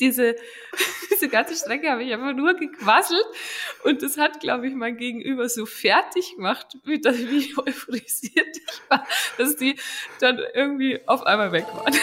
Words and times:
diese, 0.00 0.36
diese 1.10 1.28
ganze 1.28 1.56
Strecke 1.56 1.90
habe 1.90 2.02
ich 2.04 2.12
einfach 2.12 2.34
nur 2.34 2.54
gequasselt 2.54 3.24
und 3.84 4.02
das 4.02 4.18
hat, 4.18 4.40
glaube 4.40 4.66
ich, 4.68 4.74
mein 4.74 4.96
Gegenüber 4.96 5.48
so 5.48 5.66
fertig 5.66 6.36
gemacht, 6.36 6.78
wie, 6.84 7.00
das, 7.00 7.18
wie 7.18 7.54
euphorisiert 7.56 8.56
ich 8.56 8.80
war, 8.88 9.06
dass 9.38 9.56
die 9.56 9.76
dann 10.20 10.40
irgendwie 10.54 11.00
auf 11.06 11.24
einmal 11.24 11.52
weg 11.52 11.66
waren. 11.72 11.94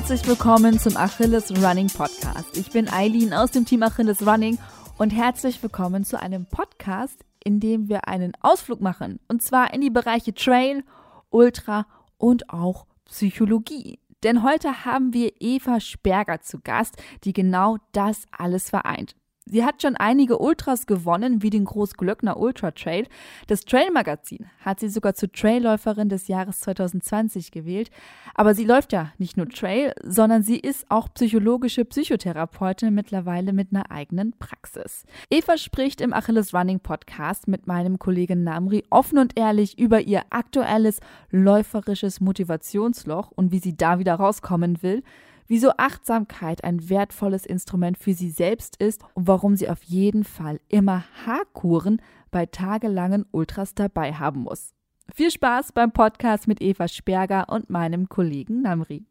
Herzlich 0.00 0.26
willkommen 0.26 0.78
zum 0.78 0.96
Achilles 0.96 1.50
Running 1.62 1.88
Podcast. 1.88 2.56
Ich 2.56 2.70
bin 2.70 2.90
Eileen 2.90 3.34
aus 3.34 3.50
dem 3.50 3.66
Team 3.66 3.82
Achilles 3.82 4.26
Running 4.26 4.56
und 4.96 5.10
herzlich 5.10 5.62
willkommen 5.62 6.06
zu 6.06 6.18
einem 6.18 6.46
Podcast, 6.46 7.22
in 7.44 7.60
dem 7.60 7.90
wir 7.90 8.08
einen 8.08 8.32
Ausflug 8.40 8.80
machen. 8.80 9.20
Und 9.28 9.42
zwar 9.42 9.74
in 9.74 9.82
die 9.82 9.90
Bereiche 9.90 10.32
Trail, 10.32 10.84
Ultra 11.28 11.86
und 12.16 12.48
auch 12.48 12.86
Psychologie. 13.04 13.98
Denn 14.22 14.42
heute 14.42 14.86
haben 14.86 15.12
wir 15.12 15.32
Eva 15.38 15.80
Sperger 15.80 16.40
zu 16.40 16.60
Gast, 16.60 16.96
die 17.24 17.34
genau 17.34 17.76
das 17.92 18.24
alles 18.32 18.70
vereint. 18.70 19.14
Sie 19.50 19.64
hat 19.64 19.82
schon 19.82 19.96
einige 19.96 20.38
Ultras 20.38 20.86
gewonnen, 20.86 21.42
wie 21.42 21.50
den 21.50 21.64
Großglöckner 21.64 22.36
Ultra 22.38 22.70
Trail. 22.70 23.06
Das 23.48 23.64
Trail 23.64 23.90
Magazin 23.90 24.46
hat 24.64 24.78
sie 24.78 24.88
sogar 24.88 25.14
zur 25.14 25.32
Trailläuferin 25.32 26.08
des 26.08 26.28
Jahres 26.28 26.60
2020 26.60 27.50
gewählt. 27.50 27.90
Aber 28.34 28.54
sie 28.54 28.64
läuft 28.64 28.92
ja 28.92 29.12
nicht 29.18 29.36
nur 29.36 29.48
Trail, 29.48 29.92
sondern 30.04 30.44
sie 30.44 30.58
ist 30.58 30.88
auch 30.88 31.08
psychologische 31.14 31.84
Psychotherapeutin 31.84 32.94
mittlerweile 32.94 33.52
mit 33.52 33.72
einer 33.72 33.90
eigenen 33.90 34.34
Praxis. 34.38 35.04
Eva 35.30 35.58
spricht 35.58 36.00
im 36.00 36.12
Achilles 36.12 36.54
Running 36.54 36.78
Podcast 36.78 37.48
mit 37.48 37.66
meinem 37.66 37.98
Kollegen 37.98 38.44
Namri 38.44 38.84
offen 38.88 39.18
und 39.18 39.36
ehrlich 39.36 39.78
über 39.78 40.00
ihr 40.00 40.22
aktuelles 40.30 41.00
läuferisches 41.30 42.20
Motivationsloch 42.20 43.32
und 43.32 43.50
wie 43.50 43.58
sie 43.58 43.76
da 43.76 43.98
wieder 43.98 44.14
rauskommen 44.14 44.82
will 44.82 45.02
wieso 45.50 45.72
Achtsamkeit 45.76 46.62
ein 46.62 46.88
wertvolles 46.88 47.44
Instrument 47.44 47.98
für 47.98 48.14
sie 48.14 48.30
selbst 48.30 48.76
ist 48.76 49.02
und 49.14 49.26
warum 49.26 49.56
sie 49.56 49.68
auf 49.68 49.82
jeden 49.82 50.22
Fall 50.22 50.60
immer 50.68 51.04
Haarkuren 51.26 52.00
bei 52.30 52.46
tagelangen 52.46 53.26
Ultras 53.32 53.74
dabei 53.74 54.14
haben 54.14 54.42
muss. 54.42 54.72
Viel 55.12 55.32
Spaß 55.32 55.72
beim 55.72 55.90
Podcast 55.90 56.46
mit 56.46 56.62
Eva 56.62 56.86
Sperger 56.86 57.48
und 57.48 57.68
meinem 57.68 58.08
Kollegen 58.08 58.62
Namri. 58.62 59.04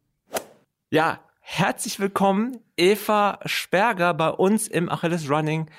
Ja, 0.89 1.19
herzlich 1.41 1.99
willkommen, 1.99 2.57
Eva 2.77 3.39
Sperger, 3.43 4.13
bei 4.13 4.29
uns 4.29 4.69
im 4.69 4.89
Achilles 4.89 5.29
Running 5.29 5.69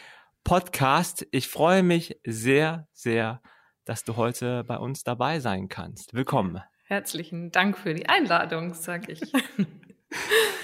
Podcast. 0.44 1.27
Ich 1.31 1.48
freue 1.48 1.83
mich 1.83 2.20
sehr, 2.27 2.86
sehr, 2.92 3.41
dass 3.86 4.05
du 4.05 4.16
heute 4.16 4.62
bei 4.64 4.77
uns 4.77 5.05
dabei 5.05 5.41
sein 5.41 5.70
kannst. 5.70 6.12
Willkommen. 6.12 6.61
Herzlichen 6.84 7.50
Dank 7.50 7.78
für 7.78 7.94
die 7.94 8.11
Einladung, 8.11 8.75
sag 8.75 9.08
ich. 9.08 9.22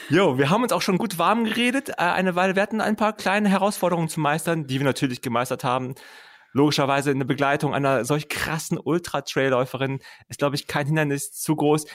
Jo, 0.09 0.39
wir 0.39 0.51
haben 0.51 0.63
uns 0.63 0.73
auch 0.73 0.83
schon 0.83 0.99
gut 0.99 1.19
warm 1.19 1.45
geredet. 1.45 1.91
Äh, 1.91 2.03
eine 2.03 2.35
Weile, 2.35 2.55
wir 2.55 2.63
hatten 2.63 2.81
ein 2.81 2.97
paar 2.97 3.13
kleine 3.13 3.49
Herausforderungen 3.49 4.09
zu 4.09 4.21
meistern, 4.21 4.67
die 4.67 4.79
wir 4.79 4.85
natürlich 4.85 5.23
gemeistert 5.23 5.65
haben. 5.65 5.95
Logischerweise 6.53 7.11
eine 7.11 7.25
Begleitung 7.25 7.75
einer 7.75 8.05
solch 8.05 8.29
krassen 8.29 8.79
Ultra-Trail-Läuferin 8.79 10.01
ist, 10.29 10.39
glaube 10.39 10.57
ich, 10.57 10.67
kein 10.67 10.87
Hindernis 10.87 11.33
zu 11.33 11.55
groß. 11.55 11.87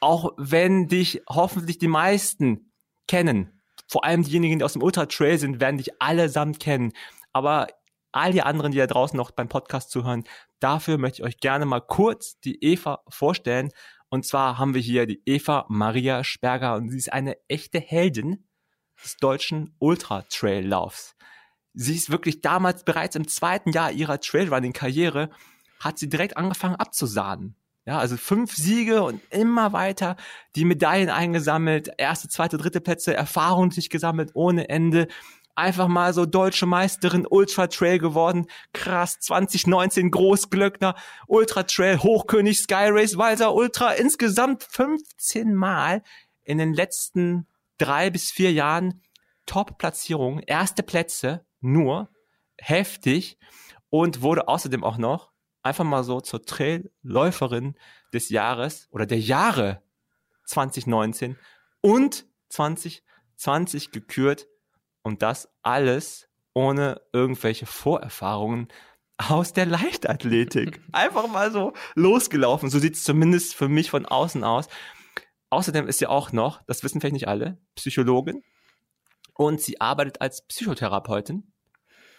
Auch 0.00 0.32
wenn 0.36 0.88
dich 0.88 1.22
hoffentlich 1.28 1.78
die 1.78 1.88
meisten 1.88 2.72
kennen. 3.08 3.62
Vor 3.88 4.04
allem 4.04 4.22
diejenigen, 4.22 4.58
die 4.58 4.64
aus 4.64 4.72
dem 4.72 4.82
Ultra-Trail 4.82 5.38
sind, 5.38 5.60
werden 5.60 5.78
dich 5.78 6.00
allesamt 6.00 6.60
kennen. 6.60 6.92
Aber 7.32 7.66
all 8.12 8.32
die 8.32 8.42
anderen, 8.42 8.72
die 8.72 8.78
da 8.78 8.86
draußen 8.86 9.16
noch 9.16 9.30
beim 9.30 9.48
Podcast 9.48 9.90
zuhören, 9.90 10.24
dafür 10.60 10.98
möchte 10.98 11.20
ich 11.20 11.26
euch 11.26 11.38
gerne 11.38 11.66
mal 11.66 11.80
kurz 11.80 12.40
die 12.40 12.62
Eva 12.64 13.00
vorstellen. 13.08 13.70
Und 14.16 14.24
zwar 14.24 14.56
haben 14.56 14.72
wir 14.72 14.80
hier 14.80 15.04
die 15.04 15.20
Eva 15.26 15.66
Maria 15.68 16.24
Sperger 16.24 16.76
und 16.76 16.88
sie 16.88 16.96
ist 16.96 17.12
eine 17.12 17.36
echte 17.48 17.78
Heldin 17.78 18.48
des 19.04 19.18
deutschen 19.18 19.76
Ultra-Trail-Laufs. 19.78 21.16
Sie 21.74 21.94
ist 21.94 22.08
wirklich 22.08 22.40
damals 22.40 22.82
bereits 22.82 23.14
im 23.14 23.28
zweiten 23.28 23.72
Jahr 23.72 23.92
ihrer 23.92 24.18
Trailrunning-Karriere 24.18 25.28
hat 25.80 25.98
sie 25.98 26.08
direkt 26.08 26.38
angefangen 26.38 26.76
abzusahnen. 26.76 27.56
Ja, 27.84 27.98
also 27.98 28.16
fünf 28.16 28.54
Siege 28.54 29.02
und 29.02 29.20
immer 29.28 29.74
weiter 29.74 30.16
die 30.54 30.64
Medaillen 30.64 31.10
eingesammelt, 31.10 31.90
erste, 31.98 32.30
zweite, 32.30 32.56
dritte 32.56 32.80
Plätze, 32.80 33.12
Erfahrung 33.12 33.70
sich 33.70 33.90
gesammelt 33.90 34.30
ohne 34.32 34.70
Ende 34.70 35.08
einfach 35.56 35.88
mal 35.88 36.12
so 36.12 36.26
deutsche 36.26 36.66
Meisterin 36.66 37.26
Ultra 37.28 37.66
Trail 37.66 37.98
geworden. 37.98 38.46
Krass, 38.72 39.18
2019 39.20 40.10
Großglöckner, 40.10 40.94
Ultra 41.26 41.64
Trail, 41.64 42.02
Hochkönig, 42.02 42.58
Sky 42.58 42.88
Race, 42.90 43.16
Walser 43.16 43.54
Ultra, 43.54 43.92
insgesamt 43.92 44.62
15 44.62 45.54
Mal 45.54 46.02
in 46.44 46.58
den 46.58 46.72
letzten 46.72 47.46
drei 47.78 48.10
bis 48.10 48.30
vier 48.30 48.52
Jahren 48.52 49.02
Top-Platzierungen, 49.46 50.42
erste 50.46 50.82
Plätze, 50.82 51.44
nur, 51.60 52.10
heftig 52.58 53.38
und 53.90 54.22
wurde 54.22 54.48
außerdem 54.48 54.84
auch 54.84 54.98
noch 54.98 55.32
einfach 55.62 55.84
mal 55.84 56.04
so 56.04 56.20
zur 56.20 56.44
Trailläuferin 56.44 57.74
des 58.12 58.28
Jahres 58.30 58.88
oder 58.90 59.04
der 59.04 59.18
Jahre 59.18 59.82
2019 60.44 61.36
und 61.80 62.26
2020 62.50 63.90
gekürt 63.90 64.46
und 65.06 65.22
das 65.22 65.48
alles 65.62 66.28
ohne 66.52 67.00
irgendwelche 67.12 67.64
Vorerfahrungen 67.64 68.66
aus 69.18 69.52
der 69.52 69.64
Leichtathletik. 69.64 70.80
Einfach 70.92 71.28
mal 71.28 71.52
so 71.52 71.74
losgelaufen. 71.94 72.70
So 72.70 72.80
sieht 72.80 72.96
es 72.96 73.04
zumindest 73.04 73.54
für 73.54 73.68
mich 73.68 73.88
von 73.88 74.04
außen 74.04 74.42
aus. 74.42 74.66
Außerdem 75.48 75.86
ist 75.86 76.00
sie 76.00 76.08
auch 76.08 76.32
noch, 76.32 76.60
das 76.66 76.82
wissen 76.82 77.00
vielleicht 77.00 77.12
nicht 77.12 77.28
alle, 77.28 77.56
Psychologin. 77.76 78.42
Und 79.34 79.60
sie 79.60 79.80
arbeitet 79.80 80.20
als 80.20 80.44
Psychotherapeutin 80.48 81.52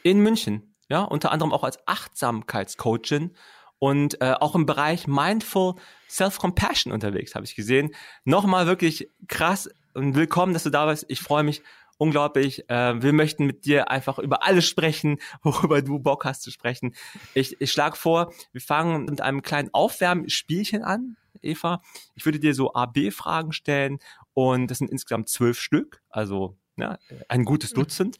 in 0.04 0.20
München. 0.22 0.78
Ja, 0.88 1.02
unter 1.02 1.34
anderem 1.34 1.52
auch 1.52 1.66
als 1.66 1.86
Achtsamkeitscoachin 1.88 3.36
und 3.80 4.22
äh, 4.22 4.32
auch 4.40 4.56
im 4.56 4.66
Bereich 4.66 5.08
Mindful 5.08 5.76
Self-Compassion 6.10 6.94
unterwegs, 6.94 7.36
habe 7.36 7.44
ich 7.44 7.54
gesehen. 7.54 7.94
Nochmal 8.24 8.66
wirklich 8.66 9.12
krass 9.28 9.70
und 9.94 10.16
willkommen, 10.16 10.54
dass 10.54 10.64
du 10.64 10.70
da 10.70 10.86
bist. 10.86 11.04
Ich 11.10 11.20
freue 11.20 11.44
mich 11.44 11.64
unglaublich. 11.98 12.70
Äh, 12.70 13.02
wir 13.02 13.14
möchten 13.14 13.46
mit 13.46 13.66
dir 13.66 13.90
einfach 13.92 14.20
über 14.20 14.46
alles 14.46 14.68
sprechen, 14.68 15.18
worüber 15.44 15.82
du 15.82 16.00
Bock 16.00 16.26
hast 16.26 16.44
zu 16.44 16.52
sprechen. 16.52 16.96
Ich, 17.34 17.60
ich 17.60 17.72
schlage 17.72 17.96
vor, 17.96 18.34
wir 18.52 18.62
fangen 18.62 19.06
mit 19.06 19.22
einem 19.22 19.42
kleinen 19.42 19.70
Aufwärmspielchen 19.74 20.84
an, 20.84 21.18
Eva. 21.42 21.82
Ich 22.16 22.26
würde 22.26 22.40
dir 22.40 22.54
so 22.54 22.74
A-B-Fragen 22.74 23.52
stellen 23.52 24.00
und 24.34 24.72
das 24.72 24.80
sind 24.80 24.92
insgesamt 24.92 25.30
zwölf 25.30 25.60
Stück, 25.60 26.02
also 26.10 26.58
ja, 26.78 26.98
ein 27.28 27.46
gutes 27.46 27.72
mhm. 27.72 27.76
Dutzend. 27.76 28.18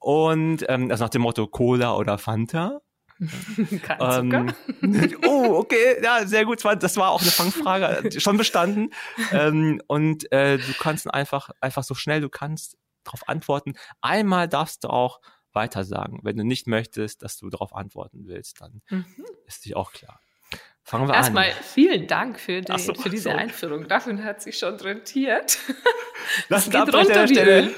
Und 0.00 0.64
ähm, 0.68 0.90
also 0.90 1.04
nach 1.04 1.10
dem 1.10 1.22
Motto 1.22 1.46
Cola 1.46 1.94
oder 1.94 2.18
Fanta. 2.18 2.80
Kein 3.82 4.32
ähm, 4.32 4.52
oh, 5.26 5.58
okay, 5.58 6.02
ja, 6.02 6.26
sehr 6.26 6.46
gut. 6.46 6.64
Das 6.64 6.96
war 6.96 7.10
auch 7.10 7.20
eine 7.20 7.30
Fangfrage, 7.30 8.18
schon 8.18 8.38
bestanden. 8.38 8.90
Ähm, 9.30 9.82
und 9.86 10.32
äh, 10.32 10.56
du 10.56 10.72
kannst 10.78 11.12
einfach, 11.12 11.50
einfach 11.60 11.84
so 11.84 11.94
schnell 11.94 12.22
du 12.22 12.30
kannst 12.30 12.78
darauf 13.04 13.28
antworten. 13.28 13.74
Einmal 14.00 14.48
darfst 14.48 14.84
du 14.84 14.88
auch 14.88 15.20
weiter 15.52 15.84
sagen. 15.84 16.20
Wenn 16.22 16.36
du 16.36 16.44
nicht 16.44 16.66
möchtest, 16.66 17.22
dass 17.22 17.36
du 17.36 17.50
darauf 17.50 17.74
antworten 17.74 18.26
willst, 18.26 18.60
dann 18.60 18.82
mhm. 18.88 19.04
ist 19.46 19.64
dich 19.64 19.76
auch 19.76 19.92
klar. 19.92 20.20
Fangen 20.82 21.08
wir 21.08 21.14
Erstmal 21.14 21.44
an. 21.44 21.48
Erstmal 21.50 21.64
vielen 21.64 22.06
Dank 22.06 22.40
für, 22.40 22.60
die, 22.62 22.78
so, 22.78 22.94
für 22.94 23.10
diese 23.10 23.24
so. 23.24 23.30
Einführung. 23.30 23.86
Davon 23.86 24.24
hat 24.24 24.42
sich 24.42 24.58
schon 24.58 24.74
rentiert. 24.76 25.58
Das, 26.48 26.70
geht 26.70 26.94
runter 26.94 27.28
wie 27.28 27.34
Stelle. 27.34 27.74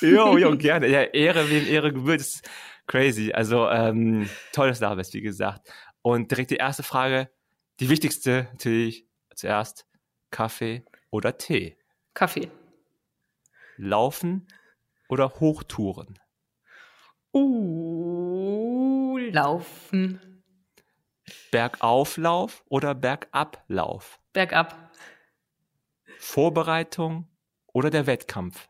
Jo, 0.00 0.36
jo, 0.36 0.56
gerne. 0.58 0.88
Ja, 0.88 1.02
Ehre 1.02 1.48
wem 1.48 1.64
Ehre 1.64 1.92
gebührt. 1.92 2.20
Das 2.20 2.34
ist 2.34 2.50
crazy. 2.86 3.32
Also 3.32 3.68
ähm, 3.68 4.28
toll, 4.52 4.68
dass 4.68 4.80
du 4.80 4.86
da 4.86 4.94
bist, 4.96 5.14
wie 5.14 5.20
gesagt. 5.20 5.72
Und 6.02 6.30
direkt 6.30 6.50
die 6.50 6.56
erste 6.56 6.82
Frage, 6.82 7.30
die 7.78 7.88
wichtigste 7.88 8.48
natürlich 8.52 9.06
zuerst. 9.34 9.86
Kaffee 10.30 10.84
oder 11.10 11.38
Tee? 11.38 11.78
Kaffee. 12.14 12.50
Laufen 13.76 14.48
oder 15.08 15.40
Hochtouren? 15.40 16.18
Uh, 17.32 19.18
laufen. 19.18 20.42
Bergauflauf 21.50 22.64
oder 22.68 22.94
Bergablauf? 22.94 24.20
Bergab. 24.32 24.92
Vorbereitung 26.18 27.28
oder 27.72 27.90
der 27.90 28.06
Wettkampf? 28.06 28.68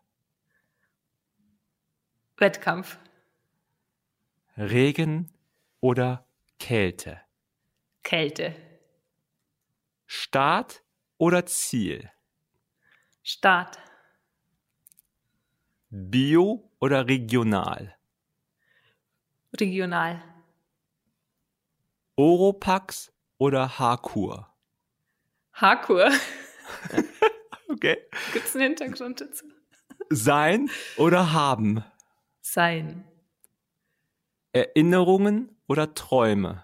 Wettkampf. 2.36 2.98
Regen 4.56 5.32
oder 5.80 6.26
Kälte? 6.58 7.20
Kälte. 8.02 8.54
Start 10.06 10.82
oder 11.18 11.46
Ziel? 11.46 12.10
Start. 13.22 13.78
Bio 15.96 16.68
oder 16.80 17.06
regional? 17.06 17.94
Regional. 19.60 20.24
Oropax 22.16 23.12
oder 23.38 23.78
Haarkur? 23.78 24.52
Haarkur. 25.52 26.10
Okay. 27.66 27.96
Gibt 28.32 28.46
es 28.46 28.54
einen 28.54 28.76
Hintergrund 28.76 29.20
dazu? 29.20 29.46
Sein 30.10 30.70
oder 30.96 31.32
haben? 31.32 31.82
Sein. 32.40 33.04
Erinnerungen 34.52 35.56
oder 35.66 35.94
Träume? 35.94 36.62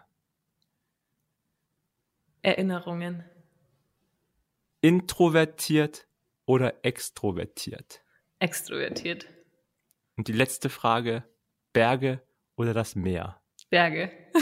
Erinnerungen. 2.43 3.25
Introvertiert 4.83 6.07
oder 6.45 6.85
extrovertiert? 6.85 8.05
Extrovertiert. 8.41 9.27
Und 10.17 10.29
die 10.29 10.33
letzte 10.33 10.69
Frage, 10.69 11.25
Berge 11.73 12.21
oder 12.57 12.75
das 12.75 12.97
Meer? 12.97 13.41
Berge. 13.71 14.11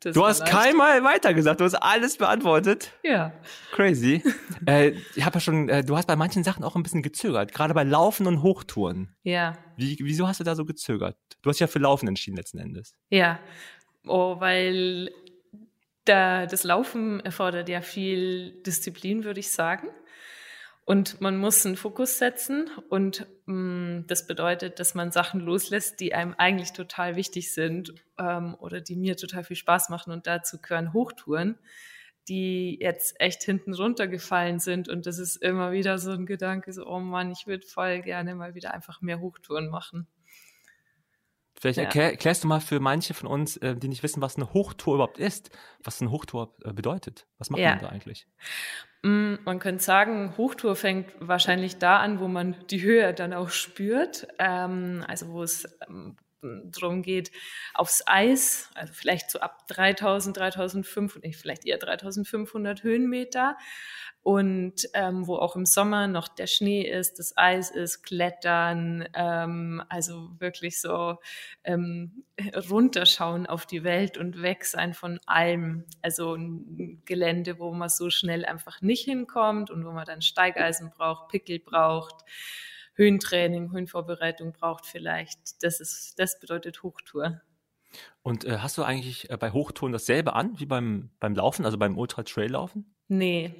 Das 0.00 0.14
Du 0.14 0.26
hast 0.26 0.44
keinmal 0.46 1.04
weitergesagt, 1.04 1.60
du 1.60 1.64
hast 1.64 1.74
alles 1.74 2.16
beantwortet. 2.16 2.92
Ja. 3.04 3.32
Crazy. 3.70 4.20
äh, 4.66 4.94
ich 5.14 5.24
habe 5.24 5.34
ja 5.34 5.40
schon, 5.40 5.68
äh, 5.68 5.84
du 5.84 5.96
hast 5.96 6.06
bei 6.06 6.16
manchen 6.16 6.42
Sachen 6.42 6.64
auch 6.64 6.74
ein 6.74 6.82
bisschen 6.82 7.02
gezögert, 7.02 7.52
gerade 7.52 7.72
bei 7.72 7.84
Laufen 7.84 8.26
und 8.26 8.42
Hochtouren. 8.42 9.14
Ja. 9.22 9.56
Wie, 9.76 9.96
wieso 10.00 10.26
hast 10.26 10.40
du 10.40 10.44
da 10.44 10.56
so 10.56 10.64
gezögert? 10.64 11.16
Du 11.42 11.50
hast 11.50 11.60
ja 11.60 11.68
für 11.68 11.78
Laufen 11.78 12.08
entschieden 12.08 12.36
letzten 12.36 12.58
Endes. 12.58 12.96
Ja. 13.10 13.38
Oh, 14.06 14.40
weil 14.40 15.12
da, 16.04 16.46
das 16.46 16.64
Laufen 16.64 17.20
erfordert 17.20 17.68
ja 17.68 17.80
viel 17.80 18.60
Disziplin, 18.62 19.22
würde 19.22 19.38
ich 19.38 19.50
sagen. 19.50 19.88
Und 20.84 21.20
man 21.20 21.36
muss 21.36 21.64
einen 21.64 21.76
Fokus 21.76 22.18
setzen 22.18 22.68
und 22.88 23.26
mh, 23.46 24.04
das 24.06 24.26
bedeutet, 24.26 24.80
dass 24.80 24.94
man 24.94 25.12
Sachen 25.12 25.40
loslässt, 25.40 26.00
die 26.00 26.14
einem 26.14 26.34
eigentlich 26.36 26.72
total 26.72 27.16
wichtig 27.16 27.52
sind 27.52 27.94
ähm, 28.18 28.56
oder 28.58 28.80
die 28.80 28.96
mir 28.96 29.16
total 29.16 29.44
viel 29.44 29.56
Spaß 29.56 29.88
machen 29.88 30.12
und 30.12 30.26
dazu 30.26 30.60
gehören 30.60 30.92
Hochtouren, 30.92 31.58
die 32.28 32.78
jetzt 32.80 33.20
echt 33.20 33.42
hinten 33.42 33.74
runtergefallen 33.74 34.58
sind 34.58 34.88
und 34.88 35.06
das 35.06 35.18
ist 35.18 35.36
immer 35.36 35.70
wieder 35.70 35.98
so 35.98 36.10
ein 36.12 36.26
Gedanke, 36.26 36.72
so, 36.72 36.86
oh 36.86 36.98
Mann, 36.98 37.30
ich 37.30 37.46
würde 37.46 37.66
voll 37.66 38.00
gerne 38.00 38.34
mal 38.34 38.54
wieder 38.54 38.74
einfach 38.74 39.00
mehr 39.00 39.20
Hochtouren 39.20 39.68
machen. 39.68 40.08
Vielleicht 41.60 41.76
Ja. 41.76 41.84
erklär, 41.84 42.10
erklärst 42.12 42.42
du 42.42 42.48
mal 42.48 42.60
für 42.60 42.80
manche 42.80 43.12
von 43.12 43.28
uns, 43.28 43.58
äh, 43.58 43.76
die 43.76 43.88
nicht 43.88 44.02
wissen, 44.02 44.22
was 44.22 44.36
eine 44.36 44.52
Hochtour 44.54 44.94
überhaupt 44.94 45.18
ist, 45.18 45.50
was 45.84 46.00
eine 46.00 46.10
Hochtour 46.10 46.54
äh, 46.64 46.72
bedeutet. 46.72 47.26
Was 47.38 47.50
macht 47.50 47.60
Ja. 47.60 47.70
man 47.70 47.80
da 47.80 47.88
eigentlich? 47.90 48.26
Mm, 49.02 49.34
Man 49.44 49.58
könnte 49.58 49.84
sagen, 49.84 50.34
Hochtour 50.38 50.74
fängt 50.74 51.12
wahrscheinlich 51.20 51.76
da 51.76 51.98
an, 51.98 52.18
wo 52.18 52.28
man 52.28 52.56
die 52.70 52.80
Höhe 52.80 53.12
dann 53.12 53.34
auch 53.34 53.50
spürt. 53.50 54.26
Ähm, 54.38 55.04
also 55.06 55.28
wo 55.32 55.42
es 55.42 55.68
ähm, 55.86 56.16
darum 56.42 57.02
geht, 57.02 57.30
aufs 57.74 58.02
Eis, 58.06 58.70
also 58.74 58.92
vielleicht 58.92 59.30
so 59.30 59.40
ab 59.40 59.66
3000, 59.68 60.36
3500, 60.36 61.24
nee, 61.24 61.32
vielleicht 61.32 61.66
eher 61.66 61.78
3500 61.78 62.82
Höhenmeter. 62.82 63.56
Und 64.22 64.86
ähm, 64.92 65.26
wo 65.26 65.36
auch 65.36 65.56
im 65.56 65.64
Sommer 65.64 66.06
noch 66.06 66.28
der 66.28 66.46
Schnee 66.46 66.82
ist, 66.82 67.18
das 67.18 67.34
Eis 67.38 67.70
ist, 67.70 68.02
Klettern, 68.02 69.08
ähm, 69.14 69.82
also 69.88 70.30
wirklich 70.38 70.78
so 70.78 71.16
ähm, 71.64 72.24
runterschauen 72.70 73.46
auf 73.46 73.64
die 73.64 73.82
Welt 73.82 74.18
und 74.18 74.42
weg 74.42 74.66
sein 74.66 74.92
von 74.92 75.20
allem. 75.24 75.84
Also 76.02 76.34
ein 76.34 77.00
Gelände, 77.06 77.58
wo 77.58 77.72
man 77.72 77.88
so 77.88 78.10
schnell 78.10 78.44
einfach 78.44 78.82
nicht 78.82 79.04
hinkommt 79.04 79.70
und 79.70 79.86
wo 79.86 79.90
man 79.90 80.04
dann 80.04 80.20
Steigeisen 80.20 80.90
braucht, 80.90 81.28
Pickel 81.28 81.58
braucht, 81.58 82.16
Höhentraining, 83.00 83.72
Höhenvorbereitung 83.72 84.52
braucht 84.52 84.84
vielleicht. 84.84 85.62
Das 85.62 85.80
ist, 85.80 86.18
das 86.18 86.38
bedeutet 86.38 86.82
Hochtour. 86.82 87.40
Und 88.22 88.44
äh, 88.44 88.58
hast 88.58 88.76
du 88.76 88.82
eigentlich 88.82 89.30
äh, 89.30 89.38
bei 89.38 89.52
Hochtouren 89.52 89.92
dasselbe 89.92 90.34
an 90.34 90.60
wie 90.60 90.66
beim, 90.66 91.08
beim 91.18 91.34
Laufen, 91.34 91.64
also 91.64 91.78
beim 91.78 91.96
Ultra-Trail-Laufen? 91.96 92.94
Nee, 93.08 93.54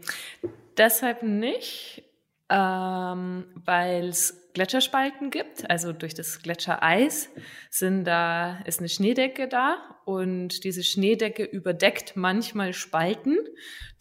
deshalb 0.76 1.22
nicht, 1.22 2.04
ähm, 2.50 3.46
weil 3.54 4.08
es 4.08 4.52
Gletscherspalten 4.52 5.30
gibt. 5.30 5.70
Also 5.70 5.92
durch 5.92 6.12
das 6.12 6.42
Gletschereis 6.42 7.30
sind 7.70 8.04
da, 8.04 8.58
ist 8.66 8.80
eine 8.80 8.88
Schneedecke 8.90 9.48
da 9.48 9.78
und 10.04 10.64
diese 10.64 10.84
Schneedecke 10.84 11.44
überdeckt 11.44 12.14
manchmal 12.14 12.74
Spalten. 12.74 13.38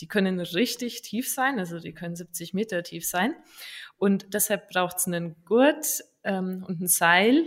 Die 0.02 0.08
können 0.08 0.40
richtig 0.40 1.02
tief 1.02 1.32
sein, 1.32 1.60
also 1.60 1.80
die 1.80 1.94
können 1.94 2.16
70 2.16 2.54
Meter 2.54 2.84
tief 2.84 3.08
sein. 3.08 3.36
Und 4.00 4.34
deshalb 4.34 4.70
braucht 4.70 4.98
es 4.98 5.06
einen 5.08 5.36
Gurt 5.46 6.02
ähm, 6.24 6.66
und 6.68 6.82
ein 6.82 6.88
Seil, 6.88 7.46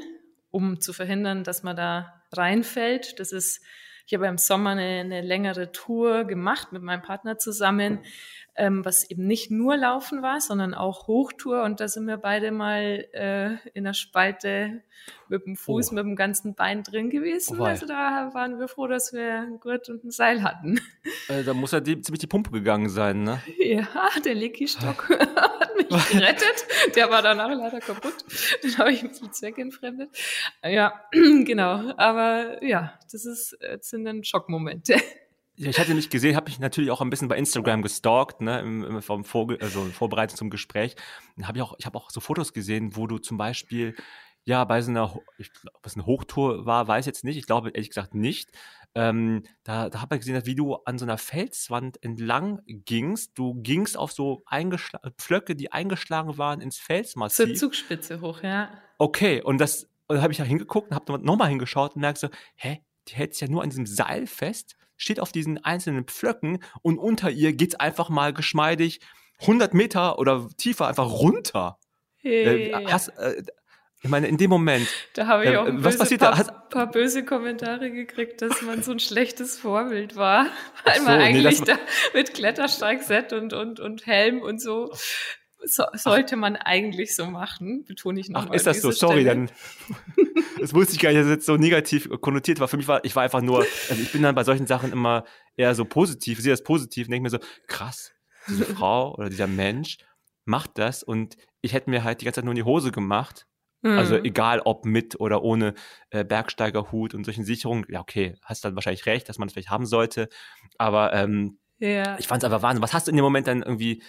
um 0.50 0.80
zu 0.80 0.92
verhindern, 0.92 1.44
dass 1.44 1.62
man 1.62 1.74
da 1.76 2.22
reinfällt. 2.30 3.18
Das 3.18 3.32
ist, 3.32 3.60
ich 4.06 4.14
habe 4.14 4.26
im 4.26 4.38
Sommer 4.38 4.70
eine, 4.70 5.00
eine 5.00 5.22
längere 5.22 5.72
Tour 5.72 6.24
gemacht 6.24 6.70
mit 6.72 6.82
meinem 6.82 7.02
Partner 7.02 7.38
zusammen, 7.38 8.00
ähm, 8.54 8.84
was 8.84 9.08
eben 9.08 9.26
nicht 9.26 9.50
nur 9.50 9.78
Laufen 9.78 10.20
war, 10.20 10.42
sondern 10.42 10.74
auch 10.74 11.06
Hochtour. 11.06 11.62
Und 11.62 11.80
da 11.80 11.88
sind 11.88 12.06
wir 12.06 12.18
beide 12.18 12.50
mal 12.52 13.06
äh, 13.14 13.56
in 13.72 13.84
der 13.84 13.94
Spalte 13.94 14.82
mit 15.28 15.46
dem 15.46 15.56
Fuß, 15.56 15.90
Oh. 15.90 15.94
mit 15.94 16.04
dem 16.04 16.16
ganzen 16.16 16.54
Bein 16.54 16.82
drin 16.82 17.08
gewesen. 17.08 17.58
Oh 17.58 17.64
also 17.64 17.86
da 17.86 18.30
waren 18.34 18.58
wir 18.58 18.68
froh, 18.68 18.86
dass 18.88 19.14
wir 19.14 19.38
einen 19.40 19.58
Gurt 19.58 19.88
und 19.88 20.04
ein 20.04 20.10
Seil 20.10 20.42
hatten. 20.42 20.78
Äh, 21.28 21.44
da 21.44 21.54
muss 21.54 21.72
ja 21.72 21.80
die, 21.80 21.98
ziemlich 22.02 22.20
die 22.20 22.26
Pumpe 22.26 22.50
gegangen 22.50 22.90
sein, 22.90 23.22
ne? 23.22 23.40
Ja, 23.58 23.88
der 24.22 24.34
Lecky-Stock 24.34 25.08
hat 25.72 25.90
mich 25.90 26.08
gerettet. 26.10 26.66
Der 26.94 27.10
war 27.10 27.22
danach 27.22 27.50
leider 27.50 27.80
kaputt. 27.80 28.14
Den 28.62 28.78
habe 28.78 28.92
ich 28.92 29.02
ein 29.02 29.08
bisschen 29.08 29.32
zweckentfremdet. 29.32 30.10
Ja, 30.64 31.04
genau. 31.12 31.92
Aber 31.96 32.62
ja, 32.64 32.98
das 33.10 33.24
ist, 33.24 33.56
das 33.60 33.88
sind 33.88 34.04
dann 34.04 34.24
Schockmomente. 34.24 34.96
Ja, 35.56 35.68
ich 35.68 35.78
hatte 35.78 35.94
mich 35.94 36.08
gesehen, 36.08 36.34
habe 36.34 36.48
mich 36.50 36.58
natürlich 36.58 36.90
auch 36.90 37.02
ein 37.02 37.10
bisschen 37.10 37.28
bei 37.28 37.36
Instagram 37.36 37.82
gestalkt, 37.82 38.40
ne, 38.40 38.60
im, 38.60 38.84
im, 38.84 39.02
vom 39.02 39.24
Vorge 39.24 39.58
also 39.60 39.84
Vorbereitung 39.84 40.36
zum 40.36 40.50
Gespräch. 40.50 40.96
Habe 41.42 41.58
ich 41.58 41.62
auch, 41.62 41.74
ich 41.78 41.84
habe 41.84 41.98
auch 41.98 42.10
so 42.10 42.20
Fotos 42.20 42.54
gesehen, 42.54 42.96
wo 42.96 43.06
du 43.06 43.18
zum 43.18 43.36
Beispiel 43.36 43.94
ja 44.44 44.64
bei 44.64 44.80
so 44.80 44.90
einer, 44.90 45.14
ich 45.38 45.52
glaube, 45.52 45.78
was 45.82 45.94
eine 45.94 46.06
Hochtour 46.06 46.64
war, 46.64 46.88
weiß 46.88 47.04
jetzt 47.06 47.22
nicht. 47.24 47.36
Ich 47.36 47.46
glaube 47.46 47.70
ehrlich 47.70 47.90
gesagt 47.90 48.14
nicht. 48.14 48.50
Ähm, 48.94 49.44
da 49.64 49.88
da 49.88 50.02
habe 50.02 50.16
ich 50.16 50.20
gesehen, 50.20 50.44
wie 50.44 50.54
du 50.54 50.74
an 50.74 50.98
so 50.98 51.04
einer 51.04 51.18
Felswand 51.18 52.02
entlang 52.02 52.60
gingst. 52.66 53.32
Du 53.34 53.54
gingst 53.54 53.96
auf 53.96 54.12
so 54.12 54.42
Pflöcke, 55.18 55.56
die 55.56 55.72
eingeschlagen 55.72 56.36
waren 56.38 56.60
ins 56.60 56.76
Zur 56.76 56.84
Felsmassiv. 56.86 57.58
Zugspitze 57.58 58.20
hoch, 58.20 58.42
ja. 58.42 58.70
Okay, 58.98 59.40
und 59.42 59.58
das 59.58 59.88
und 60.08 60.20
habe 60.20 60.32
ich 60.32 60.38
da 60.38 60.44
hingeguckt 60.44 60.90
und 60.90 60.94
habe 60.94 61.18
nochmal 61.24 61.48
hingeschaut 61.48 61.94
und 61.94 62.02
merkst 62.02 62.20
so, 62.20 62.28
hä, 62.56 62.80
die 63.08 63.14
hält 63.14 63.34
sich 63.34 63.42
ja 63.42 63.48
nur 63.48 63.62
an 63.62 63.70
diesem 63.70 63.86
Seil 63.86 64.26
fest, 64.26 64.76
steht 64.96 65.20
auf 65.20 65.32
diesen 65.32 65.64
einzelnen 65.64 66.04
Pflöcken 66.04 66.62
und 66.82 66.98
unter 66.98 67.30
ihr 67.30 67.54
geht's 67.54 67.74
einfach 67.74 68.10
mal 68.10 68.32
geschmeidig 68.32 69.00
100 69.40 69.74
Meter 69.74 70.18
oder 70.18 70.48
tiefer 70.56 70.86
einfach 70.86 71.10
runter. 71.10 71.78
Äh, 72.22 72.68
Ja. 72.70 72.80
hast, 72.86 73.08
äh, 73.08 73.42
ich 74.02 74.10
meine, 74.10 74.26
in 74.26 74.36
dem 74.36 74.50
Moment, 74.50 74.88
Da 75.14 75.26
habe 75.28 75.44
ich 75.44 75.50
äh, 75.50 75.56
auch 75.56 75.66
ein 75.66 75.84
was 75.84 75.96
böse, 75.96 76.18
paar, 76.18 76.68
paar 76.68 76.90
böse 76.90 77.24
Kommentare 77.24 77.90
gekriegt, 77.90 78.42
dass 78.42 78.60
man 78.62 78.82
so 78.82 78.90
ein 78.92 78.98
schlechtes 78.98 79.58
Vorbild 79.58 80.16
war. 80.16 80.46
Weil 80.84 80.98
so, 80.98 81.04
man 81.04 81.18
nee, 81.18 81.24
eigentlich 81.24 81.60
das- 81.60 81.68
da 81.68 81.78
mit 82.12 82.34
Klettersteigset 82.34 83.32
und, 83.32 83.52
und, 83.52 83.78
und 83.80 84.06
Helm 84.06 84.40
und 84.42 84.60
so, 84.60 84.92
so 85.64 85.84
sollte 85.94 86.34
man 86.36 86.56
eigentlich 86.56 87.14
so 87.14 87.26
machen, 87.26 87.84
betone 87.84 88.18
ich 88.18 88.28
noch 88.28 88.42
ach, 88.42 88.48
mal 88.48 88.54
ist 88.56 88.66
das 88.66 88.80
so, 88.80 88.88
dieser 88.90 88.98
sorry, 89.06 89.20
Stelle. 89.22 89.46
dann, 89.46 89.50
das 90.60 90.74
wusste 90.74 90.94
ich 90.94 91.00
gar 91.00 91.10
nicht, 91.10 91.20
dass 91.20 91.26
es 91.26 91.32
jetzt 91.34 91.46
so 91.46 91.56
negativ 91.56 92.08
konnotiert 92.20 92.58
war. 92.58 92.66
Für 92.66 92.76
mich 92.76 92.88
war, 92.88 93.04
ich 93.04 93.14
war 93.14 93.22
einfach 93.22 93.40
nur, 93.42 93.58
also 93.88 94.02
ich 94.02 94.10
bin 94.10 94.22
dann 94.22 94.34
bei 94.34 94.42
solchen 94.42 94.66
Sachen 94.66 94.90
immer 94.92 95.24
eher 95.56 95.76
so 95.76 95.84
positiv, 95.84 96.40
sehe 96.40 96.52
das 96.52 96.64
positiv 96.64 97.06
und 97.06 97.12
denke 97.12 97.22
mir 97.24 97.30
so, 97.30 97.38
krass, 97.68 98.10
diese 98.48 98.64
Frau 98.74 99.14
oder 99.14 99.30
dieser 99.30 99.46
Mensch 99.46 99.98
macht 100.44 100.78
das 100.78 101.04
und 101.04 101.36
ich 101.60 101.72
hätte 101.72 101.88
mir 101.88 102.02
halt 102.02 102.20
die 102.20 102.24
ganze 102.24 102.38
Zeit 102.38 102.44
nur 102.44 102.52
in 102.52 102.56
die 102.56 102.64
Hose 102.64 102.90
gemacht 102.90 103.46
Also 103.82 104.16
Hm. 104.16 104.24
egal 104.24 104.60
ob 104.64 104.84
mit 104.84 105.18
oder 105.20 105.42
ohne 105.42 105.74
äh, 106.10 106.24
Bergsteigerhut 106.24 107.14
und 107.14 107.24
solchen 107.24 107.44
Sicherungen. 107.44 107.84
Ja, 107.88 108.00
okay, 108.00 108.36
hast 108.42 108.64
dann 108.64 108.74
wahrscheinlich 108.76 109.06
recht, 109.06 109.28
dass 109.28 109.38
man 109.38 109.48
es 109.48 109.54
vielleicht 109.54 109.70
haben 109.70 109.86
sollte. 109.86 110.28
Aber 110.78 111.12
ähm, 111.12 111.58
ja. 111.78 112.16
ich 112.18 112.28
fand 112.28 112.42
es 112.42 112.44
einfach 112.44 112.62
Wahnsinn. 112.62 112.82
Was 112.82 112.94
hast 112.94 113.06
du 113.08 113.10
in 113.10 113.16
dem 113.16 113.24
Moment 113.24 113.46
dann 113.48 113.62
irgendwie, 113.62 114.02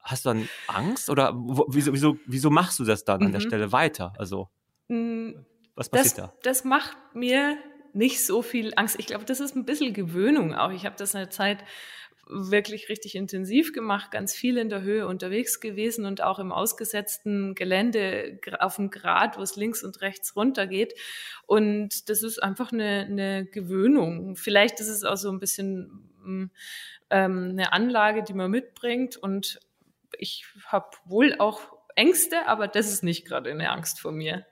hast 0.00 0.24
du 0.26 0.30
dann 0.30 0.48
Angst 0.66 1.08
oder 1.08 1.32
wo, 1.34 1.66
wieso, 1.68 1.92
wieso, 1.94 2.18
wieso 2.26 2.50
machst 2.50 2.78
du 2.78 2.84
das 2.84 3.04
dann 3.04 3.22
an 3.22 3.32
der 3.32 3.40
Mhm. 3.40 3.42
Stelle 3.42 3.72
weiter? 3.72 4.12
Also, 4.18 4.50
Mm, 4.88 5.30
was 5.74 5.88
das, 5.90 6.02
passiert 6.02 6.18
da? 6.18 6.34
das 6.42 6.64
macht 6.64 6.96
mir 7.14 7.56
nicht 7.94 8.24
so 8.26 8.42
viel 8.42 8.72
Angst. 8.76 8.96
Ich 8.98 9.06
glaube, 9.06 9.24
das 9.24 9.40
ist 9.40 9.56
ein 9.56 9.64
bisschen 9.64 9.94
Gewöhnung 9.94 10.54
auch. 10.54 10.70
Ich 10.70 10.84
habe 10.84 10.96
das 10.96 11.14
eine 11.14 11.28
Zeit 11.30 11.64
wirklich 12.26 12.88
richtig 12.88 13.14
intensiv 13.14 13.72
gemacht, 13.72 14.10
ganz 14.10 14.34
viel 14.34 14.58
in 14.58 14.68
der 14.68 14.82
Höhe 14.82 15.06
unterwegs 15.06 15.60
gewesen 15.60 16.06
und 16.06 16.22
auch 16.22 16.38
im 16.38 16.52
ausgesetzten 16.52 17.54
Gelände 17.54 18.38
auf 18.60 18.76
dem 18.76 18.90
Grat, 18.90 19.36
wo 19.38 19.42
es 19.42 19.56
links 19.56 19.82
und 19.82 20.00
rechts 20.00 20.34
runter 20.36 20.66
geht. 20.66 20.94
Und 21.46 22.08
das 22.08 22.22
ist 22.22 22.42
einfach 22.42 22.72
eine, 22.72 23.06
eine 23.08 23.46
Gewöhnung. 23.46 24.36
Vielleicht 24.36 24.80
ist 24.80 24.88
es 24.88 25.04
auch 25.04 25.16
so 25.16 25.30
ein 25.30 25.38
bisschen 25.40 26.10
mm, 26.22 26.44
ähm, 27.10 27.48
eine 27.50 27.72
Anlage, 27.72 28.22
die 28.22 28.34
man 28.34 28.50
mitbringt. 28.50 29.16
Und 29.16 29.60
ich 30.18 30.46
habe 30.66 30.88
wohl 31.04 31.36
auch 31.38 31.60
Ängste, 31.96 32.46
aber 32.46 32.68
das 32.68 32.90
ist 32.92 33.02
nicht 33.02 33.26
gerade 33.26 33.50
eine 33.50 33.70
Angst 33.70 34.00
vor 34.00 34.12
mir. 34.12 34.46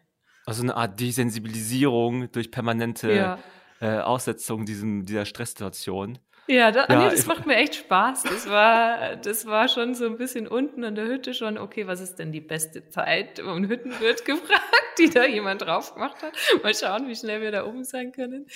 Also 0.44 0.62
eine 0.62 0.76
Art 0.76 0.98
Desensibilisierung 1.00 2.30
durch 2.32 2.50
permanente 2.50 3.12
Ja. 3.12 3.38
äh, 3.80 4.00
Aussetzung 4.00 4.66
diesem, 4.66 5.04
dieser 5.06 5.24
Stresssituation. 5.24 6.18
Ja, 6.48 6.72
da, 6.72 6.84
ah, 6.84 6.92
Ja, 6.92 7.04
nee, 7.04 7.10
das 7.10 7.26
macht 7.26 7.46
mir 7.46 7.54
echt 7.56 7.76
Spaß. 7.76 8.24
Das 8.24 8.48
war, 8.48 9.16
das 9.16 9.46
war 9.46 9.68
schon 9.68 9.94
so 9.94 10.06
ein 10.06 10.16
bisschen 10.18 10.48
unten 10.48 10.82
an 10.84 10.94
der 10.96 11.06
Hütte 11.06 11.34
schon, 11.34 11.56
okay, 11.56 11.86
was 11.86 12.00
ist 12.00 12.16
denn 12.16 12.32
die 12.32 12.40
beste 12.40 12.88
Zeit? 12.88 13.38
Und 13.38 13.68
Hüttenwirt 13.68 14.24
gefragt, 14.24 14.98
die 14.98 15.08
da 15.08 15.24
jemand 15.24 15.62
drauf 15.62 15.94
gemacht 15.94 16.16
hat. 16.22 16.32
Mal 16.62 16.74
schauen, 16.74 17.08
wie 17.08 17.14
schnell 17.14 17.40
wir 17.40 17.52
da 17.52 17.64
oben 17.64 17.84
sein 17.84 18.12
können. 18.12 18.46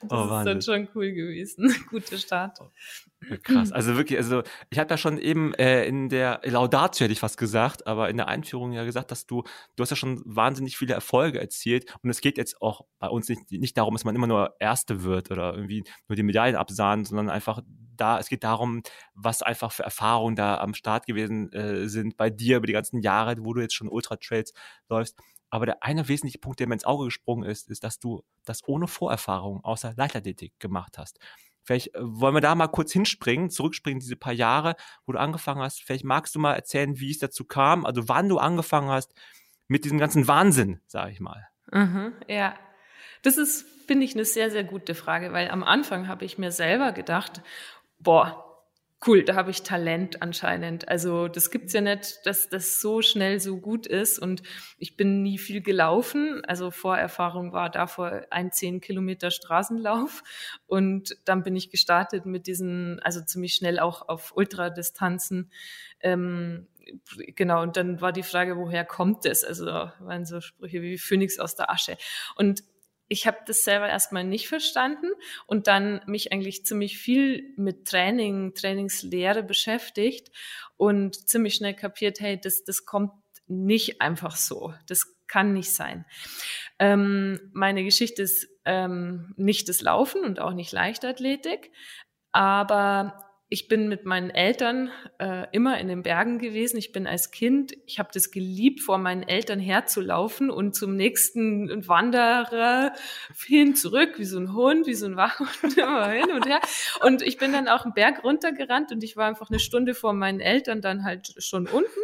Und 0.00 0.10
das 0.12 0.18
Oh, 0.30 0.38
ist 0.38 0.44
dann 0.44 0.62
schon 0.62 0.88
cool 0.94 1.12
gewesen. 1.12 1.72
Guter 1.90 2.18
Start. 2.18 2.58
Ja, 3.28 3.36
Krass. 3.38 3.72
Also 3.72 3.96
wirklich, 3.96 4.18
also 4.18 4.42
ich 4.70 4.78
habe 4.78 4.90
ja 4.90 4.96
schon 4.96 5.18
eben 5.18 5.52
äh, 5.54 5.84
in 5.86 6.08
der 6.08 6.40
Laudatio 6.44 7.04
hätte 7.04 7.12
ich 7.12 7.18
fast 7.20 7.38
gesagt, 7.38 7.86
aber 7.86 8.08
in 8.08 8.16
der 8.16 8.28
Einführung 8.28 8.72
ja 8.72 8.84
gesagt, 8.84 9.10
dass 9.10 9.26
du, 9.26 9.42
du 9.74 9.82
hast 9.82 9.90
ja 9.90 9.96
schon 9.96 10.22
wahnsinnig 10.24 10.76
viele 10.76 10.94
Erfolge 10.94 11.40
erzielt 11.40 11.92
und 12.02 12.10
es 12.10 12.20
geht 12.20 12.38
jetzt 12.38 12.62
auch 12.62 12.82
bei 13.00 13.08
uns 13.08 13.28
nicht, 13.28 13.50
nicht 13.50 13.76
darum, 13.76 13.94
dass 13.94 14.04
man 14.04 14.14
immer 14.14 14.28
nur 14.28 14.54
Erste 14.60 15.02
wird 15.02 15.30
oder 15.32 15.54
irgendwie 15.54 15.84
nur 16.08 16.14
die 16.16 16.22
Medaillen 16.22 16.56
absahnen, 16.56 17.04
sondern 17.04 17.28
einfach 17.28 17.62
da, 17.96 18.18
es 18.18 18.28
geht 18.28 18.44
darum, 18.44 18.82
was 19.14 19.42
einfach 19.42 19.72
für 19.72 19.82
Erfahrungen 19.82 20.36
da 20.36 20.58
am 20.58 20.74
Start 20.74 21.06
gewesen 21.06 21.52
äh, 21.52 21.88
sind 21.88 22.16
bei 22.16 22.30
dir 22.30 22.58
über 22.58 22.66
die 22.66 22.74
ganzen 22.74 23.00
Jahre, 23.00 23.36
wo 23.40 23.54
du 23.54 23.60
jetzt 23.60 23.74
schon 23.74 23.88
Ultra 23.88 24.16
Trails 24.16 24.52
läufst. 24.88 25.18
Aber 25.50 25.66
der 25.66 25.82
eine 25.82 26.08
wesentliche 26.08 26.38
Punkt, 26.38 26.60
der 26.60 26.66
mir 26.66 26.74
ins 26.74 26.84
Auge 26.84 27.06
gesprungen 27.06 27.48
ist, 27.48 27.70
ist, 27.70 27.84
dass 27.84 27.98
du 27.98 28.22
das 28.44 28.66
ohne 28.66 28.88
Vorerfahrung 28.88 29.64
außer 29.64 29.94
Leichtathletik 29.96 30.52
gemacht 30.58 30.98
hast. 30.98 31.18
Vielleicht 31.66 31.94
äh, 31.94 31.98
wollen 32.00 32.34
wir 32.34 32.40
da 32.40 32.54
mal 32.54 32.68
kurz 32.68 32.92
hinspringen, 32.92 33.50
zurückspringen, 33.50 34.00
diese 34.00 34.16
paar 34.16 34.32
Jahre, 34.32 34.76
wo 35.04 35.12
du 35.12 35.18
angefangen 35.18 35.60
hast. 35.60 35.82
Vielleicht 35.82 36.04
magst 36.04 36.34
du 36.34 36.38
mal 36.38 36.54
erzählen, 36.54 36.98
wie 37.00 37.10
es 37.10 37.18
dazu 37.18 37.44
kam, 37.44 37.84
also 37.84 38.08
wann 38.08 38.28
du 38.28 38.38
angefangen 38.38 38.88
hast 38.88 39.12
mit 39.68 39.84
diesem 39.84 39.98
ganzen 39.98 40.28
Wahnsinn, 40.28 40.80
sage 40.86 41.10
ich 41.10 41.20
mal. 41.20 41.48
Mhm, 41.72 42.12
ja. 42.28 42.54
Das 43.22 43.36
ist, 43.36 43.66
finde 43.86 44.04
ich, 44.04 44.14
eine 44.14 44.24
sehr, 44.24 44.50
sehr 44.50 44.62
gute 44.62 44.94
Frage, 44.94 45.32
weil 45.32 45.50
am 45.50 45.64
Anfang 45.64 46.06
habe 46.06 46.24
ich 46.24 46.38
mir 46.38 46.52
selber 46.52 46.92
gedacht, 46.92 47.42
boah, 47.98 48.45
cool, 49.04 49.24
da 49.24 49.34
habe 49.34 49.50
ich 49.50 49.62
Talent 49.62 50.22
anscheinend. 50.22 50.88
Also 50.88 51.28
das 51.28 51.50
gibt's 51.50 51.72
ja 51.72 51.80
nicht, 51.80 52.24
dass 52.24 52.48
das 52.48 52.80
so 52.80 53.02
schnell 53.02 53.40
so 53.40 53.58
gut 53.58 53.86
ist. 53.86 54.18
Und 54.18 54.42
ich 54.78 54.96
bin 54.96 55.22
nie 55.22 55.38
viel 55.38 55.60
gelaufen. 55.60 56.42
Also 56.46 56.70
Vorerfahrung 56.70 57.52
war 57.52 57.70
davor 57.70 58.22
ein 58.30 58.52
10 58.52 58.80
Kilometer 58.80 59.30
Straßenlauf. 59.30 60.22
Und 60.66 61.16
dann 61.24 61.42
bin 61.42 61.56
ich 61.56 61.70
gestartet 61.70 62.26
mit 62.26 62.46
diesen, 62.46 63.00
also 63.00 63.22
ziemlich 63.22 63.54
schnell 63.54 63.78
auch 63.78 64.08
auf 64.08 64.36
Ultradistanzen. 64.36 65.50
Ähm, 66.00 66.66
genau, 67.34 67.62
und 67.62 67.76
dann 67.76 68.00
war 68.00 68.12
die 68.12 68.22
Frage, 68.22 68.56
woher 68.56 68.84
kommt 68.84 69.26
es? 69.26 69.44
Also 69.44 69.66
waren 69.66 70.24
so 70.24 70.40
Sprüche 70.40 70.82
wie 70.82 70.98
Phönix 70.98 71.38
aus 71.38 71.54
der 71.54 71.70
Asche. 71.70 71.96
Und 72.36 72.62
ich 73.08 73.26
habe 73.26 73.38
das 73.46 73.64
selber 73.64 73.88
erstmal 73.88 74.24
nicht 74.24 74.48
verstanden 74.48 75.08
und 75.46 75.66
dann 75.66 76.00
mich 76.06 76.32
eigentlich 76.32 76.64
ziemlich 76.64 76.98
viel 76.98 77.54
mit 77.56 77.86
Training, 77.86 78.54
Trainingslehre 78.54 79.42
beschäftigt 79.42 80.30
und 80.76 81.28
ziemlich 81.28 81.54
schnell 81.54 81.74
kapiert, 81.74 82.20
hey, 82.20 82.40
das, 82.40 82.64
das 82.64 82.84
kommt 82.84 83.12
nicht 83.46 84.00
einfach 84.00 84.36
so. 84.36 84.74
Das 84.88 85.14
kann 85.26 85.52
nicht 85.52 85.72
sein. 85.72 86.04
Ähm, 86.78 87.40
meine 87.52 87.84
Geschichte 87.84 88.22
ist 88.22 88.48
ähm, 88.64 89.34
nicht 89.36 89.68
das 89.68 89.80
Laufen 89.80 90.22
und 90.22 90.40
auch 90.40 90.52
nicht 90.52 90.72
Leichtathletik, 90.72 91.72
aber 92.32 93.25
ich 93.48 93.68
bin 93.68 93.88
mit 93.88 94.04
meinen 94.04 94.30
Eltern 94.30 94.90
äh, 95.18 95.46
immer 95.52 95.78
in 95.78 95.86
den 95.86 96.02
Bergen 96.02 96.40
gewesen. 96.40 96.78
Ich 96.78 96.90
bin 96.90 97.06
als 97.06 97.30
Kind, 97.30 97.74
ich 97.86 98.00
habe 98.00 98.08
das 98.12 98.32
geliebt, 98.32 98.80
vor 98.80 98.98
meinen 98.98 99.22
Eltern 99.22 99.60
herzulaufen 99.60 100.50
und 100.50 100.74
zum 100.74 100.96
nächsten 100.96 101.86
Wanderer 101.86 102.92
hin 103.46 103.76
zurück, 103.76 104.18
wie 104.18 104.24
so 104.24 104.40
ein 104.40 104.52
Hund, 104.52 104.88
wie 104.88 104.94
so 104.94 105.06
ein 105.06 105.16
Wachhund, 105.16 105.50
immer 105.78 106.08
hin 106.08 106.32
und 106.32 106.44
her. 106.44 106.60
Und 107.04 107.22
ich 107.22 107.38
bin 107.38 107.52
dann 107.52 107.68
auch 107.68 107.84
einen 107.84 107.94
Berg 107.94 108.24
runtergerannt 108.24 108.90
und 108.90 109.04
ich 109.04 109.16
war 109.16 109.28
einfach 109.28 109.48
eine 109.48 109.60
Stunde 109.60 109.94
vor 109.94 110.12
meinen 110.12 110.40
Eltern 110.40 110.80
dann 110.80 111.04
halt 111.04 111.32
schon 111.38 111.68
unten, 111.68 112.00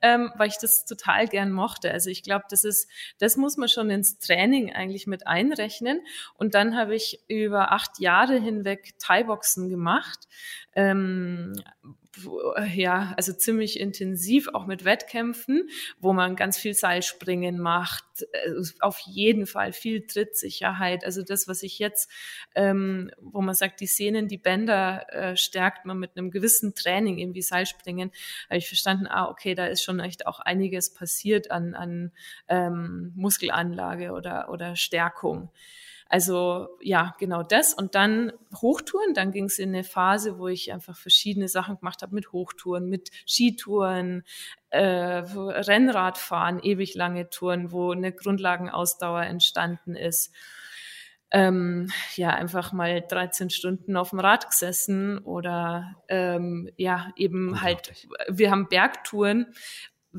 ähm, 0.00 0.32
weil 0.36 0.48
ich 0.48 0.56
das 0.58 0.86
total 0.86 1.28
gern 1.28 1.52
mochte. 1.52 1.90
Also 1.92 2.08
ich 2.08 2.22
glaube, 2.22 2.46
das 2.48 2.64
ist, 2.64 2.88
das 3.18 3.36
muss 3.36 3.58
man 3.58 3.68
schon 3.68 3.90
ins 3.90 4.20
Training 4.20 4.72
eigentlich 4.72 5.06
mit 5.06 5.26
einrechnen. 5.26 6.00
Und 6.38 6.54
dann 6.54 6.78
habe 6.78 6.94
ich 6.94 7.20
über 7.28 7.72
acht 7.72 8.00
Jahre 8.00 8.40
hinweg 8.40 8.94
Thai-Boxen 8.98 9.68
gemacht 9.68 10.20
ähm, 10.78 11.54
ja, 12.74 13.14
also 13.16 13.32
ziemlich 13.32 13.80
intensiv, 13.80 14.48
auch 14.48 14.66
mit 14.66 14.84
Wettkämpfen, 14.84 15.68
wo 15.98 16.12
man 16.12 16.36
ganz 16.36 16.56
viel 16.56 16.72
Seilspringen 16.74 17.58
macht, 17.58 18.04
äh, 18.32 18.50
auf 18.78 19.00
jeden 19.00 19.46
Fall 19.46 19.72
viel 19.72 20.06
Trittsicherheit. 20.06 21.04
Also 21.04 21.22
das, 21.24 21.48
was 21.48 21.64
ich 21.64 21.80
jetzt, 21.80 22.08
ähm, 22.54 23.10
wo 23.20 23.40
man 23.40 23.56
sagt, 23.56 23.80
die 23.80 23.88
Sehnen, 23.88 24.28
die 24.28 24.38
Bänder 24.38 25.12
äh, 25.12 25.36
stärkt 25.36 25.84
man 25.84 25.98
mit 25.98 26.16
einem 26.16 26.30
gewissen 26.30 26.76
Training, 26.76 27.18
irgendwie 27.18 27.42
Seilspringen, 27.42 28.12
habe 28.48 28.58
ich 28.58 28.68
verstanden, 28.68 29.08
ah, 29.08 29.28
okay, 29.28 29.56
da 29.56 29.66
ist 29.66 29.82
schon 29.82 29.98
echt 29.98 30.28
auch 30.28 30.38
einiges 30.38 30.94
passiert 30.94 31.50
an, 31.50 31.74
an 31.74 32.12
ähm, 32.48 33.12
Muskelanlage 33.16 34.12
oder, 34.12 34.48
oder 34.50 34.76
Stärkung. 34.76 35.50
Also 36.08 36.68
ja, 36.80 37.14
genau 37.18 37.42
das. 37.42 37.74
Und 37.74 37.94
dann 37.94 38.32
Hochtouren. 38.54 39.14
Dann 39.14 39.30
ging 39.30 39.44
es 39.44 39.58
in 39.58 39.70
eine 39.70 39.84
Phase, 39.84 40.38
wo 40.38 40.48
ich 40.48 40.72
einfach 40.72 40.96
verschiedene 40.96 41.48
Sachen 41.48 41.78
gemacht 41.78 42.02
habe 42.02 42.14
mit 42.14 42.32
Hochtouren, 42.32 42.88
mit 42.88 43.10
Skitouren, 43.26 44.24
äh, 44.70 44.80
Rennradfahren, 44.82 46.60
ewig 46.60 46.94
lange 46.94 47.28
Touren, 47.28 47.72
wo 47.72 47.92
eine 47.92 48.12
Grundlagenausdauer 48.12 49.22
entstanden 49.22 49.94
ist. 49.94 50.34
Ähm, 51.30 51.90
ja, 52.16 52.30
einfach 52.30 52.72
mal 52.72 53.02
13 53.06 53.50
Stunden 53.50 53.98
auf 53.98 54.10
dem 54.10 54.20
Rad 54.20 54.48
gesessen 54.48 55.18
oder 55.18 55.94
ähm, 56.08 56.70
ja, 56.78 57.12
eben 57.16 57.60
halt, 57.60 58.08
wir 58.28 58.50
haben 58.50 58.68
Bergtouren, 58.68 59.52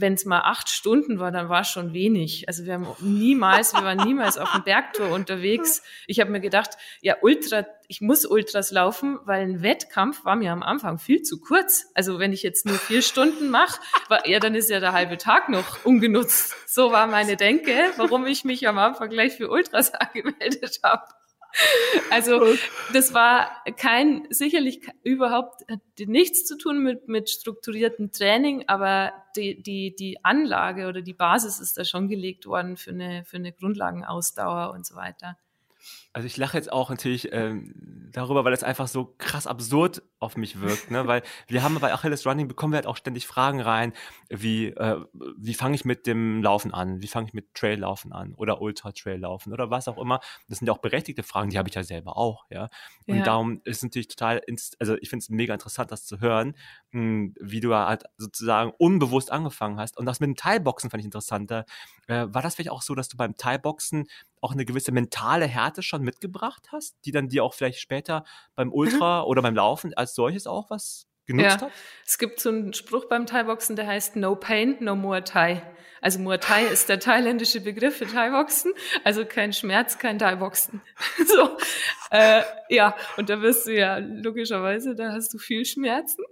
wenn 0.02 0.14
es 0.14 0.26
mal 0.26 0.42
acht 0.42 0.70
Stunden 0.70 1.20
war, 1.20 1.32
dann 1.32 1.50
war 1.50 1.62
es 1.62 1.70
schon 1.70 1.94
wenig. 1.94 2.48
Also 2.48 2.66
wir 2.66 2.74
haben 2.74 2.88
niemals, 3.00 3.74
wir 3.74 3.84
waren 3.84 4.06
niemals 4.06 4.38
auf 4.38 4.52
dem 4.52 4.64
Bergtour 4.64 5.10
unterwegs. 5.12 5.82
Ich 6.08 6.20
habe 6.20 6.32
mir 6.32 6.40
gedacht, 6.40 6.72
ja, 7.02 7.16
Ultra, 7.22 7.66
ich 7.88 8.02
muss 8.02 8.26
Ultras 8.26 8.72
laufen, 8.72 9.20
weil 9.26 9.42
ein 9.42 9.62
Wettkampf 9.62 10.24
war 10.26 10.36
mir 10.36 10.52
am 10.52 10.64
Anfang 10.64 11.00
viel 11.00 11.22
zu 11.24 11.40
kurz. 11.40 11.88
Also 11.96 12.20
wenn 12.20 12.34
ich 12.34 12.44
jetzt 12.44 12.66
nur 12.66 12.78
vier 12.78 13.02
Stunden 13.02 13.50
mache, 13.50 13.82
ja, 14.26 14.40
dann 14.40 14.56
ist 14.56 14.70
ja 14.70 14.80
der 14.80 14.94
halbe 14.94 15.18
Tag 15.18 15.50
noch 15.50 15.86
ungenutzt. 15.86 16.56
So 16.68 16.92
war 16.92 17.08
meine 17.08 17.36
Denke, 17.36 17.74
warum 17.98 18.26
ich 18.28 18.44
mich 18.44 18.68
am 18.68 18.78
Anfang 18.78 19.10
gleich 19.10 19.38
für 19.38 19.50
Ultras 19.50 19.94
angemeldet 19.94 20.80
habe. 20.84 21.04
Also 22.12 22.56
das 22.94 23.14
war 23.14 23.64
kein, 23.78 24.28
sicherlich 24.30 24.82
überhaupt 25.04 25.62
nichts 26.00 26.46
zu 26.46 26.58
tun 26.58 26.82
mit, 26.82 27.08
mit 27.08 27.30
strukturiertem 27.30 28.12
Training, 28.12 28.64
aber 28.68 29.14
die, 29.36 29.62
die, 29.62 29.96
die 29.96 30.24
Anlage 30.24 30.88
oder 30.88 31.02
die 31.02 31.14
Basis 31.14 31.60
ist 31.60 31.78
da 31.78 31.86
schon 31.86 32.08
gelegt 32.08 32.46
worden 32.46 32.78
für 32.78 32.92
eine, 32.92 33.26
für 33.26 33.38
eine 33.38 33.52
Grundlagenausdauer 33.52 34.74
und 34.74 34.86
so 34.86 34.96
weiter. 34.96 35.38
Also 36.12 36.26
ich 36.26 36.38
lache 36.38 36.58
jetzt 36.58 36.72
auch 36.72 36.90
natürlich 36.90 37.30
ähm, 37.34 37.72
darüber, 38.12 38.44
weil 38.44 38.52
es 38.54 38.64
einfach 38.64 38.88
so 38.88 39.14
krass 39.20 39.46
absurd 39.46 40.02
auf 40.18 40.38
mich 40.38 40.60
wirkt, 40.60 40.90
ne? 40.90 41.06
Weil 41.06 41.22
wir 41.48 41.62
haben 41.62 41.80
bei 41.80 41.94
Achilles 41.94 42.26
Running 42.26 42.48
bekommen 42.48 42.74
wir 42.74 42.78
halt 42.78 42.88
auch 42.88 42.98
ständig 42.98 43.28
Fragen 43.28 43.62
rein, 43.62 43.94
wie 44.28 44.68
äh, 44.70 45.06
wie 45.38 45.54
fange 45.54 45.76
ich 45.76 45.86
mit 45.86 46.08
dem 46.08 46.42
Laufen 46.42 46.74
an, 46.74 47.02
wie 47.04 47.08
fange 47.08 47.28
ich 47.28 47.34
mit 47.36 47.54
Traillaufen 47.54 48.12
an 48.12 48.34
oder 48.34 48.60
Ultra 48.60 48.92
Traillaufen 48.92 49.54
oder 49.54 49.70
was 49.70 49.88
auch 49.88 50.00
immer. 50.00 50.20
Das 50.48 50.58
sind 50.58 50.66
ja 50.68 50.74
auch 50.74 50.80
berechtigte 50.80 51.22
Fragen, 51.22 51.52
die 51.52 51.60
habe 51.60 51.70
ich 51.70 51.76
ja 51.76 51.84
selber 51.84 52.18
auch, 52.18 52.46
ja. 52.50 52.70
Und 53.06 53.18
Ja. 53.18 53.26
darum 53.28 53.62
ist 53.64 53.78
es 53.78 53.84
natürlich 53.84 54.08
total, 54.08 54.42
also 54.80 54.96
ich 55.00 55.10
finde 55.10 55.24
es 55.24 55.30
mega 55.30 55.54
interessant, 55.54 55.92
das 55.92 56.06
zu 56.06 56.20
hören, 56.20 56.56
mh, 56.92 57.34
wie 57.40 57.60
du 57.60 57.74
halt 57.76 58.04
sozusagen 58.18 58.72
unbewusst 58.80 59.32
angefangen 59.32 59.80
hast. 59.80 59.98
Und 59.98 60.06
das 60.08 60.20
mit 60.20 60.28
dem 60.28 60.36
Thai-Boxen 60.36 60.90
fand 60.90 61.02
ich 61.02 61.06
interessanter. 61.06 61.66
Äh, 62.10 62.34
war 62.34 62.42
das 62.42 62.56
vielleicht 62.56 62.72
auch 62.72 62.82
so, 62.82 62.96
dass 62.96 63.08
du 63.08 63.18
beim 63.18 63.38
Thai-Boxen 63.38 64.08
auch 64.42 64.52
eine 64.52 64.66
gewisse 64.66 64.92
mentale 64.92 65.46
Härte 65.46 65.84
schon 65.84 66.02
mitgebracht 66.02 66.70
hast, 66.72 66.96
die 67.06 67.12
dann 67.12 67.30
dir 67.30 67.44
auch 67.44 67.54
vielleicht 67.54 67.80
später 67.80 68.26
beim 68.56 68.74
Ultra 68.74 69.24
oder 69.24 69.44
beim 69.44 69.56
Laufen 69.56 69.94
als 69.94 70.16
solches 70.16 70.48
auch 70.48 70.72
was 70.72 71.06
genutzt 71.28 71.62
Ja. 71.62 71.68
hat? 71.68 71.72
Es 72.08 72.18
gibt 72.18 72.40
so 72.40 72.50
einen 72.50 72.74
Spruch 72.74 73.06
beim 73.06 73.28
Thai-Boxen, 73.28 73.76
der 73.76 73.86
heißt 73.86 74.16
No 74.16 74.36
Pain, 74.36 74.78
No 74.80 74.96
Muay 74.96 75.22
Thai. 75.22 75.62
Also 76.02 76.18
Muay 76.18 76.40
Thai 76.40 76.64
ist 76.64 76.90
der 76.90 77.00
thailändische 77.00 77.62
Begriff 77.62 77.98
für 77.98 78.08
Thai-Boxen, 78.08 78.74
also 79.04 79.24
kein 79.26 79.54
Schmerz, 79.54 80.00
kein 80.00 80.18
Thai-Boxen. 80.18 80.82
so, 81.28 81.58
äh, 82.10 82.42
ja, 82.70 82.96
und 83.18 83.30
da 83.30 83.42
wirst 83.42 83.68
du 83.68 83.78
ja 83.78 83.98
logischerweise, 84.00 84.96
da 84.96 85.12
hast 85.12 85.32
du 85.32 85.38
viel 85.38 85.64
Schmerzen 85.66 86.24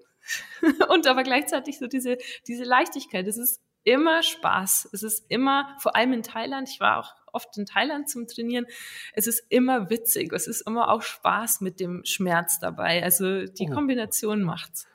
und 0.90 1.06
aber 1.06 1.22
gleichzeitig 1.22 1.78
so 1.78 1.86
diese, 1.86 2.18
diese 2.48 2.64
Leichtigkeit. 2.64 3.28
Es 3.28 3.38
ist 3.38 3.62
immer 3.88 4.22
Spaß. 4.22 4.90
Es 4.92 5.02
ist 5.02 5.26
immer, 5.30 5.76
vor 5.80 5.96
allem 5.96 6.12
in 6.14 6.22
Thailand, 6.24 6.68
ich 6.70 6.80
war 6.82 7.00
auch 7.00 7.14
oft 7.32 7.58
in 7.58 7.66
Thailand 7.66 8.10
zum 8.10 8.28
Trainieren, 8.28 8.66
es 9.14 9.28
ist 9.28 9.44
immer 9.50 9.90
witzig. 9.90 10.34
Es 10.34 10.48
ist 10.48 10.62
immer 10.62 10.90
auch 10.90 11.02
Spaß 11.02 11.62
mit 11.62 11.80
dem 11.80 12.02
Schmerz 12.04 12.60
dabei. 12.60 13.02
Also 13.04 13.46
die 13.46 13.68
Oh. 13.70 13.74
Kombination 13.74 14.44
macht's. 14.44 14.88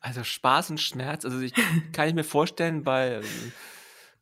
Also 0.00 0.24
Spaß 0.24 0.70
und 0.70 0.80
Schmerz, 0.80 1.24
also 1.26 1.38
ich 1.40 1.52
kann 1.92 2.08
ich 2.08 2.14
mir 2.14 2.24
vorstellen, 2.24 2.82
bei 2.84 3.20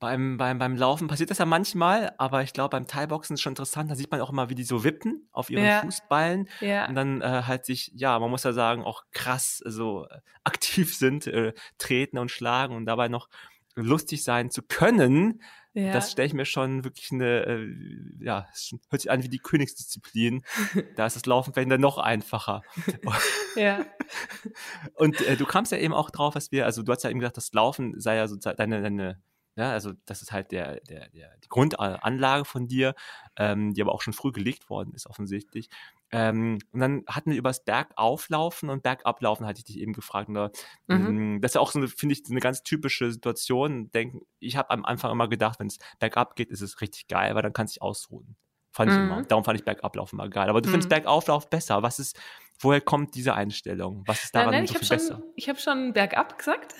beim, 0.00 0.36
beim, 0.36 0.58
beim 0.58 0.76
Laufen 0.76 1.08
passiert 1.08 1.30
das 1.30 1.38
ja 1.38 1.44
manchmal, 1.44 2.12
aber 2.18 2.42
ich 2.42 2.52
glaube, 2.52 2.70
beim 2.70 2.86
Thai-Boxen 2.86 3.34
ist 3.34 3.40
schon 3.42 3.50
interessant. 3.52 3.90
Da 3.90 3.96
sieht 3.96 4.10
man 4.12 4.20
auch 4.20 4.30
immer, 4.30 4.48
wie 4.48 4.54
die 4.54 4.62
so 4.62 4.84
wippen 4.84 5.28
auf 5.32 5.50
ihren 5.50 5.64
Ja. 5.64 5.80
Fußballen 5.80 6.48
Ja. 6.60 6.86
und 6.88 6.94
dann 6.94 7.20
äh, 7.20 7.42
halt 7.46 7.64
sich, 7.64 7.90
ja, 7.94 8.16
man 8.20 8.30
muss 8.30 8.44
ja 8.44 8.52
sagen, 8.52 8.84
auch 8.84 9.02
krass 9.10 9.60
so 9.64 10.06
äh, 10.06 10.20
aktiv 10.44 10.96
sind, 10.96 11.26
äh, 11.26 11.52
treten 11.78 12.18
und 12.18 12.30
schlagen 12.30 12.76
und 12.76 12.86
dabei 12.86 13.08
noch 13.08 13.28
lustig 13.82 14.24
sein 14.24 14.50
zu 14.50 14.62
können. 14.62 15.42
ja. 15.72 15.92
Das 15.92 16.12
stelle 16.12 16.26
ich 16.26 16.34
mir 16.34 16.44
schon 16.44 16.84
wirklich 16.84 17.12
eine, 17.12 17.46
äh, 17.46 17.68
ja, 18.20 18.46
es 18.52 18.72
hört 18.90 19.02
sich 19.02 19.10
an 19.10 19.22
wie 19.22 19.28
die 19.28 19.38
Königsdisziplin. 19.38 20.42
da 20.96 21.06
ist 21.06 21.16
das 21.16 21.26
Laufen 21.26 21.52
vielleicht 21.52 21.70
dann 21.70 21.80
noch 21.80 21.98
einfacher. 21.98 22.62
ja. 23.56 23.84
Und 24.94 25.20
äh, 25.22 25.36
du 25.36 25.46
kamst 25.46 25.72
ja 25.72 25.78
eben 25.78 25.94
auch 25.94 26.10
drauf, 26.10 26.34
was 26.34 26.52
wir, 26.52 26.66
also 26.66 26.82
du 26.82 26.92
hast 26.92 27.04
ja 27.04 27.10
eben 27.10 27.20
gesagt, 27.20 27.36
das 27.36 27.52
Laufen 27.52 28.00
sei 28.00 28.16
ja 28.16 28.28
sozusagen 28.28 28.56
deine, 28.56 28.82
deine 28.82 29.22
ja, 29.58 29.72
also 29.72 29.92
das 30.06 30.22
ist 30.22 30.30
halt 30.30 30.52
der, 30.52 30.78
der, 30.82 31.08
der, 31.08 31.36
die 31.42 31.48
Grundanlage 31.48 32.44
von 32.44 32.68
dir, 32.68 32.94
ähm, 33.36 33.74
die 33.74 33.82
aber 33.82 33.92
auch 33.92 34.02
schon 34.02 34.12
früh 34.12 34.30
gelegt 34.30 34.70
worden 34.70 34.94
ist, 34.94 35.08
offensichtlich. 35.08 35.68
Ähm, 36.10 36.58
und 36.72 36.80
dann 36.80 37.04
hatten 37.06 37.30
wir 37.30 37.38
über 37.38 37.50
das 37.50 37.64
Bergauflaufen 37.64 38.70
und 38.70 38.82
Bergablaufen, 38.82 39.46
hatte 39.46 39.58
ich 39.58 39.64
dich 39.64 39.78
eben 39.78 39.92
gefragt. 39.92 40.30
Da, 40.32 40.50
Mhm. 40.86 40.96
ähm, 40.96 41.40
Das 41.40 41.50
ist 41.50 41.54
ja 41.56 41.60
auch 41.60 41.70
so, 41.72 41.86
finde 41.86 42.14
ich, 42.14 42.22
eine 42.30 42.40
ganz 42.40 42.62
typische 42.62 43.10
Situation. 43.12 43.90
Denken, 43.90 44.20
ich 44.38 44.56
habe 44.56 44.70
am 44.70 44.84
Anfang 44.84 45.10
immer 45.12 45.28
gedacht, 45.28 45.60
wenn 45.60 45.66
es 45.68 45.78
bergab 45.98 46.34
geht, 46.36 46.50
ist 46.50 46.62
es 46.62 46.80
richtig 46.80 47.08
geil, 47.08 47.34
weil 47.34 47.42
dann 47.42 47.52
kannst 47.52 47.76
du 47.76 47.78
dich 47.80 47.82
ausruhen. 47.82 48.36
Fand 48.78 48.92
ich 48.92 48.96
Mhm. 48.96 49.04
immer. 49.06 49.22
Darum 49.24 49.42
fand 49.44 49.58
ich 49.58 49.64
Bergablaufen 49.64 50.18
immer 50.18 50.28
geil. 50.30 50.48
Aber 50.48 50.60
du 50.62 50.68
findest 50.68 50.88
Mhm. 50.88 50.94
Bergauflauf 50.94 51.50
besser. 51.50 51.82
Was 51.82 51.98
ist, 51.98 52.16
woher 52.60 52.80
kommt 52.80 53.16
diese 53.16 53.34
Einstellung? 53.34 54.04
Was 54.06 54.22
ist 54.22 54.34
daran 54.36 54.52
Nein, 54.52 54.60
nein, 54.60 54.66
so 54.68 54.70
ich 54.70 54.74
habe 54.76 54.86
viel 54.86 54.98
schon, 55.00 55.16
besser? 55.18 55.22
ich 55.34 55.48
hab 55.48 55.60
schon 55.60 55.92
bergab 55.92 56.38
gesagt. 56.38 56.74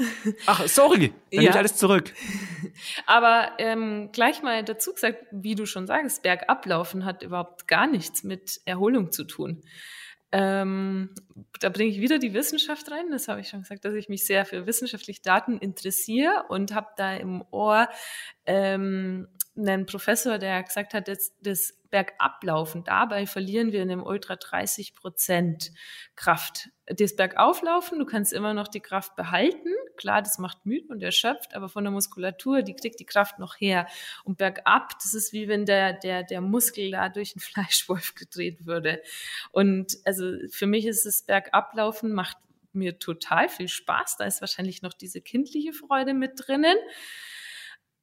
Ach, 0.46 0.64
sorry, 0.68 1.12
dann 1.32 1.42
Ja. 1.42 1.50
ich 1.50 1.56
alles 1.56 1.74
zurück. 1.76 2.14
Aber 3.06 3.50
ähm, 3.58 4.10
gleich 4.12 4.42
mal 4.42 4.62
dazu 4.62 4.92
gesagt, 4.94 5.24
wie 5.32 5.56
du 5.56 5.66
schon 5.66 5.88
sagst, 5.88 6.22
Bergablaufen 6.22 7.04
hat 7.04 7.24
überhaupt 7.24 7.66
gar 7.66 7.88
nichts 7.88 8.22
mit 8.22 8.60
Erholung 8.64 9.10
zu 9.10 9.24
tun. 9.24 9.62
Ähm, 10.30 11.14
da 11.60 11.70
bringe 11.70 11.90
ich 11.90 12.00
wieder 12.00 12.18
die 12.18 12.34
Wissenschaft 12.34 12.90
rein. 12.90 13.10
Das 13.10 13.28
habe 13.28 13.40
ich 13.40 13.48
schon 13.48 13.62
gesagt, 13.62 13.84
dass 13.84 13.94
ich 13.94 14.08
mich 14.10 14.26
sehr 14.26 14.44
für 14.44 14.66
wissenschaftliche 14.66 15.22
Daten 15.22 15.56
interessiere 15.58 16.44
und 16.48 16.74
habe 16.74 16.88
da 16.96 17.14
im 17.14 17.42
Ohr 17.50 17.88
ähm, 18.44 19.26
einen 19.58 19.86
Professor, 19.86 20.38
der 20.38 20.62
gesagt 20.62 20.94
hat, 20.94 21.08
dass 21.08 21.32
das 21.40 21.74
Bergablaufen, 21.90 22.84
dabei 22.84 23.26
verlieren 23.26 23.72
wir 23.72 23.82
in 23.82 23.88
dem 23.88 24.02
Ultra 24.02 24.36
30 24.36 24.94
Prozent 24.94 25.72
Kraft. 26.16 26.68
Das 26.86 27.16
Bergauflaufen, 27.16 27.98
du 27.98 28.04
kannst 28.04 28.32
immer 28.32 28.54
noch 28.54 28.68
die 28.68 28.80
Kraft 28.80 29.16
behalten. 29.16 29.70
Klar, 29.96 30.22
das 30.22 30.38
macht 30.38 30.66
müde 30.66 30.88
und 30.88 31.02
erschöpft, 31.02 31.54
aber 31.54 31.68
von 31.68 31.84
der 31.84 31.90
Muskulatur, 31.90 32.62
die 32.62 32.74
kriegt 32.74 33.00
die 33.00 33.06
Kraft 33.06 33.38
noch 33.38 33.58
her. 33.58 33.86
Und 34.24 34.38
bergab, 34.38 34.98
das 35.02 35.14
ist 35.14 35.32
wie 35.32 35.48
wenn 35.48 35.64
der, 35.64 35.94
der, 35.94 36.22
der 36.22 36.40
Muskel 36.40 36.90
da 36.90 37.08
durch 37.08 37.34
einen 37.34 37.40
Fleischwolf 37.68 38.14
gedreht 38.14 38.66
würde. 38.66 39.02
Und 39.50 39.96
also 40.04 40.30
für 40.50 40.66
mich 40.66 40.86
ist 40.86 41.06
das 41.06 41.22
Bergablaufen 41.22 42.12
macht 42.12 42.36
mir 42.72 42.98
total 42.98 43.48
viel 43.48 43.68
Spaß. 43.68 44.16
Da 44.18 44.24
ist 44.24 44.40
wahrscheinlich 44.40 44.82
noch 44.82 44.92
diese 44.92 45.20
kindliche 45.20 45.72
Freude 45.72 46.14
mit 46.14 46.32
drinnen. 46.36 46.76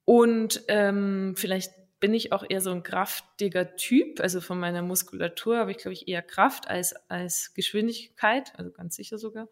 Und 0.06 0.62
ähm, 0.68 1.34
vielleicht 1.36 1.72
bin 1.98 2.14
ich 2.14 2.32
auch 2.32 2.44
eher 2.48 2.60
so 2.60 2.70
ein 2.70 2.84
kraftiger 2.84 3.74
Typ. 3.76 4.20
Also 4.20 4.40
von 4.40 4.60
meiner 4.60 4.80
Muskulatur 4.80 5.58
habe 5.58 5.72
ich, 5.72 5.78
glaube 5.78 5.94
ich, 5.94 6.08
eher 6.08 6.22
Kraft 6.22 6.68
als, 6.68 6.94
als 7.10 7.52
Geschwindigkeit, 7.54 8.52
also 8.56 8.70
ganz 8.70 8.96
sicher 8.96 9.18
sogar. 9.18 9.48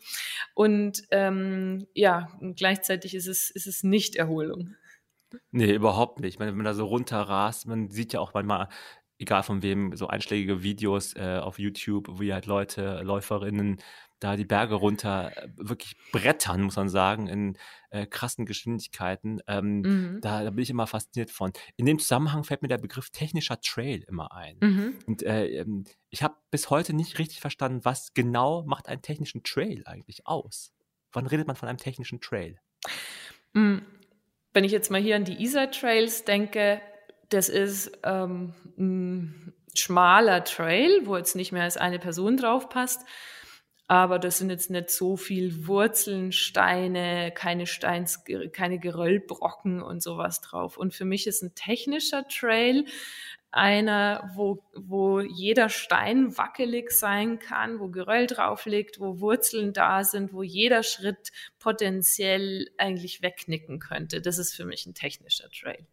Und 0.55 1.03
ähm, 1.11 1.87
ja, 1.95 2.29
und 2.41 2.57
gleichzeitig 2.57 3.15
ist 3.15 3.27
es, 3.27 3.51
ist 3.51 3.67
es 3.67 3.83
nicht 3.83 4.15
Erholung. 4.15 4.77
Nee, 5.51 5.75
überhaupt 5.75 6.21
nicht. 6.21 6.39
Wenn 6.39 6.55
man 6.55 6.65
da 6.65 6.75
so 6.75 6.87
runterrast, 6.87 7.67
man 7.67 7.91
sieht 7.91 8.13
ja 8.13 8.21
auch 8.21 8.35
manchmal, 8.35 8.69
egal 9.19 9.43
von 9.43 9.63
wem, 9.63 9.97
so 9.97 10.07
einschlägige 10.07 10.63
Videos 10.63 11.17
äh, 11.17 11.41
auf 11.43 11.59
YouTube, 11.59 12.21
wie 12.21 12.33
halt 12.33 12.47
Leute, 12.47 13.01
Läuferinnen 13.03 13.81
da 14.21 14.37
die 14.37 14.45
Berge 14.45 14.75
runter 14.75 15.33
äh, 15.37 15.49
wirklich 15.57 15.97
brettern, 16.13 16.63
muss 16.63 16.77
man 16.77 16.89
sagen, 16.89 17.27
in 17.27 17.59
äh, 17.91 18.07
krassen 18.07 18.47
Geschwindigkeiten. 18.47 19.41
Ähm, 19.47 19.81
Mhm. 19.81 20.21
da, 20.21 20.45
da 20.45 20.51
bin 20.51 20.63
ich 20.63 20.71
immer 20.71 20.87
fasziniert 20.87 21.31
von. 21.31 21.53
In 21.77 21.87
dem 21.87 21.99
Zusammenhang 21.99 22.45
fällt 22.45 22.63
mir 22.63 22.69
der 22.69 22.79
Begriff 22.79 23.11
technischer 23.11 23.61
Trail 23.61 24.05
immer 24.09 24.33
ein. 24.33 24.57
Mhm. 24.61 24.95
Und 25.07 25.23
äh, 25.23 25.47
ähm, 25.61 25.85
ich 26.11 26.23
habe 26.23 26.37
bis 26.51 26.71
heute 26.71 26.95
nicht 26.95 27.19
richtig 27.19 27.41
verstanden, 27.41 27.85
was 27.85 28.15
genau 28.15 28.63
macht 28.65 28.89
einen 28.89 29.03
technischen 29.03 29.43
Trail 29.43 29.83
eigentlich 29.87 30.27
aus? 30.27 30.73
Wann 31.13 31.27
redet 31.27 31.47
man 31.47 31.57
von 31.57 31.69
einem 31.69 31.79
technischen 31.79 32.21
Trail? 32.21 32.59
Mm, 33.53 33.79
Wenn 34.53 34.65
ich 34.65 34.73
jetzt 34.73 34.91
mal 34.91 35.01
hier 35.01 35.17
an 35.17 35.25
die 35.25 35.43
Isar 35.43 35.71
Trails 35.71 36.25
denke, 36.25 36.81
das 37.29 37.49
ist 37.49 37.91
ähm, 38.05 38.55
ein 38.79 39.55
schmaler 39.77 40.45
Trail, 40.45 41.03
wo 41.05 41.17
jetzt 41.17 41.35
nicht 41.35 41.51
mehr 41.53 41.65
als 41.65 41.77
eine 41.77 41.99
Person 41.99 42.37
drauf 42.37 42.69
passt. 42.69 43.05
Aber 43.87 44.19
das 44.19 44.39
sind 44.39 44.49
jetzt 44.49 44.71
nicht 44.71 44.89
so 44.89 45.17
viel 45.17 45.67
Wurzeln, 45.67 46.33
Steine, 46.33 47.33
keine 47.35 47.67
Steins, 47.67 48.25
keine 48.53 48.79
Geröllbrocken 48.79 49.83
und 49.83 50.03
sowas 50.03 50.41
drauf. 50.41 50.79
Und 50.79 50.95
für 50.95 51.05
mich 51.05 51.27
ist 51.27 51.43
ein 51.43 51.55
technischer 51.55 52.27
Trail 52.27 52.87
einer, 53.51 54.33
wo, 54.35 54.65
wo 54.75 55.21
jeder 55.21 55.69
Stein 55.69 56.37
wackelig 56.37 56.91
sein 56.91 57.39
kann, 57.39 57.79
wo 57.79 57.89
Geröll 57.89 58.27
drauf 58.27 58.67
liegt, 58.67 58.99
wo 59.01 59.21
Wurzeln 59.21 59.73
da 59.73 60.03
sind, 60.03 60.33
wo 60.33 60.43
jeder 60.43 60.83
Schritt 60.83 61.31
potenziell 61.59 62.69
eigentlich 62.79 63.23
wegnicken 63.23 63.79
könnte. 63.79 64.21
Das 64.21 64.39
ist 64.39 64.55
für 64.55 64.65
mich 64.65 64.87
ein 64.87 64.95
technischer 64.95 65.49
Trail. 65.51 65.87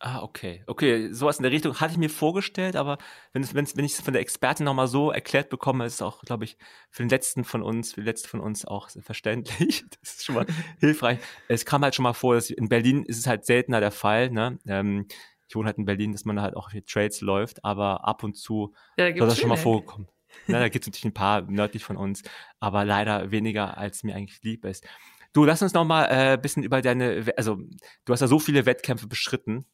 Ah, 0.00 0.22
okay. 0.22 0.62
Okay, 0.66 1.12
sowas 1.12 1.38
in 1.38 1.42
der 1.42 1.50
Richtung 1.50 1.80
hatte 1.80 1.92
ich 1.92 1.98
mir 1.98 2.08
vorgestellt, 2.10 2.76
aber 2.76 2.98
wenn, 3.32 3.42
es, 3.42 3.54
wenn, 3.54 3.64
es, 3.64 3.76
wenn 3.76 3.84
ich 3.84 3.94
es 3.94 4.00
von 4.00 4.12
der 4.12 4.22
Expertin 4.22 4.64
nochmal 4.64 4.86
so 4.86 5.10
erklärt 5.10 5.48
bekomme, 5.50 5.86
ist 5.86 5.94
es 5.94 6.02
auch, 6.02 6.22
glaube 6.22 6.44
ich, 6.44 6.56
für 6.90 7.02
den 7.02 7.08
letzten 7.08 7.42
von 7.42 7.62
uns, 7.62 7.94
für 7.94 8.02
die 8.02 8.06
letzte 8.06 8.28
von 8.28 8.40
uns 8.40 8.64
auch 8.64 8.88
verständlich. 9.00 9.84
Das 10.00 10.14
ist 10.14 10.24
schon 10.24 10.36
mal 10.36 10.46
hilfreich. 10.78 11.18
Es 11.48 11.64
kam 11.64 11.82
halt 11.82 11.94
schon 11.94 12.04
mal 12.04 12.12
vor, 12.12 12.34
dass 12.36 12.50
in 12.50 12.68
Berlin 12.68 13.04
ist 13.04 13.18
es 13.18 13.26
halt 13.26 13.44
seltener 13.44 13.80
der 13.80 13.90
Fall, 13.90 14.30
ne? 14.30 14.58
Ähm, 14.66 15.06
ich 15.48 15.56
wohne 15.56 15.66
halt 15.66 15.78
in 15.78 15.84
Berlin, 15.86 16.12
dass 16.12 16.24
man 16.24 16.40
halt 16.40 16.56
auch 16.56 16.70
für 16.70 16.84
Trails 16.84 17.20
läuft, 17.20 17.64
aber 17.64 18.06
ab 18.06 18.22
und 18.22 18.36
zu 18.36 18.74
Ja, 18.98 19.10
da 19.10 19.18
soll 19.18 19.28
das 19.28 19.38
schon 19.38 19.48
mal 19.48 19.56
vorgekommen. 19.56 20.08
Na, 20.46 20.60
da 20.60 20.68
gibt 20.68 20.84
es 20.84 20.88
natürlich 20.88 21.06
ein 21.06 21.14
paar 21.14 21.42
nördlich 21.42 21.84
von 21.84 21.96
uns, 21.96 22.22
aber 22.60 22.84
leider 22.84 23.30
weniger, 23.30 23.76
als 23.78 24.02
mir 24.02 24.14
eigentlich 24.14 24.42
lieb 24.42 24.64
ist. 24.64 24.86
Du, 25.32 25.44
lass 25.44 25.62
uns 25.62 25.72
noch 25.72 25.84
mal 25.84 26.04
äh, 26.04 26.34
ein 26.34 26.40
bisschen 26.40 26.62
über 26.62 26.80
deine, 26.82 27.32
also 27.36 27.56
du 28.04 28.12
hast 28.12 28.20
ja 28.20 28.26
so 28.26 28.38
viele 28.38 28.66
Wettkämpfe 28.66 29.06
beschritten, 29.06 29.66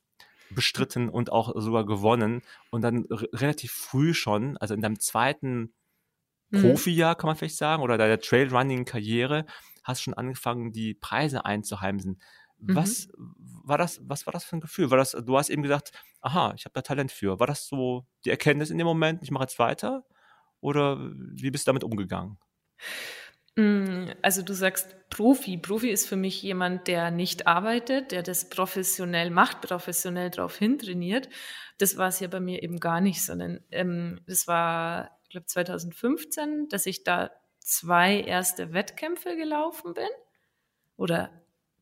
bestritten 0.51 1.09
und 1.09 1.31
auch 1.33 1.53
sogar 1.61 1.87
gewonnen 1.87 2.43
und 2.71 2.83
dann 2.83 3.05
relativ 3.11 3.73
früh 3.73 4.15
schon, 4.15 4.57
also 4.59 4.75
in 4.75 4.81
deinem 4.81 5.01
zweiten 5.01 5.73
Mhm. 6.51 6.61
Profijahr, 6.61 7.17
kann 7.17 7.29
man 7.29 7.37
vielleicht 7.37 7.57
sagen, 7.57 7.83
oder 7.83 7.99
deiner 7.99 8.19
Trailrunning-Karriere, 8.19 9.47
hast 9.83 10.03
schon 10.03 10.15
angefangen, 10.15 10.73
die 10.73 10.95
Preise 10.95 11.45
einzuheimsen. 11.45 12.21
Mhm. 12.59 12.77
Was 12.77 13.09
war 13.17 13.79
das, 13.79 14.01
was 14.03 14.27
war 14.27 14.33
das 14.33 14.45
für 14.45 14.57
ein 14.57 14.61
Gefühl? 14.61 14.91
War 14.91 14.99
das, 14.99 15.13
du 15.13 15.37
hast 15.37 15.51
eben 15.51 15.63
gesagt, 15.63 15.93
aha, 16.21 16.55
ich 16.57 16.65
habe 16.65 16.73
da 16.75 16.83
Talent 16.83 17.13
für. 17.13 17.41
War 17.41 17.47
das 17.47 17.67
so 17.67 18.07
die 18.25 18.31
Erkenntnis 18.31 18.71
in 18.71 18.79
dem 18.79 18.87
Moment, 18.87 19.23
ich 19.23 19.31
mache 19.31 19.45
jetzt 19.45 19.59
weiter? 19.59 20.05
Oder 20.61 20.99
wie 20.99 21.51
bist 21.51 21.67
du 21.67 21.71
damit 21.71 21.85
umgegangen? 21.85 22.39
Mm, 23.57 24.07
Also 24.23 24.43
du 24.43 24.53
sagst 24.53 24.97
Profi. 25.11 25.59
Profi 25.59 25.91
ist 25.91 26.09
für 26.09 26.17
mich 26.17 26.43
jemand, 26.43 26.89
der 26.89 27.11
nicht 27.11 27.47
arbeitet, 27.47 28.11
der 28.11 28.23
das 28.23 28.49
professionell 28.49 29.31
macht, 29.31 29.61
professionell 29.61 30.31
darauf 30.31 30.57
hintrainiert. 30.59 31.29
Das 31.79 31.97
war 31.97 32.09
es 32.09 32.21
ja 32.21 32.29
bei 32.29 32.41
mir 32.41 32.63
eben 32.63 32.81
gar 32.81 33.01
nicht, 33.01 33.25
sondern 33.25 33.61
ähm, 33.71 34.21
das 34.27 34.49
war, 34.49 35.19
ich 35.25 35.31
glaube, 35.31 35.47
2015, 35.47 36.69
dass 36.69 36.87
ich 36.87 37.05
da 37.05 37.31
zwei 37.61 38.21
erste 38.21 38.73
Wettkämpfe 38.73 39.37
gelaufen 39.37 39.95
bin. 39.95 40.09
Oder 40.97 41.31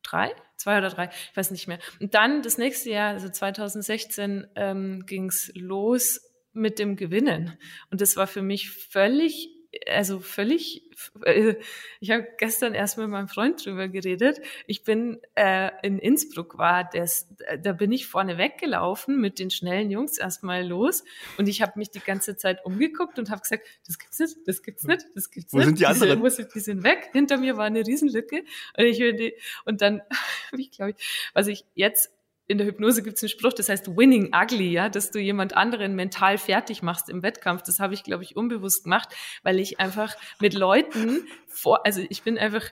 drei? 0.03 0.31
Zwei 0.57 0.77
oder 0.77 0.89
drei? 0.89 1.09
Ich 1.31 1.37
weiß 1.37 1.51
nicht 1.51 1.67
mehr. 1.67 1.79
Und 1.99 2.13
dann 2.13 2.41
das 2.43 2.57
nächste 2.57 2.91
Jahr, 2.91 3.13
also 3.13 3.29
2016, 3.29 4.47
ähm, 4.55 5.05
ging 5.05 5.27
es 5.27 5.51
los 5.55 6.21
mit 6.51 6.77
dem 6.77 6.95
Gewinnen. 6.95 7.57
Und 7.89 8.01
das 8.01 8.15
war 8.15 8.27
für 8.27 8.43
mich 8.43 8.69
völlig 8.69 9.49
also 9.87 10.19
völlig, 10.19 10.83
äh, 11.25 11.55
ich 11.99 12.11
habe 12.11 12.27
gestern 12.37 12.73
erst 12.73 12.97
mit 12.97 13.07
meinem 13.09 13.27
Freund 13.27 13.65
drüber 13.65 13.87
geredet. 13.87 14.39
Ich 14.67 14.83
bin 14.83 15.19
äh, 15.35 15.71
in 15.81 15.99
Innsbruck 15.99 16.57
war 16.57 16.89
das, 16.91 17.27
da 17.61 17.73
bin 17.73 17.91
ich 17.91 18.05
vorne 18.07 18.37
weggelaufen 18.37 19.19
mit 19.19 19.39
den 19.39 19.49
schnellen 19.51 19.89
Jungs 19.89 20.17
erstmal 20.17 20.65
los 20.67 21.03
und 21.37 21.47
ich 21.49 21.61
habe 21.61 21.73
mich 21.77 21.89
die 21.89 21.99
ganze 21.99 22.37
Zeit 22.37 22.63
umgeguckt 22.65 23.17
und 23.19 23.29
habe 23.29 23.41
gesagt, 23.41 23.67
das 23.87 23.97
gibt's 23.99 24.19
nicht, 24.19 24.35
das 24.45 24.61
gibt's 24.63 24.83
nicht, 24.83 25.05
das 25.15 25.31
gibt's 25.31 25.53
Wo 25.53 25.57
nicht. 25.57 25.65
sind 25.67 25.79
die 25.79 25.85
anderen? 25.85 26.21
wo 26.21 26.29
sind- 26.29 26.53
Die 26.53 26.59
sind 26.59 26.83
weg. 26.83 27.09
Hinter 27.11 27.37
mir 27.37 27.57
war 27.57 27.65
eine 27.65 27.85
Riesenlücke 27.85 28.43
und 28.77 28.83
ich 28.85 28.97
die, 28.97 29.33
und 29.65 29.81
dann 29.81 30.01
habe 30.51 30.61
ich 30.61 30.71
glaube 30.71 30.91
ich, 30.97 31.29
was 31.33 31.47
ich 31.47 31.65
jetzt 31.73 32.11
in 32.47 32.57
der 32.57 32.67
Hypnose 32.67 33.03
gibt 33.03 33.17
es 33.17 33.23
einen 33.23 33.29
Spruch, 33.29 33.53
das 33.53 33.69
heißt 33.69 33.95
winning 33.95 34.33
ugly, 34.35 34.71
ja, 34.71 34.89
dass 34.89 35.11
du 35.11 35.19
jemand 35.19 35.55
anderen 35.55 35.95
mental 35.95 36.37
fertig 36.37 36.81
machst 36.83 37.09
im 37.09 37.23
Wettkampf. 37.23 37.63
Das 37.63 37.79
habe 37.79 37.93
ich, 37.93 38.03
glaube 38.03 38.23
ich, 38.23 38.35
unbewusst 38.35 38.83
gemacht, 38.83 39.09
weil 39.43 39.59
ich 39.59 39.79
einfach 39.79 40.15
mit 40.39 40.53
Leuten 40.53 41.27
vor, 41.47 41.85
also 41.85 42.01
ich 42.09 42.23
bin 42.23 42.37
einfach 42.37 42.71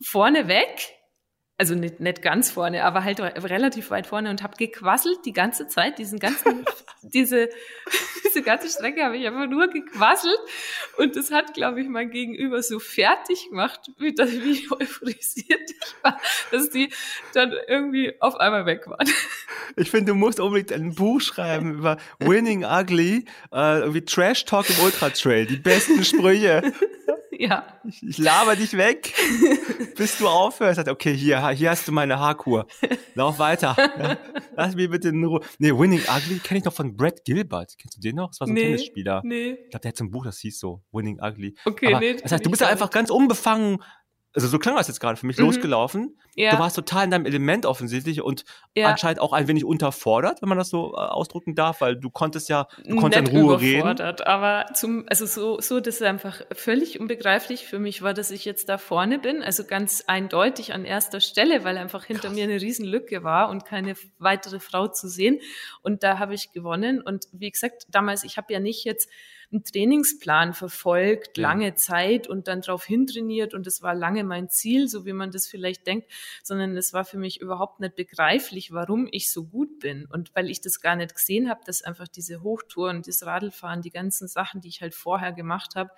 vorne 0.00 0.48
weg 0.48 0.97
also 1.60 1.74
nicht, 1.74 1.98
nicht 1.98 2.22
ganz 2.22 2.52
vorne, 2.52 2.84
aber 2.84 3.02
halt 3.02 3.18
relativ 3.20 3.90
weit 3.90 4.06
vorne 4.06 4.30
und 4.30 4.44
habe 4.44 4.56
gequasselt 4.56 5.18
die 5.24 5.32
ganze 5.32 5.66
Zeit, 5.66 5.98
diesen 5.98 6.20
ganzen, 6.20 6.64
diese, 7.02 7.48
diese 8.24 8.42
ganze 8.42 8.68
Strecke 8.68 9.02
habe 9.02 9.16
ich 9.16 9.26
einfach 9.26 9.48
nur 9.48 9.66
gequasselt 9.66 10.38
und 10.98 11.16
das 11.16 11.32
hat, 11.32 11.54
glaube 11.54 11.80
ich, 11.80 11.88
mein 11.88 12.10
Gegenüber 12.10 12.62
so 12.62 12.78
fertig 12.78 13.48
gemacht, 13.48 13.90
wie, 13.98 14.14
das, 14.14 14.30
wie 14.30 14.68
euphorisiert 14.70 15.68
ich 15.68 15.94
war, 16.04 16.20
dass 16.52 16.70
die 16.70 16.90
dann 17.34 17.52
irgendwie 17.66 18.14
auf 18.20 18.36
einmal 18.36 18.64
weg 18.64 18.86
waren. 18.86 19.08
Ich 19.74 19.90
finde, 19.90 20.12
du 20.12 20.14
musst 20.14 20.38
unbedingt 20.38 20.72
ein 20.72 20.94
Buch 20.94 21.20
schreiben 21.20 21.78
über 21.78 21.96
Winning 22.20 22.64
Ugly, 22.64 23.24
äh, 23.52 23.80
irgendwie 23.80 24.04
Trash 24.04 24.44
Talk 24.44 24.70
im 24.70 24.84
Ultra 24.84 25.10
Trail, 25.10 25.44
die 25.46 25.56
besten 25.56 26.04
Sprüche. 26.04 26.72
Ja. 27.48 27.64
Ich, 27.84 28.18
laber 28.18 28.56
dich 28.56 28.76
weg, 28.76 29.14
bis 29.96 30.18
du 30.18 30.26
aufhörst. 30.26 30.88
Okay, 30.88 31.14
hier, 31.14 31.48
hier 31.50 31.70
hast 31.70 31.86
du 31.86 31.92
meine 31.92 32.18
Haarkur. 32.18 32.66
Lauf 33.14 33.38
weiter. 33.38 33.76
Ja, 33.78 34.18
lass 34.56 34.74
mich 34.74 34.90
bitte 34.90 35.10
in 35.10 35.24
Ruhe. 35.24 35.40
Nee, 35.58 35.70
Winning 35.70 36.00
Ugly 36.00 36.40
kenne 36.40 36.58
ich 36.58 36.64
noch 36.64 36.72
von 36.72 36.96
Brad 36.96 37.24
Gilbert. 37.24 37.76
Kennst 37.78 37.96
du 37.96 38.00
den 38.00 38.16
noch? 38.16 38.30
Das 38.30 38.40
war 38.40 38.48
so 38.48 38.52
ein 38.52 38.54
nee, 38.54 38.62
Tennisspieler. 38.62 39.22
Nee. 39.24 39.50
Ich 39.50 39.70
glaube, 39.70 39.82
der 39.82 39.88
hat 39.90 39.96
so 39.96 40.04
ein 40.04 40.10
Buch, 40.10 40.24
das 40.24 40.38
hieß 40.40 40.58
so, 40.58 40.82
Winning 40.90 41.20
Ugly. 41.22 41.54
Okay, 41.64 41.86
Aber, 41.86 42.00
nee. 42.00 42.14
Das 42.14 42.32
heißt, 42.32 42.44
du 42.44 42.50
bist 42.50 42.60
ja 42.60 42.68
einfach 42.68 42.90
ganz 42.90 43.08
unbefangen 43.10 43.82
also 44.38 44.46
so 44.46 44.60
klang 44.60 44.76
das 44.76 44.86
jetzt 44.86 45.00
gerade 45.00 45.18
für 45.18 45.26
mich, 45.26 45.36
mhm. 45.36 45.46
losgelaufen. 45.46 46.16
Ja. 46.36 46.52
Du 46.52 46.60
warst 46.60 46.76
total 46.76 47.04
in 47.04 47.10
deinem 47.10 47.26
Element 47.26 47.66
offensichtlich 47.66 48.22
und 48.22 48.44
ja. 48.76 48.86
anscheinend 48.86 49.20
auch 49.20 49.32
ein 49.32 49.48
wenig 49.48 49.64
unterfordert, 49.64 50.40
wenn 50.40 50.48
man 50.48 50.56
das 50.56 50.70
so 50.70 50.92
äh, 50.92 50.98
ausdrücken 50.98 51.56
darf, 51.56 51.80
weil 51.80 51.96
du 51.96 52.08
konntest 52.08 52.48
ja, 52.48 52.68
du 52.84 52.94
konntest 52.94 53.24
Nicht 53.24 53.32
in 53.32 53.40
Ruhe 53.40 53.60
reden. 53.60 54.00
Aber 54.24 54.66
zum, 54.74 55.06
also 55.08 55.26
so, 55.26 55.60
so, 55.60 55.80
das 55.80 55.96
ist 55.96 56.02
einfach 56.02 56.42
völlig 56.52 57.00
unbegreiflich 57.00 57.66
für 57.66 57.80
mich 57.80 58.02
war, 58.02 58.14
dass 58.14 58.30
ich 58.30 58.44
jetzt 58.44 58.68
da 58.68 58.78
vorne 58.78 59.18
bin, 59.18 59.42
also 59.42 59.64
ganz 59.64 60.04
eindeutig 60.06 60.72
an 60.72 60.84
erster 60.84 61.20
Stelle, 61.20 61.64
weil 61.64 61.76
einfach 61.76 62.04
hinter 62.04 62.28
Krass. 62.28 62.34
mir 62.34 62.44
eine 62.44 62.60
Riesenlücke 62.60 63.24
war 63.24 63.50
und 63.50 63.64
keine 63.64 63.94
weitere 64.18 64.60
Frau 64.60 64.86
zu 64.86 65.08
sehen. 65.08 65.40
Und 65.82 66.04
da 66.04 66.20
habe 66.20 66.34
ich 66.34 66.52
gewonnen. 66.52 67.02
Und 67.02 67.24
wie 67.32 67.50
gesagt, 67.50 67.86
damals, 67.88 68.22
ich 68.22 68.36
habe 68.36 68.52
ja 68.52 68.60
nicht 68.60 68.84
jetzt 68.84 69.10
einen 69.50 69.64
Trainingsplan 69.64 70.52
verfolgt, 70.52 71.38
ja. 71.38 71.48
lange 71.48 71.74
Zeit 71.74 72.26
und 72.26 72.48
dann 72.48 72.60
darauf 72.60 72.84
hintrainiert 72.84 73.54
und 73.54 73.66
das 73.66 73.80
war 73.82 73.94
lange 73.94 74.24
mein 74.24 74.50
Ziel, 74.50 74.88
so 74.88 75.06
wie 75.06 75.14
man 75.14 75.30
das 75.30 75.46
vielleicht 75.46 75.86
denkt, 75.86 76.10
sondern 76.42 76.76
es 76.76 76.92
war 76.92 77.04
für 77.04 77.18
mich 77.18 77.40
überhaupt 77.40 77.80
nicht 77.80 77.96
begreiflich, 77.96 78.72
warum 78.72 79.08
ich 79.10 79.32
so 79.32 79.44
gut 79.44 79.78
bin 79.78 80.06
und 80.06 80.34
weil 80.34 80.50
ich 80.50 80.60
das 80.60 80.80
gar 80.80 80.96
nicht 80.96 81.14
gesehen 81.14 81.48
habe, 81.48 81.60
dass 81.64 81.82
einfach 81.82 82.08
diese 82.08 82.42
Hochtouren, 82.42 83.02
das 83.02 83.24
Radlfahren, 83.24 83.80
die 83.80 83.90
ganzen 83.90 84.28
Sachen, 84.28 84.60
die 84.60 84.68
ich 84.68 84.82
halt 84.82 84.94
vorher 84.94 85.32
gemacht 85.32 85.76
habe, 85.76 85.90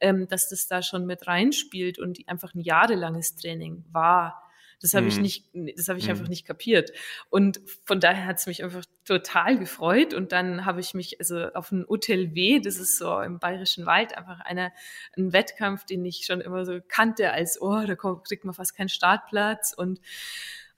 ähm, 0.00 0.26
dass 0.26 0.48
das 0.48 0.66
da 0.66 0.82
schon 0.82 1.06
mit 1.06 1.26
reinspielt 1.28 1.98
und 2.00 2.18
einfach 2.26 2.54
ein 2.54 2.60
jahrelanges 2.60 3.36
Training 3.36 3.84
war 3.92 4.47
das 4.80 4.94
habe 4.94 5.04
mhm. 5.04 5.08
ich 5.08 5.18
nicht, 5.18 5.44
das 5.76 5.88
habe 5.88 5.98
ich 5.98 6.06
mhm. 6.06 6.12
einfach 6.12 6.28
nicht 6.28 6.46
kapiert. 6.46 6.92
Und 7.30 7.60
von 7.84 8.00
daher 8.00 8.26
hat 8.26 8.38
es 8.38 8.46
mich 8.46 8.62
einfach 8.62 8.84
total 9.04 9.58
gefreut. 9.58 10.14
Und 10.14 10.32
dann 10.32 10.64
habe 10.64 10.80
ich 10.80 10.94
mich 10.94 11.18
also 11.18 11.46
auf 11.54 11.72
ein 11.72 11.86
Hotel 11.88 12.34
W, 12.34 12.60
das 12.60 12.76
ist 12.76 12.98
so 12.98 13.20
im 13.20 13.38
Bayerischen 13.38 13.86
Wald, 13.86 14.16
einfach 14.16 14.40
einer, 14.40 14.72
ein 15.16 15.32
Wettkampf, 15.32 15.84
den 15.84 16.04
ich 16.04 16.24
schon 16.26 16.40
immer 16.40 16.64
so 16.64 16.78
kannte 16.86 17.32
als, 17.32 17.60
oh, 17.60 17.84
da 17.86 17.94
kriegt 17.94 18.44
man 18.44 18.54
fast 18.54 18.76
keinen 18.76 18.88
Startplatz 18.88 19.72
und 19.72 20.00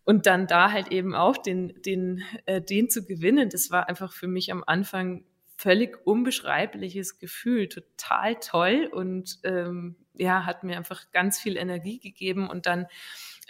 und 0.04 0.26
dann 0.26 0.46
da 0.46 0.72
halt 0.72 0.88
eben 0.88 1.14
auch 1.14 1.36
den, 1.36 1.80
den, 1.82 2.24
äh, 2.46 2.60
den 2.60 2.88
zu 2.88 3.04
gewinnen, 3.04 3.48
das 3.50 3.70
war 3.70 3.88
einfach 3.88 4.12
für 4.12 4.26
mich 4.26 4.50
am 4.50 4.64
Anfang 4.66 5.24
völlig 5.56 6.04
unbeschreibliches 6.06 7.18
Gefühl, 7.18 7.68
total 7.68 8.36
toll 8.36 8.88
und 8.90 9.38
ähm, 9.44 9.94
ja, 10.14 10.46
hat 10.46 10.64
mir 10.64 10.76
einfach 10.76 11.10
ganz 11.12 11.38
viel 11.38 11.56
Energie 11.56 12.00
gegeben 12.00 12.48
und 12.48 12.64
dann 12.64 12.86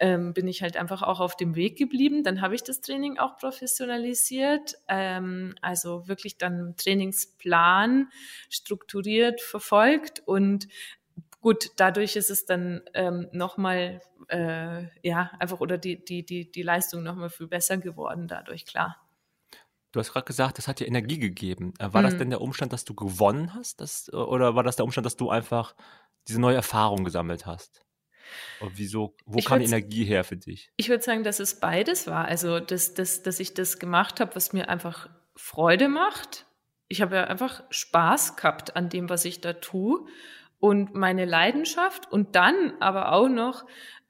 ähm, 0.00 0.32
bin 0.32 0.48
ich 0.48 0.62
halt 0.62 0.76
einfach 0.76 1.02
auch 1.02 1.20
auf 1.20 1.36
dem 1.36 1.54
Weg 1.54 1.76
geblieben. 1.76 2.24
Dann 2.24 2.40
habe 2.40 2.54
ich 2.54 2.64
das 2.64 2.80
Training 2.80 3.18
auch 3.18 3.36
professionalisiert, 3.36 4.74
ähm, 4.88 5.54
also 5.60 6.08
wirklich 6.08 6.38
dann 6.38 6.74
Trainingsplan 6.76 8.08
strukturiert 8.48 9.40
verfolgt 9.40 10.22
und 10.26 10.66
gut, 11.40 11.70
dadurch 11.76 12.16
ist 12.16 12.30
es 12.30 12.46
dann 12.46 12.80
ähm, 12.94 13.28
nochmal, 13.32 14.00
äh, 14.28 14.84
ja, 15.02 15.30
einfach 15.38 15.60
oder 15.60 15.78
die, 15.78 16.02
die, 16.02 16.24
die, 16.24 16.50
die 16.50 16.62
Leistung 16.62 17.02
nochmal 17.02 17.30
viel 17.30 17.46
besser 17.46 17.76
geworden 17.76 18.26
dadurch, 18.26 18.64
klar. 18.64 18.96
Du 19.92 19.98
hast 19.98 20.12
gerade 20.12 20.26
gesagt, 20.26 20.56
das 20.58 20.68
hat 20.68 20.78
dir 20.78 20.86
Energie 20.86 21.18
gegeben. 21.18 21.74
Äh, 21.78 21.92
war 21.92 22.02
mhm. 22.02 22.06
das 22.06 22.16
denn 22.16 22.30
der 22.30 22.40
Umstand, 22.40 22.72
dass 22.72 22.84
du 22.84 22.94
gewonnen 22.94 23.54
hast? 23.54 23.80
Das, 23.80 24.12
oder 24.12 24.54
war 24.54 24.62
das 24.62 24.76
der 24.76 24.84
Umstand, 24.84 25.04
dass 25.04 25.16
du 25.16 25.30
einfach 25.30 25.74
diese 26.28 26.40
neue 26.40 26.56
Erfahrung 26.56 27.04
gesammelt 27.04 27.44
hast? 27.44 27.82
Und 28.60 28.72
wieso, 28.76 29.14
wo 29.26 29.38
ich 29.38 29.44
kam 29.44 29.60
Energie 29.60 30.04
her 30.04 30.24
für 30.24 30.36
dich? 30.36 30.70
Ich 30.76 30.88
würde 30.88 31.02
sagen, 31.02 31.24
dass 31.24 31.40
es 31.40 31.60
beides 31.60 32.06
war. 32.06 32.26
Also, 32.26 32.60
dass, 32.60 32.94
dass, 32.94 33.22
dass 33.22 33.40
ich 33.40 33.54
das 33.54 33.78
gemacht 33.78 34.20
habe, 34.20 34.34
was 34.36 34.52
mir 34.52 34.68
einfach 34.68 35.08
Freude 35.36 35.88
macht. 35.88 36.46
Ich 36.88 37.02
habe 37.02 37.16
ja 37.16 37.24
einfach 37.24 37.62
Spaß 37.70 38.36
gehabt 38.36 38.76
an 38.76 38.88
dem, 38.88 39.08
was 39.08 39.24
ich 39.24 39.40
da 39.40 39.52
tue 39.52 40.06
und 40.58 40.94
meine 40.94 41.24
Leidenschaft 41.24 42.10
und 42.10 42.36
dann 42.36 42.74
aber 42.80 43.12
auch 43.12 43.28
noch 43.28 43.64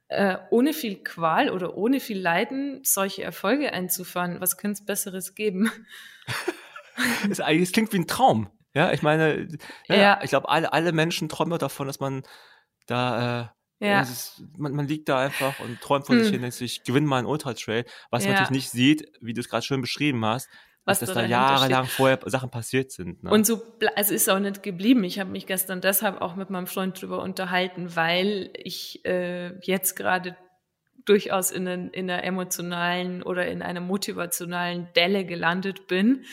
äh, 0.08 0.38
ohne 0.50 0.72
viel 0.72 1.02
Qual 1.02 1.50
oder 1.50 1.76
ohne 1.76 2.00
viel 2.00 2.18
Leiden 2.18 2.80
solche 2.82 3.22
Erfolge 3.22 3.72
einzufahren. 3.72 4.40
Was 4.40 4.56
könnte 4.56 4.80
es 4.80 4.84
Besseres 4.84 5.34
geben? 5.34 5.70
das, 7.28 7.38
das 7.38 7.72
klingt 7.72 7.92
wie 7.92 7.98
ein 7.98 8.06
Traum. 8.08 8.50
Ja, 8.74 8.92
ich 8.92 9.02
meine, 9.02 9.48
ja, 9.86 9.96
ja. 9.96 10.20
ich 10.22 10.30
glaube, 10.30 10.48
alle, 10.48 10.72
alle 10.72 10.92
Menschen 10.92 11.28
träumen 11.28 11.58
davon, 11.58 11.86
dass 11.86 12.00
man 12.00 12.22
da 12.86 13.42
äh, 13.42 13.48
ja. 13.80 14.02
Ist, 14.02 14.42
man, 14.58 14.72
man, 14.74 14.86
liegt 14.86 15.08
da 15.08 15.18
einfach 15.18 15.58
und 15.60 15.80
träumt 15.80 16.06
von 16.06 16.16
hm. 16.16 16.24
sich 16.24 16.32
hin, 16.32 16.42
dass 16.42 16.60
ich 16.60 16.84
gewinne 16.84 17.06
mal 17.06 17.18
einen 17.18 17.26
Ultra 17.26 17.54
Trail, 17.54 17.84
was 18.10 18.24
ja. 18.24 18.28
man 18.30 18.34
natürlich 18.34 18.62
nicht 18.62 18.70
sieht, 18.70 19.10
wie 19.20 19.32
du 19.32 19.40
es 19.40 19.48
gerade 19.48 19.64
schön 19.64 19.80
beschrieben 19.80 20.24
hast, 20.24 20.48
was 20.84 21.00
dass 21.00 21.14
da 21.14 21.24
jahrelang 21.24 21.86
steht. 21.86 21.96
vorher 21.96 22.18
Sachen 22.26 22.50
passiert 22.50 22.90
sind. 22.92 23.22
Ne? 23.22 23.30
Und 23.30 23.46
so, 23.46 23.62
also 23.96 24.14
ist 24.14 24.28
auch 24.28 24.38
nicht 24.38 24.62
geblieben. 24.62 25.04
Ich 25.04 25.18
habe 25.18 25.30
mich 25.30 25.46
gestern 25.46 25.80
deshalb 25.80 26.20
auch 26.20 26.36
mit 26.36 26.50
meinem 26.50 26.66
Freund 26.66 27.00
drüber 27.00 27.22
unterhalten, 27.22 27.96
weil 27.96 28.50
ich 28.54 29.04
äh, 29.06 29.58
jetzt 29.62 29.96
gerade 29.96 30.36
durchaus 31.06 31.50
in, 31.50 31.66
in 31.66 32.10
einer 32.10 32.22
emotionalen 32.22 33.22
oder 33.22 33.46
in 33.46 33.62
einer 33.62 33.80
motivationalen 33.80 34.88
Delle 34.94 35.24
gelandet 35.24 35.86
bin 35.86 36.24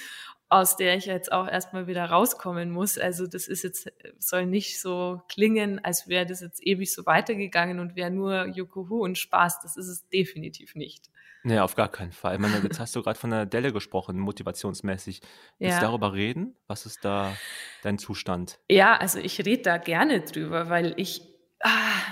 aus 0.50 0.78
der 0.78 0.96
ich 0.96 1.06
jetzt 1.06 1.32
auch 1.32 1.48
erstmal 1.48 1.88
wieder 1.88 2.06
rauskommen 2.06 2.72
muss. 2.72 2.98
Also 2.98 3.28
das 3.28 3.48
ist 3.48 3.64
jetzt, 3.64 3.92
soll 4.20 4.46
nicht 4.46 4.80
so 4.80 5.22
klingen, 5.28 5.84
als 5.84 6.08
wäre 6.08 6.26
das 6.26 6.42
jetzt 6.42 6.66
ewig 6.66 6.94
so 6.94 7.06
weitergegangen 7.06 7.80
und 7.80 7.96
wäre 7.96 8.12
nur 8.12 8.48
Yokohu 8.48 9.04
und 9.04 9.18
Spaß. 9.18 9.60
Das 9.62 9.76
ist 9.76 9.88
es 9.88 10.08
definitiv 10.08 10.76
nicht. 10.76 11.10
Nee, 11.44 11.60
auf 11.60 11.76
gar 11.76 11.90
keinen 11.90 12.12
Fall. 12.12 12.36
Ich 12.36 12.42
meine, 12.42 12.60
jetzt 12.60 12.80
hast 12.80 12.96
du 12.96 13.04
gerade 13.04 13.20
von 13.20 13.30
der 13.30 13.46
Delle 13.46 13.72
gesprochen, 13.72 14.20
motivationsmäßig. 14.20 15.22
Willst 15.60 15.76
ja. 15.76 15.80
du 15.80 15.86
darüber 15.86 16.14
reden? 16.14 16.56
Was 16.68 16.86
ist 16.86 17.06
da 17.06 17.36
dein 17.84 17.98
Zustand? 17.98 18.60
Ja, 18.70 18.98
also 18.98 19.20
ich 19.20 19.40
rede 19.46 19.64
da 19.64 19.78
gerne 19.78 20.22
drüber, 20.22 20.70
weil 20.70 20.94
ich 20.98 21.22
ah, 21.62 21.70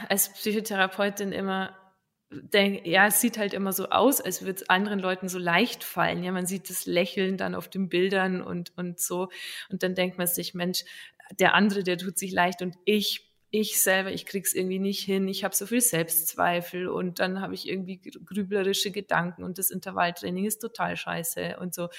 als 0.09 0.31
Psychotherapeutin 0.33 1.31
immer 1.31 1.75
denke, 2.31 2.89
ja, 2.89 3.07
es 3.07 3.21
sieht 3.21 3.37
halt 3.37 3.53
immer 3.53 3.71
so 3.71 3.89
aus, 3.89 4.21
als 4.21 4.41
würde 4.41 4.61
es 4.61 4.69
anderen 4.69 4.99
Leuten 4.99 5.29
so 5.29 5.37
leicht 5.37 5.83
fallen. 5.83 6.23
Ja, 6.23 6.31
man 6.31 6.47
sieht 6.47 6.69
das 6.69 6.85
Lächeln 6.85 7.37
dann 7.37 7.55
auf 7.55 7.69
den 7.69 7.89
Bildern 7.89 8.41
und, 8.41 8.77
und 8.77 8.99
so. 8.99 9.29
Und 9.69 9.83
dann 9.83 9.95
denkt 9.95 10.17
man 10.17 10.27
sich, 10.27 10.53
Mensch, 10.53 10.83
der 11.39 11.53
andere, 11.53 11.83
der 11.83 11.97
tut 11.97 12.17
sich 12.17 12.31
leicht 12.31 12.61
und 12.61 12.75
ich 12.85 13.24
ich 13.59 13.81
selber, 13.81 14.11
ich 14.11 14.25
krieg's 14.25 14.53
irgendwie 14.53 14.79
nicht 14.79 15.03
hin, 15.03 15.27
ich 15.27 15.43
habe 15.43 15.55
so 15.55 15.65
viel 15.65 15.81
Selbstzweifel 15.81 16.87
und 16.87 17.19
dann 17.19 17.41
habe 17.41 17.53
ich 17.53 17.67
irgendwie 17.67 17.97
grüblerische 17.97 18.91
Gedanken 18.91 19.43
und 19.43 19.57
das 19.57 19.69
Intervalltraining 19.69 20.45
ist 20.45 20.59
total 20.59 20.97
scheiße 20.97 21.57
und 21.59 21.73
so. 21.73 21.89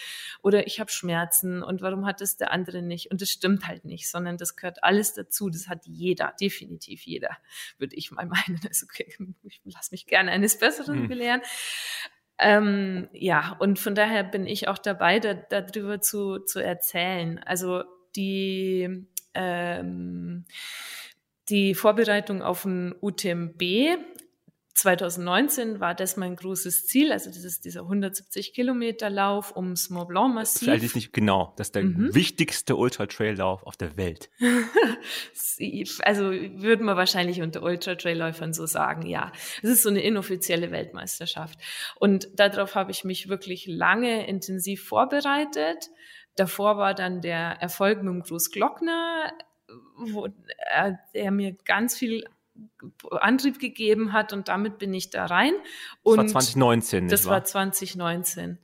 Oder 0.42 0.66
ich 0.66 0.80
habe 0.80 0.90
Schmerzen 0.90 1.62
und 1.62 1.82
warum 1.82 2.06
hat 2.06 2.20
das 2.20 2.36
der 2.36 2.52
andere 2.52 2.82
nicht? 2.82 3.10
Und 3.10 3.22
das 3.22 3.30
stimmt 3.30 3.66
halt 3.66 3.84
nicht, 3.84 4.08
sondern 4.08 4.36
das 4.36 4.56
gehört 4.56 4.84
alles 4.84 5.14
dazu. 5.14 5.50
Das 5.50 5.68
hat 5.68 5.86
jeder, 5.86 6.34
definitiv 6.40 7.02
jeder, 7.02 7.36
würde 7.78 7.96
ich 7.96 8.10
mal 8.10 8.26
meinen. 8.26 8.60
Also 8.66 8.86
okay, 8.90 9.14
ich 9.42 9.60
lasse 9.64 9.90
mich 9.92 10.06
gerne 10.06 10.30
eines 10.30 10.58
Besseren 10.58 11.00
hm. 11.00 11.08
belehren. 11.08 11.42
Ähm, 12.38 13.08
ja, 13.12 13.56
und 13.60 13.78
von 13.78 13.94
daher 13.94 14.22
bin 14.22 14.46
ich 14.46 14.68
auch 14.68 14.78
dabei, 14.78 15.20
da, 15.20 15.34
darüber 15.34 16.00
zu, 16.00 16.40
zu 16.40 16.60
erzählen. 16.60 17.38
Also 17.38 17.84
die 18.14 19.06
ähm, 19.36 20.44
die 21.48 21.74
Vorbereitung 21.74 22.42
auf 22.42 22.64
ein 22.64 22.94
UTMB 23.00 23.62
2019 24.76 25.80
war 25.80 25.94
das 25.94 26.18
mein 26.18 26.36
großes 26.36 26.86
Ziel. 26.86 27.10
Also 27.10 27.30
das 27.30 27.44
ist 27.44 27.64
dieser 27.64 27.80
170 27.82 28.52
Kilometer 28.52 29.08
Lauf 29.08 29.56
ums 29.56 29.88
Mont 29.88 30.08
Blanc 30.08 30.34
Massiv. 30.34 30.68
Das 30.68 30.82
ist 30.82 30.94
nicht 30.94 31.14
genau. 31.14 31.54
Das 31.56 31.68
ist 31.68 31.76
der 31.76 31.84
mhm. 31.84 32.14
wichtigste 32.14 32.76
Ultra 32.76 33.06
Trail 33.06 33.36
Lauf 33.36 33.62
auf 33.62 33.78
der 33.78 33.96
Welt. 33.96 34.28
also 36.02 36.24
würden 36.30 36.84
wir 36.84 36.96
wahrscheinlich 36.96 37.40
unter 37.40 37.62
Ultra 37.62 37.94
Trail 37.94 38.18
Läufern 38.18 38.52
so 38.52 38.66
sagen. 38.66 39.06
Ja, 39.06 39.32
es 39.62 39.70
ist 39.70 39.82
so 39.82 39.88
eine 39.88 40.02
inoffizielle 40.02 40.70
Weltmeisterschaft. 40.70 41.58
Und 41.98 42.28
darauf 42.34 42.74
habe 42.74 42.90
ich 42.90 43.02
mich 43.02 43.30
wirklich 43.30 43.66
lange 43.66 44.26
intensiv 44.26 44.84
vorbereitet. 44.84 45.88
Davor 46.36 46.76
war 46.76 46.92
dann 46.92 47.22
der 47.22 47.62
Erfolg 47.62 48.02
mit 48.02 48.12
dem 48.12 48.20
Großglockner 48.20 49.32
wo 49.96 50.28
er, 50.58 50.98
er 51.12 51.30
mir 51.30 51.52
ganz 51.64 51.96
viel 51.96 52.24
Antrieb 53.10 53.58
gegeben 53.58 54.12
hat 54.12 54.32
und 54.32 54.48
damit 54.48 54.78
bin 54.78 54.94
ich 54.94 55.10
da 55.10 55.26
rein. 55.26 55.52
Und 56.02 56.18
das 56.18 56.34
war 56.34 56.40
2019, 56.42 57.08
Das 57.08 57.26
war 57.26 57.44
2019. 57.44 58.58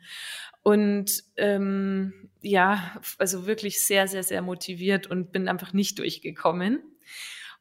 Und 0.62 1.25
ähm, 1.37 2.31
ja, 2.41 2.97
also 3.19 3.47
wirklich 3.47 3.81
sehr, 3.81 4.09
sehr, 4.09 4.23
sehr 4.23 4.43
motiviert 4.43 5.09
und 5.09 5.33
bin 5.33 5.49
einfach 5.49 5.73
nicht 5.73 5.99
durchgekommen. 5.99 6.81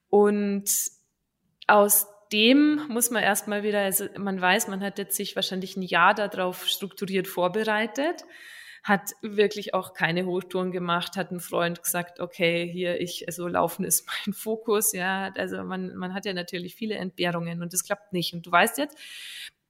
Und 0.09 0.69
aus 1.67 2.07
dem 2.31 2.81
muss 2.87 3.11
man 3.11 3.23
erstmal 3.23 3.63
wieder, 3.63 3.79
also 3.81 4.05
man 4.17 4.39
weiß, 4.39 4.67
man 4.67 4.81
hat 4.81 4.97
jetzt 4.97 5.15
sich 5.15 5.35
wahrscheinlich 5.35 5.75
ein 5.75 5.81
Jahr 5.81 6.13
darauf 6.13 6.67
strukturiert 6.67 7.27
vorbereitet, 7.27 8.23
hat 8.83 9.11
wirklich 9.21 9.73
auch 9.73 9.93
keine 9.93 10.25
Hochtouren 10.25 10.71
gemacht, 10.71 11.15
hat 11.15 11.31
ein 11.31 11.39
Freund 11.39 11.83
gesagt, 11.83 12.19
okay, 12.19 12.67
hier 12.71 12.99
ich, 12.99 13.27
also 13.27 13.47
Laufen 13.47 13.85
ist 13.85 14.07
mein 14.25 14.33
Fokus, 14.33 14.93
ja, 14.93 15.31
also 15.37 15.63
man, 15.63 15.95
man 15.95 16.13
hat 16.13 16.25
ja 16.25 16.33
natürlich 16.33 16.75
viele 16.75 16.95
Entbehrungen 16.95 17.61
und 17.61 17.73
das 17.73 17.83
klappt 17.83 18.13
nicht. 18.13 18.33
Und 18.33 18.45
du 18.45 18.51
weißt 18.51 18.77
jetzt, 18.77 18.97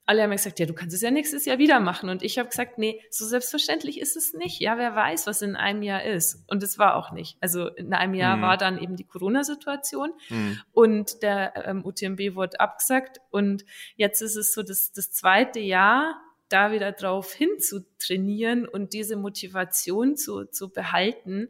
alle 0.04 0.22
haben 0.22 0.30
gesagt, 0.30 0.58
ja, 0.58 0.66
du 0.66 0.74
kannst 0.74 0.94
es 0.96 1.02
ja 1.02 1.10
nächstes 1.10 1.44
Jahr 1.44 1.58
wieder 1.58 1.78
machen. 1.78 2.08
Und 2.08 2.22
ich 2.22 2.38
habe 2.38 2.48
gesagt, 2.48 2.76
nee, 2.76 3.00
so 3.08 3.24
selbstverständlich 3.24 4.00
ist 4.00 4.16
es 4.16 4.34
nicht. 4.34 4.60
Ja, 4.60 4.76
wer 4.76 4.96
weiß, 4.96 5.26
was 5.28 5.42
in 5.42 5.54
einem 5.54 5.82
Jahr 5.82 6.02
ist. 6.02 6.44
Und 6.48 6.62
es 6.62 6.76
war 6.78 6.96
auch 6.96 7.12
nicht. 7.12 7.36
Also 7.40 7.68
in 7.68 7.94
einem 7.94 8.14
Jahr 8.14 8.36
mhm. 8.36 8.42
war 8.42 8.56
dann 8.56 8.78
eben 8.78 8.96
die 8.96 9.06
Corona-Situation 9.06 10.12
mhm. 10.28 10.60
und 10.72 11.22
der 11.22 11.66
ähm, 11.66 11.84
UTMB 11.84 12.34
wurde 12.34 12.58
abgesagt. 12.58 13.20
Und 13.30 13.64
jetzt 13.94 14.22
ist 14.22 14.34
es 14.34 14.52
so, 14.52 14.62
dass 14.64 14.92
das 14.92 15.12
zweite 15.12 15.60
Jahr 15.60 16.20
da 16.52 16.72
wieder 16.72 16.92
drauf 16.92 17.32
hinzutrainieren 17.32 18.66
und 18.66 18.92
diese 18.92 19.16
Motivation 19.16 20.16
zu, 20.16 20.44
zu 20.44 20.70
behalten, 20.70 21.48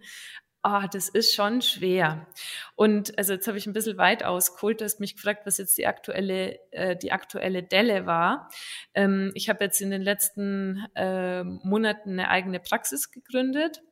Ah, 0.64 0.86
das 0.86 1.08
ist 1.08 1.34
schon 1.34 1.60
schwer. 1.60 2.28
Und 2.76 3.18
also 3.18 3.32
jetzt 3.32 3.48
habe 3.48 3.58
ich 3.58 3.66
ein 3.66 3.72
bisschen 3.72 3.98
weit 3.98 4.22
ausgeholt. 4.22 4.80
Du 4.80 4.84
hast 4.84 5.00
mich 5.00 5.16
gefragt, 5.16 5.44
was 5.44 5.58
jetzt 5.58 5.76
die 5.76 5.88
aktuelle, 5.88 6.60
äh, 6.70 6.96
die 6.96 7.10
aktuelle 7.10 7.64
Delle 7.64 8.06
war. 8.06 8.48
Ähm, 8.94 9.32
ich 9.34 9.48
habe 9.48 9.64
jetzt 9.64 9.80
in 9.80 9.90
den 9.90 10.02
letzten 10.02 10.86
äh, 10.94 11.42
Monaten 11.42 12.12
eine 12.12 12.28
eigene 12.28 12.60
Praxis 12.60 13.10
gegründet 13.10 13.82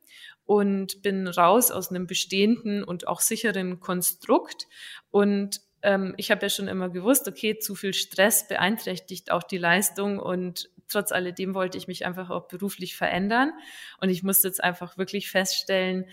und 0.45 1.03
bin 1.03 1.27
raus 1.27 1.73
aus 1.73 1.91
einem 1.91 2.07
bestehenden 2.07 2.85
und 2.85 3.09
auch 3.09 3.19
sicheren 3.19 3.81
Konstrukt. 3.81 4.69
Und 5.11 5.61
ähm, 5.83 6.15
ich 6.19 6.31
habe 6.31 6.43
ja 6.43 6.51
schon 6.51 6.69
immer 6.69 6.89
gewusst, 6.89 7.27
okay, 7.27 7.59
zu 7.59 7.75
viel 7.75 7.95
Stress 7.95 8.47
beeinträchtigt 8.47 9.33
auch 9.33 9.43
die 9.43 9.59
Leistung 9.59 10.21
und 10.21 10.71
trotz 10.91 11.13
alledem 11.13 11.55
wollte 11.55 11.79
ich 11.79 11.89
mich 11.89 12.05
einfach 12.05 12.31
auch 12.31 12.49
beruflich 12.49 12.97
verändern. 12.97 13.53
Und 14.01 14.11
ich 14.11 14.23
musste 14.23 14.49
jetzt 14.49 14.63
einfach 14.63 14.99
wirklich 14.99 15.31
feststellen, 15.31 16.07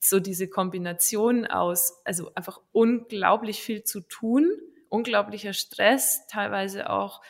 so 0.00 0.20
diese 0.20 0.48
Kombination 0.48 1.46
aus, 1.46 2.02
also 2.04 2.34
einfach 2.34 2.60
unglaublich 2.72 3.62
viel 3.62 3.82
zu 3.84 4.00
tun, 4.00 4.50
unglaublicher 4.88 5.52
Stress, 5.52 6.26
teilweise 6.26 6.90
auch 6.90 7.22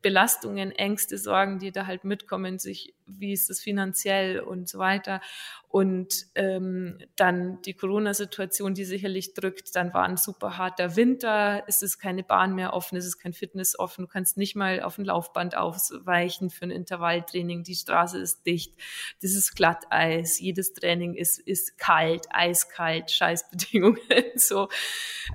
Belastungen, 0.00 0.72
Ängste, 0.72 1.18
Sorgen, 1.18 1.58
die 1.58 1.72
da 1.72 1.86
halt 1.86 2.04
mitkommen, 2.04 2.58
sich, 2.58 2.93
wie 3.06 3.32
ist 3.32 3.50
es 3.50 3.60
finanziell 3.60 4.40
und 4.40 4.68
so 4.68 4.78
weiter. 4.78 5.20
Und 5.68 6.26
ähm, 6.36 6.98
dann 7.16 7.60
die 7.62 7.74
Corona-Situation, 7.74 8.74
die 8.74 8.84
sicherlich 8.84 9.34
drückt. 9.34 9.74
Dann 9.74 9.92
war 9.92 10.04
ein 10.04 10.16
super 10.16 10.56
harter 10.56 10.94
Winter, 10.94 11.64
es 11.66 11.82
ist 11.82 11.98
keine 11.98 12.22
Bahn 12.22 12.54
mehr 12.54 12.74
offen, 12.74 12.96
es 12.96 13.04
ist 13.04 13.18
kein 13.18 13.32
Fitness 13.32 13.76
offen, 13.76 14.02
du 14.02 14.08
kannst 14.08 14.36
nicht 14.36 14.54
mal 14.54 14.80
auf 14.82 14.98
ein 14.98 15.04
Laufband 15.04 15.56
ausweichen 15.56 16.50
für 16.50 16.66
ein 16.66 16.70
Intervalltraining, 16.70 17.64
die 17.64 17.74
Straße 17.74 18.18
ist 18.18 18.46
dicht, 18.46 18.72
das 19.20 19.32
ist 19.32 19.56
Glatteis, 19.56 20.38
jedes 20.38 20.74
Training 20.74 21.14
ist, 21.14 21.40
ist 21.40 21.76
kalt, 21.76 22.26
eiskalt, 22.30 23.10
Scheißbedingungen, 23.10 23.98
so 24.36 24.68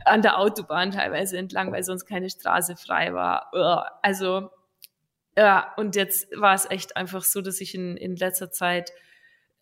an 0.06 0.22
der 0.22 0.40
Autobahn 0.40 0.92
teilweise 0.92 1.38
entlang, 1.38 1.74
weil 1.74 1.84
sonst 1.84 2.06
keine 2.06 2.30
Straße 2.30 2.78
frei 2.78 3.14
war. 3.14 3.50
Also 4.02 4.50
ja, 5.40 5.74
und 5.78 5.96
jetzt 5.96 6.28
war 6.36 6.54
es 6.54 6.70
echt 6.70 6.98
einfach 6.98 7.24
so, 7.24 7.40
dass 7.40 7.62
ich 7.62 7.74
in, 7.74 7.96
in 7.96 8.18
letzter 8.18 8.52
Zeit 8.52 8.92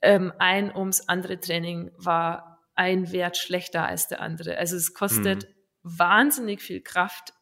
ähm, 0.02 0.34
ein 0.40 0.76
ums 0.76 1.08
andere 1.08 1.40
Training 1.40 1.92
war 1.98 2.68
ein 2.74 3.12
Wert 3.12 3.38
schlechter 3.38 3.86
als 3.86 4.08
der 4.08 4.20
andere. 4.20 4.58
Also 4.58 4.76
es 4.76 4.96
kostet 4.96 5.44
mhm. 5.44 6.00
wahnsinnig 6.00 6.64
viel 6.64 6.82
Kraft, 6.82 7.34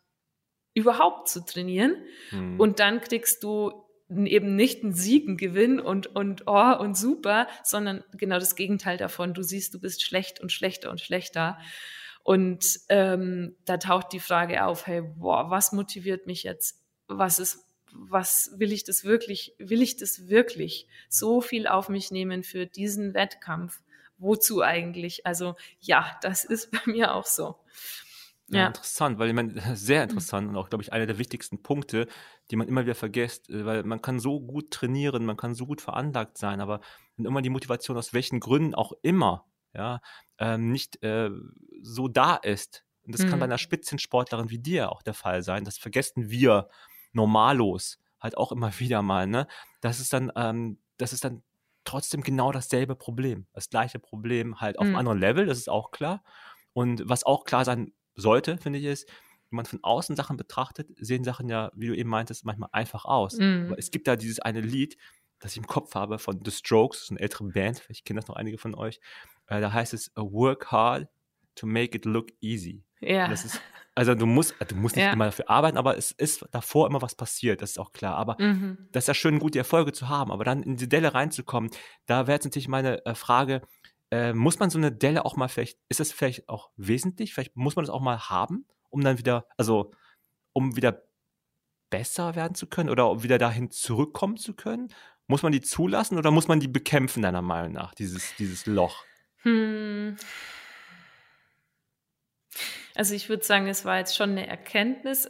überhaupt 0.74 1.30
zu 1.30 1.46
trainieren. 1.46 1.96
Mhm. 2.32 2.60
Und 2.60 2.82
dann 2.82 3.00
kriegst 3.00 3.42
du 3.42 3.72
eben 4.10 4.58
nicht 4.58 4.84
einen 4.84 4.94
Siegengewinn 4.94 5.80
und, 5.80 6.08
und 6.08 6.44
oh 6.46 6.76
und 6.78 6.98
super, 6.98 7.48
sondern 7.64 8.04
genau 8.18 8.38
das 8.38 8.58
Gegenteil 8.58 8.98
davon. 8.98 9.34
Du 9.34 9.44
siehst, 9.44 9.74
du 9.74 9.80
bist 9.80 10.04
schlecht 10.04 10.42
und 10.42 10.52
schlechter 10.52 10.92
und 10.92 11.00
schlechter. 11.00 11.58
Und 12.22 12.66
ähm, 12.90 13.56
da 13.64 13.78
taucht 13.78 14.12
die 14.12 14.20
Frage 14.20 14.66
auf, 14.66 14.88
hey, 14.88 15.02
boah, 15.02 15.50
was 15.50 15.72
motiviert 15.72 16.28
mich 16.28 16.44
jetzt? 16.44 16.82
Was 17.08 17.40
ist 17.40 17.65
was 17.98 18.52
will 18.58 18.72
ich 18.72 18.84
das 18.84 19.04
wirklich, 19.04 19.54
will 19.58 19.82
ich 19.82 19.98
das 19.98 20.28
wirklich 20.28 20.88
so 21.10 21.42
viel 21.42 21.68
auf 21.68 21.90
mich 21.90 22.12
nehmen 22.12 22.44
für 22.44 22.66
diesen 22.66 23.14
Wettkampf? 23.14 23.82
Wozu 24.18 24.62
eigentlich? 24.62 25.26
Also 25.26 25.56
ja, 25.80 26.18
das 26.22 26.46
ist 26.46 26.72
bei 26.72 26.80
mir 26.86 27.14
auch 27.14 27.26
so. 27.26 27.56
Ja, 28.48 28.60
ja. 28.60 28.68
interessant, 28.68 29.18
weil 29.18 29.30
ich 29.30 29.34
meine, 29.34 29.54
sehr 29.76 30.04
interessant 30.04 30.50
und 30.50 30.56
auch, 30.56 30.70
glaube 30.70 30.84
ich, 30.84 30.94
einer 30.94 31.08
der 31.08 31.18
wichtigsten 31.18 31.64
Punkte, 31.64 32.08
die 32.52 32.56
man 32.56 32.68
immer 32.68 32.84
wieder 32.84 32.96
vergisst, 32.96 33.50
äh, 33.50 33.66
weil 33.66 33.84
man 33.84 34.02
kann 34.02 34.20
so 34.20 34.40
gut 34.40 34.72
trainieren, 34.72 35.26
man 35.26 35.38
kann 35.38 35.56
so 35.56 35.66
gut 35.66 35.82
veranlagt 35.82 36.38
sein, 36.38 36.62
aber 36.62 36.82
wenn 37.18 37.26
immer 37.26 37.42
die 37.42 37.50
Motivation 37.50 37.98
aus 37.98 38.14
welchen 38.14 38.40
Gründen 38.40 38.76
auch 38.76 38.94
immer, 39.02 39.46
ja, 39.74 40.00
ähm, 40.38 40.72
nicht 40.72 41.02
äh, 41.04 41.30
so 41.82 42.08
da 42.08 42.36
ist, 42.36 42.84
und 43.04 43.14
das 43.14 43.26
mhm. 43.26 43.30
kann 43.30 43.40
bei 43.40 43.46
einer 43.46 43.58
Spitzensportlerin 43.58 44.50
wie 44.50 44.60
dir 44.60 44.92
auch 44.92 45.02
der 45.02 45.14
Fall 45.14 45.44
sein, 45.44 45.64
das 45.64 45.78
vergessen 45.78 46.30
wir 46.30 46.70
Normalos 47.16 48.00
halt 48.20 48.38
auch 48.38 48.52
immer 48.52 48.72
wieder 48.80 49.02
mal, 49.02 49.28
ne? 49.28 49.48
Das 49.82 50.00
ist 50.00 50.14
dann, 50.14 50.32
ähm, 50.36 50.80
das 50.98 51.14
ist 51.14 51.24
dann 51.24 51.44
trotzdem 51.84 52.22
genau 52.22 52.52
dasselbe 52.52 52.96
Problem. 52.96 53.46
Das 53.54 53.70
gleiche 53.70 54.00
Problem 54.00 54.60
halt 54.60 54.80
auf 54.80 54.86
mhm. 54.86 54.90
einem 54.90 55.00
anderen 55.00 55.20
Level, 55.20 55.46
das 55.46 55.58
ist 55.58 55.70
auch 55.70 55.92
klar. 55.92 56.24
Und 56.74 57.08
was 57.08 57.26
auch 57.26 57.46
klar 57.46 57.64
sein 57.64 57.94
sollte, 58.16 58.58
finde 58.58 58.80
ich, 58.80 58.86
ist, 58.86 59.08
wenn 59.50 59.58
man 59.58 59.66
von 59.66 59.84
außen 59.84 60.16
Sachen 60.16 60.36
betrachtet, 60.36 60.90
sehen 60.98 61.24
Sachen 61.24 61.48
ja, 61.48 61.72
wie 61.76 61.88
du 61.88 61.96
eben 61.96 62.10
meintest, 62.10 62.44
manchmal 62.44 62.70
einfach 62.72 63.06
aus. 63.06 63.38
Mhm. 63.38 63.76
Es 63.78 63.92
gibt 63.92 64.08
da 64.08 64.16
dieses 64.16 64.40
eine 64.40 64.62
Lied, 64.62 64.98
das 65.40 65.52
ich 65.52 65.58
im 65.58 65.68
Kopf 65.68 65.94
habe 65.96 66.18
von 66.18 66.42
The 66.44 66.52
Strokes, 66.52 66.98
das 66.98 67.04
ist 67.06 67.12
eine 67.12 67.20
ältere 67.20 67.46
Band, 67.46 67.80
vielleicht 67.80 68.06
kennen 68.06 68.18
das 68.18 68.28
noch 68.28 68.36
einige 68.36 68.58
von 68.58 68.74
euch. 68.74 69.00
Äh, 69.48 69.62
da 69.62 69.72
heißt 69.72 69.94
es 69.94 70.12
Work 70.16 70.72
hard 70.72 71.08
to 71.56 71.66
make 71.66 71.96
it 71.96 72.06
look 72.06 72.30
easy. 72.42 72.84
Ja. 73.02 73.28
Ist 73.28 73.62
also 73.98 74.14
du 74.14 74.26
musst, 74.26 74.56
du 74.68 74.76
musst 74.76 74.98
nicht 74.98 75.06
ja. 75.06 75.14
immer 75.14 75.26
dafür 75.26 75.50
arbeiten, 75.50 75.78
aber 75.78 75.98
es 75.98 76.12
ist 76.12 76.46
davor 76.52 76.88
immer 76.88 77.02
was 77.02 77.16
passiert, 77.16 77.62
das 77.62 77.72
ist 77.72 77.80
auch 77.80 77.94
klar. 77.94 78.18
Aber 78.18 78.36
mhm. 78.40 78.90
das 78.92 79.06
ist 79.06 79.08
ja 79.08 79.14
schön, 79.14 79.40
gute 79.40 79.58
Erfolge 79.58 79.94
zu 79.94 80.10
haben. 80.10 80.32
Aber 80.32 80.44
dann 80.44 80.64
in 80.64 80.76
die 80.76 80.90
Delle 80.90 81.14
reinzukommen, 81.14 81.72
da 82.06 82.28
wäre 82.28 82.36
jetzt 82.36 82.44
natürlich 82.44 82.68
meine 82.68 83.06
äh, 83.06 83.16
Frage, 83.16 83.62
äh, 84.12 84.34
muss 84.34 84.60
man 84.60 84.70
so 84.70 84.78
eine 84.78 84.92
Delle 84.92 85.24
auch 85.24 85.38
mal 85.38 85.48
vielleicht, 85.48 85.80
ist 85.88 86.02
das 86.02 86.12
vielleicht 86.12 86.50
auch 86.50 86.72
wesentlich? 86.76 87.34
Vielleicht 87.34 87.56
muss 87.56 87.78
man 87.78 87.86
das 87.86 87.94
auch 87.94 88.02
mal 88.02 88.20
haben, 88.20 88.66
um 88.90 89.02
dann 89.02 89.18
wieder, 89.18 89.48
also 89.58 89.94
um 90.52 90.76
wieder 90.76 91.04
besser 91.90 92.36
werden 92.36 92.56
zu 92.56 92.68
können 92.68 92.90
oder 92.90 93.10
um 93.10 93.24
wieder 93.24 93.38
dahin 93.38 93.72
zurückkommen 93.72 94.36
zu 94.36 94.56
können? 94.56 94.90
Muss 95.28 95.42
man 95.42 95.54
die 95.54 95.62
zulassen 95.62 96.18
oder 96.18 96.32
muss 96.32 96.50
man 96.50 96.60
die 96.60 96.68
bekämpfen, 96.68 97.24
deiner 97.24 97.42
Meinung 97.42 97.72
nach, 97.72 97.96
dieses, 97.96 98.36
dieses 98.36 98.66
Loch? 98.66 99.06
Hm. 99.38 100.18
Also 102.96 103.14
ich 103.14 103.30
würde 103.30 103.44
sagen, 103.44 103.68
es 103.68 103.86
war 103.86 103.98
jetzt 103.98 104.16
schon 104.16 104.32
eine 104.32 104.48
Erkenntnis. 104.48 105.30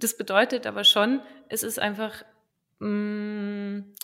Das 0.00 0.16
bedeutet 0.16 0.66
aber 0.66 0.84
schon, 0.84 1.22
es 1.48 1.62
ist 1.62 1.78
einfach, 1.78 2.24
mh, 2.78 2.88
mm, 2.88 3.94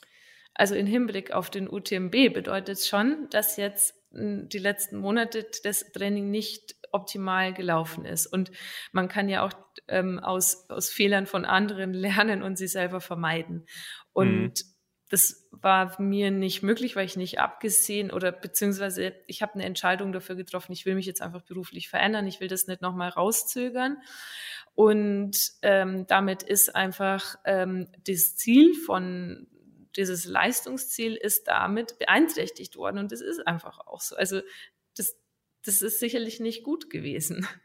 also 0.54 0.74
in 0.74 0.86
Hinblick 0.86 1.32
auf 1.32 1.50
den 1.50 1.68
UTMB 1.68 2.32
bedeutet 2.32 2.76
es 2.76 2.88
schon, 2.88 3.28
dass 3.30 3.56
jetzt 3.56 3.94
mm, 4.10 4.48
die 4.48 4.58
letzten 4.58 4.98
Monate 4.98 5.46
das 5.64 5.90
Training 5.92 6.30
nicht 6.30 6.76
optimal 6.92 7.54
gelaufen 7.54 8.04
ist. 8.04 8.26
Und 8.26 8.50
man 8.92 9.08
kann 9.08 9.28
ja 9.28 9.44
auch 9.44 9.52
ähm, 9.88 10.18
aus, 10.18 10.68
aus 10.68 10.90
Fehlern 10.90 11.26
von 11.26 11.44
anderen 11.44 11.92
lernen 11.94 12.42
und 12.42 12.56
sie 12.56 12.68
selber 12.68 13.00
vermeiden. 13.00 13.66
Und 14.12 14.42
mhm. 14.42 14.71
Das 15.12 15.46
war 15.50 16.00
mir 16.00 16.30
nicht 16.30 16.62
möglich, 16.62 16.96
weil 16.96 17.04
ich 17.04 17.18
nicht 17.18 17.38
abgesehen 17.38 18.10
oder 18.10 18.32
beziehungsweise 18.32 19.12
ich 19.26 19.42
habe 19.42 19.52
eine 19.52 19.64
Entscheidung 19.64 20.10
dafür 20.14 20.36
getroffen, 20.36 20.72
ich 20.72 20.86
will 20.86 20.94
mich 20.94 21.04
jetzt 21.04 21.20
einfach 21.20 21.42
beruflich 21.42 21.90
verändern, 21.90 22.26
ich 22.26 22.40
will 22.40 22.48
das 22.48 22.66
nicht 22.66 22.80
nochmal 22.80 23.10
rauszögern. 23.10 23.98
Und 24.74 25.36
ähm, 25.60 26.06
damit 26.06 26.42
ist 26.42 26.74
einfach 26.74 27.36
ähm, 27.44 27.88
das 28.06 28.36
Ziel 28.36 28.72
von 28.72 29.48
dieses 29.96 30.24
Leistungsziel 30.24 31.14
ist 31.14 31.46
damit 31.46 31.98
beeinträchtigt 31.98 32.76
worden 32.76 32.96
und 32.96 33.12
das 33.12 33.20
ist 33.20 33.46
einfach 33.46 33.80
auch 33.80 34.00
so. 34.00 34.16
Also 34.16 34.40
das, 34.96 35.14
das 35.62 35.82
ist 35.82 36.00
sicherlich 36.00 36.40
nicht 36.40 36.62
gut 36.64 36.88
gewesen. 36.88 37.46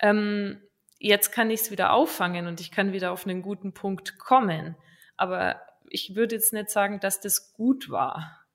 Ähm, 0.00 0.62
jetzt 0.98 1.30
kann 1.30 1.50
ich 1.50 1.60
es 1.60 1.70
wieder 1.70 1.92
auffangen 1.92 2.46
und 2.46 2.60
ich 2.60 2.70
kann 2.70 2.94
wieder 2.94 3.12
auf 3.12 3.26
einen 3.26 3.42
guten 3.42 3.74
Punkt 3.74 4.18
kommen. 4.18 4.76
Aber 5.18 5.60
ich 5.90 6.14
würde 6.16 6.36
jetzt 6.36 6.52
nicht 6.52 6.70
sagen, 6.70 7.00
dass 7.00 7.20
das 7.20 7.52
gut 7.52 7.90
war. 7.90 8.46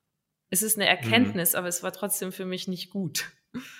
Es 0.49 0.61
ist 0.61 0.77
eine 0.77 0.87
Erkenntnis, 0.87 1.53
mhm. 1.53 1.59
aber 1.59 1.67
es 1.67 1.83
war 1.83 1.93
trotzdem 1.93 2.31
für 2.31 2.45
mich 2.45 2.67
nicht 2.67 2.89
gut. 2.89 3.31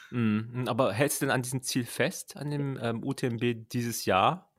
Mhm. 0.09 0.65
Aber 0.67 0.93
hältst 0.93 1.21
du 1.21 1.25
denn 1.25 1.33
an 1.33 1.41
diesem 1.41 1.61
Ziel 1.61 1.85
fest, 1.85 2.37
an 2.37 2.49
dem 2.49 2.79
ähm, 2.81 3.03
UTMB 3.03 3.69
dieses 3.71 4.05
Jahr 4.05 4.53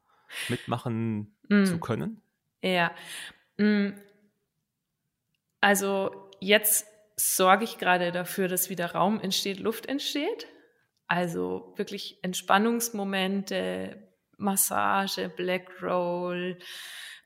mitmachen 0.48 1.37
mhm. 1.48 1.66
zu 1.66 1.78
können? 1.78 2.22
Ja. 2.62 2.94
Mm. 3.59 3.90
Also 5.61 6.31
jetzt 6.40 6.87
sorge 7.16 7.64
ich 7.64 7.78
gerade 7.78 8.12
dafür, 8.12 8.48
dass 8.48 8.70
wieder 8.70 8.92
Raum 8.92 9.20
entsteht, 9.20 9.61
Luft 9.61 9.87
entsteht. 9.87 10.46
Also 11.07 11.72
wirklich 11.76 12.18
Entspannungsmomente, 12.22 14.09
Massage, 14.38 15.28
Black 15.28 15.83
Roll. 15.83 16.59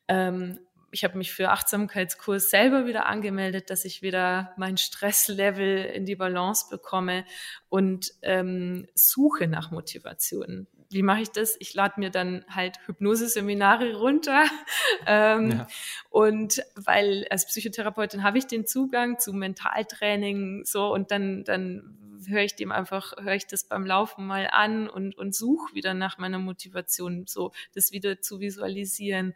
Ähm, 0.09 0.66
ich 0.91 1.05
habe 1.05 1.19
mich 1.19 1.33
für 1.33 1.51
Achtsamkeitskurs 1.51 2.51
selber 2.51 2.87
wieder 2.87 3.07
angemeldet, 3.07 3.71
dass 3.71 3.85
ich 3.85 4.03
wieder 4.03 4.53
mein 4.57 4.77
Stresslevel 4.77 5.85
in 5.85 6.05
die 6.07 6.17
Balance 6.17 6.67
bekomme 6.71 7.25
und 7.69 8.13
ähm, 8.23 8.87
suche 8.95 9.47
nach 9.47 9.71
Motivation 9.71 10.67
wie 10.91 11.03
mache 11.03 11.23
ich 11.23 11.31
das? 11.31 11.57
Ich 11.59 11.75
lade 11.75 11.99
mir 11.99 12.11
dann 12.11 12.45
halt 12.49 12.79
Hypnose-Seminare 12.87 13.97
runter. 13.97 14.45
ähm, 15.07 15.51
ja. 15.51 15.67
Und 16.11 16.63
weil 16.75 17.27
als 17.31 17.47
Psychotherapeutin 17.47 18.23
habe 18.23 18.39
ich 18.39 18.47
den 18.47 18.67
Zugang 18.67 19.19
zu 19.19 19.33
Mentaltraining 19.33 20.65
so 20.65 20.93
und 20.93 21.11
dann, 21.11 21.45
dann 21.45 21.99
höre 22.29 22.43
ich 22.43 22.57
dem 22.57 22.73
einfach, 22.73 23.13
höre 23.19 23.35
ich 23.35 23.47
das 23.47 23.65
beim 23.65 23.87
Laufen 23.87 24.27
mal 24.27 24.49
an 24.51 24.89
und, 24.89 25.17
und 25.17 25.35
suche 25.35 25.75
wieder 25.75 25.95
nach 25.95 26.19
meiner 26.19 26.39
Motivation, 26.39 27.27
so 27.27 27.53
das 27.75 27.93
wieder 27.93 28.21
zu 28.21 28.41
visualisieren. 28.41 29.35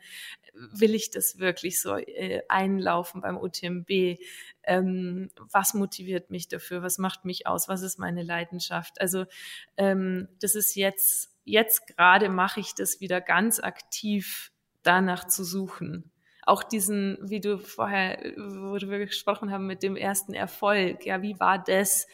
Will 0.53 0.95
ich 0.95 1.11
das 1.11 1.39
wirklich 1.39 1.81
so 1.81 1.97
äh, 1.97 2.43
einlaufen 2.49 3.21
beim 3.21 3.37
UTMB? 3.37 4.19
Ähm, 4.65 5.31
was 5.37 5.75
motiviert 5.75 6.31
mich 6.31 6.49
dafür? 6.49 6.83
Was 6.83 6.99
macht 6.99 7.25
mich 7.25 7.47
aus? 7.47 7.69
Was 7.69 7.83
ist 7.83 7.99
meine 7.99 8.23
Leidenschaft? 8.23 9.01
Also 9.01 9.27
ähm, 9.77 10.29
das 10.41 10.55
ist 10.55 10.75
jetzt 10.75 11.31
jetzt 11.45 11.87
gerade 11.87 12.29
mache 12.29 12.61
ich 12.61 12.75
das 12.75 13.01
wieder 13.01 13.21
ganz 13.21 13.61
aktiv, 13.61 14.53
danach 14.83 15.27
zu 15.27 15.45
suchen. 15.45 16.11
Auch 16.43 16.63
diesen, 16.63 17.19
wie 17.21 17.41
du 17.41 17.59
vorher, 17.59 18.19
worüber 18.37 18.99
wir 18.99 19.07
gesprochen 19.07 19.51
haben, 19.51 19.67
mit 19.67 19.83
dem 19.83 19.95
ersten 19.97 20.33
Erfolg. 20.33 21.05
Ja, 21.05 21.23
wie 21.23 21.39
war 21.39 21.63
das? 21.63 22.07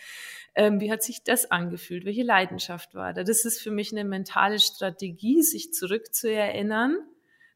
Ähm, 0.57 0.81
wie 0.81 0.91
hat 0.91 1.03
sich 1.03 1.23
das 1.23 1.51
angefühlt? 1.51 2.07
Welche 2.07 2.23
Leidenschaft 2.23 2.95
war 2.95 3.13
da? 3.13 3.25
Das 3.25 3.45
ist 3.45 3.61
für 3.61 3.71
mich 3.71 3.93
eine 3.93 4.05
mentale 4.05 4.59
Strategie, 4.59 5.43
sich 5.43 5.75
zurückzuerinnern. 5.75 6.97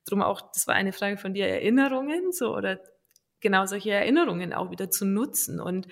Drum 0.04 0.20
auch, 0.20 0.52
das 0.52 0.66
war 0.66 0.74
eine 0.74 0.92
Frage 0.92 1.16
von 1.16 1.32
dir, 1.32 1.46
Erinnerungen, 1.46 2.32
so 2.32 2.54
oder 2.54 2.78
genau 3.40 3.64
solche 3.64 3.90
Erinnerungen 3.90 4.52
auch 4.52 4.70
wieder 4.70 4.90
zu 4.90 5.06
nutzen 5.06 5.60
und 5.60 5.88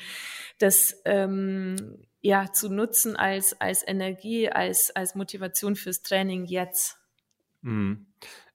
das 0.59 1.01
ähm, 1.07 2.05
ja, 2.21 2.53
zu 2.53 2.69
nutzen 2.69 3.17
als, 3.17 3.59
als 3.59 3.87
Energie, 3.87 4.51
als, 4.51 4.95
als 4.95 5.15
Motivation 5.15 5.77
fürs 5.77 6.03
Training 6.03 6.45
jetzt. 6.45 6.99
Mhm. 7.63 8.08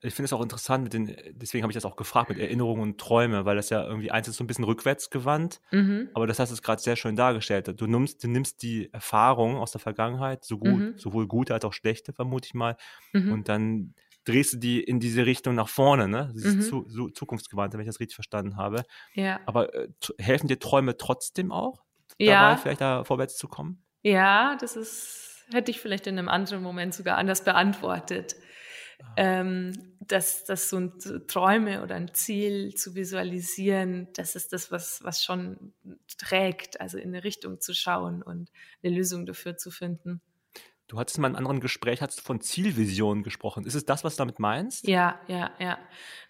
Ich 0.03 0.13
finde 0.13 0.25
es 0.25 0.33
auch 0.33 0.41
interessant, 0.41 0.83
mit 0.83 0.93
den, 0.93 1.15
deswegen 1.31 1.63
habe 1.63 1.71
ich 1.71 1.75
das 1.75 1.85
auch 1.85 1.95
gefragt 1.95 2.29
mit 2.29 2.37
Erinnerungen 2.37 2.81
und 2.81 2.99
Träume, 2.99 3.45
weil 3.45 3.55
das 3.55 3.69
ja 3.69 3.85
irgendwie 3.85 4.11
eins 4.11 4.27
ist 4.27 4.37
so 4.37 4.43
ein 4.43 4.47
bisschen 4.47 4.65
rückwärts 4.65 5.09
gewandt, 5.09 5.61
mhm. 5.71 6.09
aber 6.13 6.27
das 6.27 6.39
hast 6.39 6.51
du 6.51 6.61
gerade 6.61 6.81
sehr 6.81 6.95
schön 6.95 7.15
dargestellt. 7.15 7.73
Du 7.79 7.87
nimmst, 7.87 8.23
du 8.23 8.27
nimmst 8.27 8.61
die 8.61 8.91
Erfahrung 8.93 9.57
aus 9.57 9.71
der 9.71 9.81
Vergangenheit, 9.81 10.43
so 10.43 10.57
gut, 10.57 10.79
mhm. 10.79 10.97
sowohl 10.97 11.27
gute 11.27 11.53
als 11.53 11.65
auch 11.65 11.73
schlechte, 11.73 12.13
vermute 12.13 12.47
ich 12.47 12.53
mal, 12.53 12.77
mhm. 13.13 13.31
und 13.31 13.49
dann 13.49 13.93
drehst 14.25 14.53
du 14.53 14.57
die 14.57 14.81
in 14.81 14.99
diese 14.99 15.25
Richtung 15.25 15.55
nach 15.55 15.67
vorne, 15.67 16.07
ne? 16.07 16.31
Ist 16.35 16.45
mhm. 16.45 16.61
zu, 16.61 16.85
so 16.87 17.09
zukunftsgewandt, 17.09 17.73
wenn 17.73 17.81
ich 17.81 17.87
das 17.87 17.99
richtig 17.99 18.15
verstanden 18.15 18.55
habe. 18.55 18.83
Ja. 19.15 19.41
Aber 19.45 19.73
äh, 19.73 19.89
helfen 20.17 20.47
dir 20.47 20.59
Träume 20.59 20.95
trotzdem 20.95 21.51
auch? 21.51 21.83
ja. 22.17 22.49
dabei, 22.49 22.61
vielleicht 22.61 22.81
da 22.81 23.03
vorwärts 23.03 23.37
zu 23.37 23.47
kommen? 23.47 23.83
Ja, 24.01 24.57
das 24.59 24.75
ist, 24.75 25.45
hätte 25.51 25.71
ich 25.71 25.79
vielleicht 25.79 26.07
in 26.07 26.17
einem 26.17 26.29
anderen 26.29 26.63
Moment 26.63 26.93
sogar 26.93 27.17
anders 27.17 27.43
beantwortet. 27.43 28.35
Ah. 29.01 29.13
Ähm, 29.17 29.73
dass, 29.99 30.43
dass 30.43 30.69
so, 30.69 30.77
ein, 30.77 30.93
so 30.97 31.19
Träume 31.19 31.81
oder 31.83 31.95
ein 31.95 32.13
Ziel 32.13 32.75
zu 32.75 32.95
visualisieren, 32.95 34.07
das 34.13 34.35
ist 34.35 34.53
das, 34.53 34.71
was, 34.71 35.03
was 35.03 35.23
schon 35.23 35.73
trägt, 36.17 36.81
also 36.81 36.97
in 36.97 37.09
eine 37.09 37.23
Richtung 37.23 37.61
zu 37.61 37.73
schauen 37.73 38.21
und 38.21 38.51
eine 38.83 38.95
Lösung 38.95 39.25
dafür 39.25 39.57
zu 39.57 39.71
finden. 39.71 40.21
Du 40.87 40.99
hattest 40.99 41.17
in 41.17 41.25
einem 41.25 41.35
anderen 41.35 41.59
Gespräch 41.59 42.01
hast 42.01 42.21
von 42.21 42.41
Zielvision 42.41 43.23
gesprochen. 43.23 43.65
Ist 43.65 43.75
es 43.75 43.85
das, 43.85 44.03
was 44.03 44.15
du 44.15 44.21
damit 44.21 44.39
meinst? 44.39 44.87
Ja, 44.87 45.19
ja, 45.27 45.51
ja. 45.59 45.79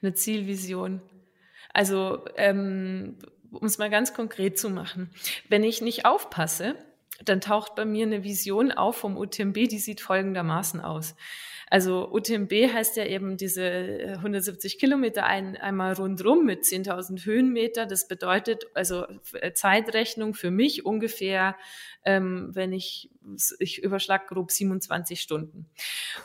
Eine 0.01 0.13
Zielvision. 0.13 1.01
Also 1.73 2.23
ähm, 2.37 3.17
um 3.51 3.65
es 3.65 3.77
mal 3.77 3.89
ganz 3.89 4.13
konkret 4.13 4.57
zu 4.57 4.69
machen. 4.69 5.09
Wenn 5.49 5.63
ich 5.63 5.81
nicht 5.81 6.05
aufpasse, 6.05 6.75
dann 7.23 7.41
taucht 7.41 7.75
bei 7.75 7.85
mir 7.85 8.05
eine 8.05 8.23
Vision 8.23 8.71
auf 8.71 8.97
vom 8.97 9.17
UTMB, 9.17 9.53
die 9.69 9.79
sieht 9.79 10.01
folgendermaßen 10.01 10.81
aus. 10.81 11.15
Also 11.73 12.07
UTMB 12.11 12.51
heißt 12.71 12.97
ja 12.97 13.05
eben 13.07 13.35
diese 13.35 14.13
170 14.17 14.77
Kilometer 14.77 15.25
ein, 15.25 15.57
einmal 15.57 15.93
rundrum 15.93 16.45
mit 16.45 16.65
10.000 16.65 17.25
Höhenmeter. 17.25 17.87
Das 17.87 18.07
bedeutet 18.07 18.67
also 18.75 19.07
Zeitrechnung 19.55 20.35
für 20.35 20.51
mich 20.51 20.85
ungefähr, 20.85 21.57
ähm, 22.05 22.51
wenn 22.53 22.73
ich, 22.73 23.09
ich 23.57 23.81
überschlag 23.81 24.27
grob 24.27 24.51
27 24.51 25.19
Stunden. 25.19 25.65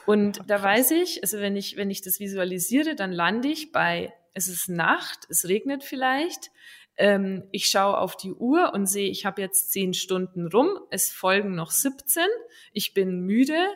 Und 0.05 0.43
da 0.49 0.63
weiß 0.63 0.91
ich, 0.91 1.23
also 1.23 1.39
wenn 1.39 1.57
ich, 1.57 1.79
wenn 1.79 1.89
ich 1.91 2.03
das 2.03 2.21
visualisiere, 2.21 2.95
dann 2.95 3.11
lande 3.11 3.49
ich 3.49 3.73
bei, 3.73 4.13
es 4.35 4.49
ist 4.49 4.69
Nacht, 4.69 5.21
es 5.31 5.49
regnet 5.49 5.83
vielleicht, 5.83 6.51
ähm, 6.99 7.45
ich 7.53 7.67
schaue 7.67 7.97
auf 7.97 8.17
die 8.17 8.33
Uhr 8.33 8.75
und 8.75 8.87
sehe, 8.87 9.09
ich 9.09 9.25
habe 9.25 9.41
jetzt 9.41 9.71
zehn 9.73 9.95
Stunden 9.95 10.49
rum, 10.49 10.69
es 10.91 11.11
folgen 11.11 11.55
noch 11.55 11.71
17, 11.71 12.25
ich 12.73 12.93
bin 12.93 13.21
müde, 13.21 13.67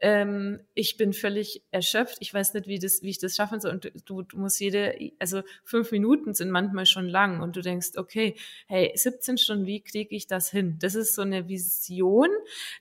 ähm, 0.00 0.60
ich 0.74 0.96
bin 0.96 1.12
völlig 1.12 1.62
erschöpft, 1.70 2.16
ich 2.20 2.32
weiß 2.32 2.54
nicht, 2.54 2.66
wie, 2.66 2.78
das, 2.78 3.02
wie 3.02 3.10
ich 3.10 3.18
das 3.18 3.36
schaffen 3.36 3.60
soll. 3.60 3.72
Und 3.72 3.92
du, 4.06 4.22
du 4.22 4.38
musst 4.38 4.60
jede, 4.60 4.96
also 5.18 5.42
fünf 5.64 5.92
Minuten 5.92 6.34
sind 6.34 6.50
manchmal 6.50 6.86
schon 6.86 7.08
lang 7.08 7.40
und 7.40 7.56
du 7.56 7.60
denkst, 7.60 7.90
okay, 7.96 8.34
hey, 8.66 8.92
17 8.94 9.38
Stunden, 9.38 9.66
wie 9.66 9.82
kriege 9.82 10.14
ich 10.16 10.26
das 10.26 10.50
hin? 10.50 10.78
Das 10.80 10.94
ist 10.94 11.14
so 11.14 11.22
eine 11.22 11.48
Vision, 11.48 12.28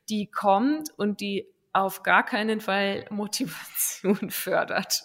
die 0.08 0.28
kommt 0.28 0.90
und 0.98 1.20
die 1.20 1.48
auf 1.74 2.04
gar 2.04 2.26
keinen 2.26 2.62
Fall 2.62 3.06
Motivation 3.10 4.30
fördert. 4.30 5.04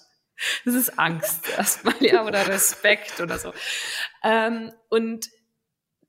Das 0.65 0.75
ist 0.75 0.99
Angst 0.99 1.49
erstmal, 1.57 1.95
ja, 2.01 2.25
oder 2.25 2.47
Respekt 2.47 3.21
oder 3.21 3.39
so. 3.39 3.53
Ähm, 4.23 4.73
und 4.89 5.31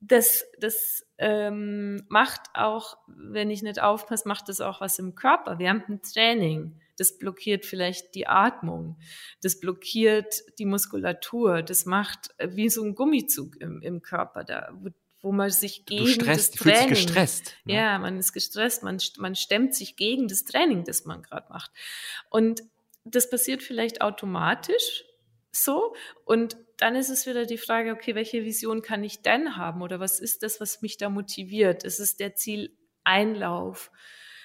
das, 0.00 0.44
das 0.58 1.05
ähm, 1.18 2.04
macht 2.08 2.42
auch, 2.54 2.98
wenn 3.06 3.50
ich 3.50 3.62
nicht 3.62 3.80
aufpasse, 3.80 4.28
macht 4.28 4.48
das 4.48 4.60
auch 4.60 4.80
was 4.80 4.98
im 4.98 5.14
Körper 5.14 5.58
während 5.58 5.88
dem 5.88 6.02
Training. 6.02 6.80
Das 6.98 7.18
blockiert 7.18 7.66
vielleicht 7.66 8.14
die 8.14 8.26
Atmung, 8.26 8.98
das 9.42 9.60
blockiert 9.60 10.42
die 10.58 10.64
Muskulatur, 10.64 11.62
das 11.62 11.84
macht 11.86 12.30
äh, 12.38 12.48
wie 12.52 12.70
so 12.70 12.82
ein 12.84 12.94
Gummizug 12.94 13.60
im, 13.60 13.82
im 13.82 14.02
Körper, 14.02 14.44
da, 14.44 14.70
wo, 14.74 14.90
wo 15.20 15.32
man 15.32 15.50
sich 15.50 15.84
gegen 15.84 16.04
du 16.04 16.10
stresst, 16.10 16.54
das 16.54 16.60
Training, 16.60 16.78
fühlt 16.78 16.96
sich 16.96 17.06
gestresst. 17.06 17.54
Ne? 17.64 17.74
Ja, 17.74 17.98
man 17.98 18.18
ist 18.18 18.32
gestresst, 18.32 18.82
man, 18.82 18.98
man 19.18 19.34
stemmt 19.34 19.74
sich 19.74 19.96
gegen 19.96 20.28
das 20.28 20.44
Training, 20.44 20.84
das 20.84 21.04
man 21.04 21.22
gerade 21.22 21.48
macht. 21.50 21.70
Und 22.30 22.62
das 23.04 23.28
passiert 23.30 23.62
vielleicht 23.62 24.00
automatisch 24.00 25.04
so 25.52 25.94
und 26.24 26.56
dann 26.76 26.94
ist 26.94 27.08
es 27.08 27.26
wieder 27.26 27.46
die 27.46 27.58
Frage, 27.58 27.92
okay, 27.92 28.14
welche 28.14 28.44
Vision 28.44 28.82
kann 28.82 29.02
ich 29.02 29.22
denn 29.22 29.56
haben 29.56 29.82
oder 29.82 30.00
was 30.00 30.20
ist 30.20 30.42
das, 30.42 30.60
was 30.60 30.82
mich 30.82 30.96
da 30.98 31.08
motiviert? 31.08 31.84
Ist 31.84 32.00
es 32.00 32.16
der 32.16 32.34
Zieleinlauf? 32.34 33.90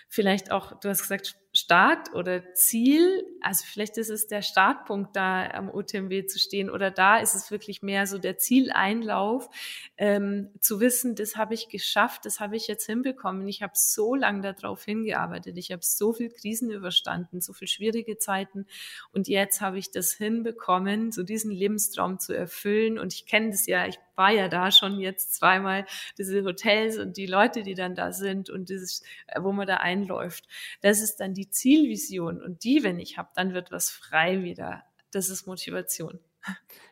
Vielleicht 0.08 0.52
auch, 0.52 0.80
du 0.80 0.90
hast 0.90 1.02
gesagt, 1.02 1.36
Start 1.54 2.14
oder 2.14 2.54
Ziel, 2.54 3.26
also 3.42 3.66
vielleicht 3.66 3.98
ist 3.98 4.10
es 4.10 4.28
der 4.28 4.42
Startpunkt 4.42 5.18
da 5.18 5.50
am 5.52 5.70
UTMW 5.70 6.26
zu 6.26 6.40
stehen 6.40 6.70
oder 6.70 6.92
da 6.92 7.18
ist 7.18 7.36
es 7.36 7.52
wirklich 7.52 7.82
mehr 7.82 8.08
so 8.08 8.20
der 8.20 8.38
Zieleinlauf, 8.38 9.50
ähm, 9.98 10.50
zu 10.62 10.80
wissen, 10.80 11.16
das 11.16 11.36
habe 11.36 11.54
ich 11.54 11.68
geschafft, 11.68 12.26
das 12.26 12.40
habe 12.40 12.56
ich 12.56 12.68
jetzt 12.68 12.86
hinbekommen. 12.86 13.48
Ich 13.50 13.62
habe 13.62 13.74
so 13.76 14.16
lange 14.16 14.54
darauf 14.54 14.86
hingearbeitet, 14.86 15.58
ich 15.58 15.72
habe 15.74 15.82
so 15.84 16.14
viel 16.14 16.30
Krisen 16.30 16.72
überstanden, 16.72 17.42
so 17.42 17.52
viel 17.52 17.68
schwierige 17.68 18.18
Zeiten 18.18 18.66
und 19.12 19.28
jetzt 19.28 19.60
habe 19.60 19.78
ich 19.78 19.92
das 19.92 20.14
hinbekommen, 20.14 21.12
so 21.12 21.24
diesen 21.24 21.52
Lebenstraum 21.52 22.20
zu 22.20 22.34
erfüllen 22.34 22.98
und 22.98 23.14
ich 23.14 23.26
kenne 23.26 23.50
das 23.50 23.66
ja, 23.68 23.88
ich 23.88 24.00
war 24.16 24.32
ja 24.32 24.50
da 24.50 24.72
schon 24.72 25.00
jetzt 25.00 25.34
zweimal, 25.34 25.86
diese 26.18 26.44
Hotels 26.44 26.98
und 26.98 27.18
die 27.18 27.26
Leute, 27.26 27.64
die 27.64 27.74
dann 27.74 27.96
da 27.96 28.12
sind 28.12 28.52
und 28.52 28.70
dieses, 28.70 29.04
wo 29.40 29.52
man 29.52 29.66
da 29.66 29.78
einläuft. 29.78 30.48
Das 30.82 31.02
ist 31.02 31.18
dann 31.18 31.34
die 31.34 31.41
die 31.42 31.50
Zielvision 31.50 32.42
und 32.42 32.64
die, 32.64 32.84
wenn 32.84 33.00
ich 33.00 33.18
habe, 33.18 33.30
dann 33.34 33.54
wird 33.54 33.72
was 33.72 33.90
frei 33.90 34.44
wieder. 34.44 34.84
Das 35.12 35.30
ist 35.30 35.48
Motivation. 35.48 36.20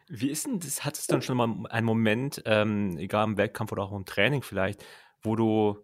Wie 0.08 0.30
ist 0.30 0.48
denn 0.48 0.60
das? 0.60 0.84
Hattest 0.84 1.10
du 1.10 1.14
dann 1.14 1.22
schon 1.22 1.38
mal 1.38 1.68
einen 1.70 1.86
Moment, 1.86 2.42
ähm, 2.46 2.98
egal 2.98 3.26
im 3.26 3.38
Wettkampf 3.38 3.72
oder 3.72 3.84
auch 3.84 3.92
im 3.92 4.06
Training 4.06 4.42
vielleicht, 4.42 4.84
wo 5.22 5.36
du 5.36 5.78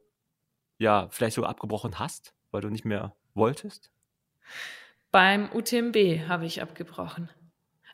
ja 0.80 1.08
vielleicht 1.12 1.36
sogar 1.36 1.52
abgebrochen 1.52 2.00
hast, 2.00 2.34
weil 2.52 2.62
du 2.62 2.70
nicht 2.70 2.86
mehr 2.86 3.16
wolltest? 3.36 3.92
Beim 5.12 5.50
UTMB 5.54 6.28
habe 6.28 6.46
ich 6.46 6.62
abgebrochen. 6.62 7.30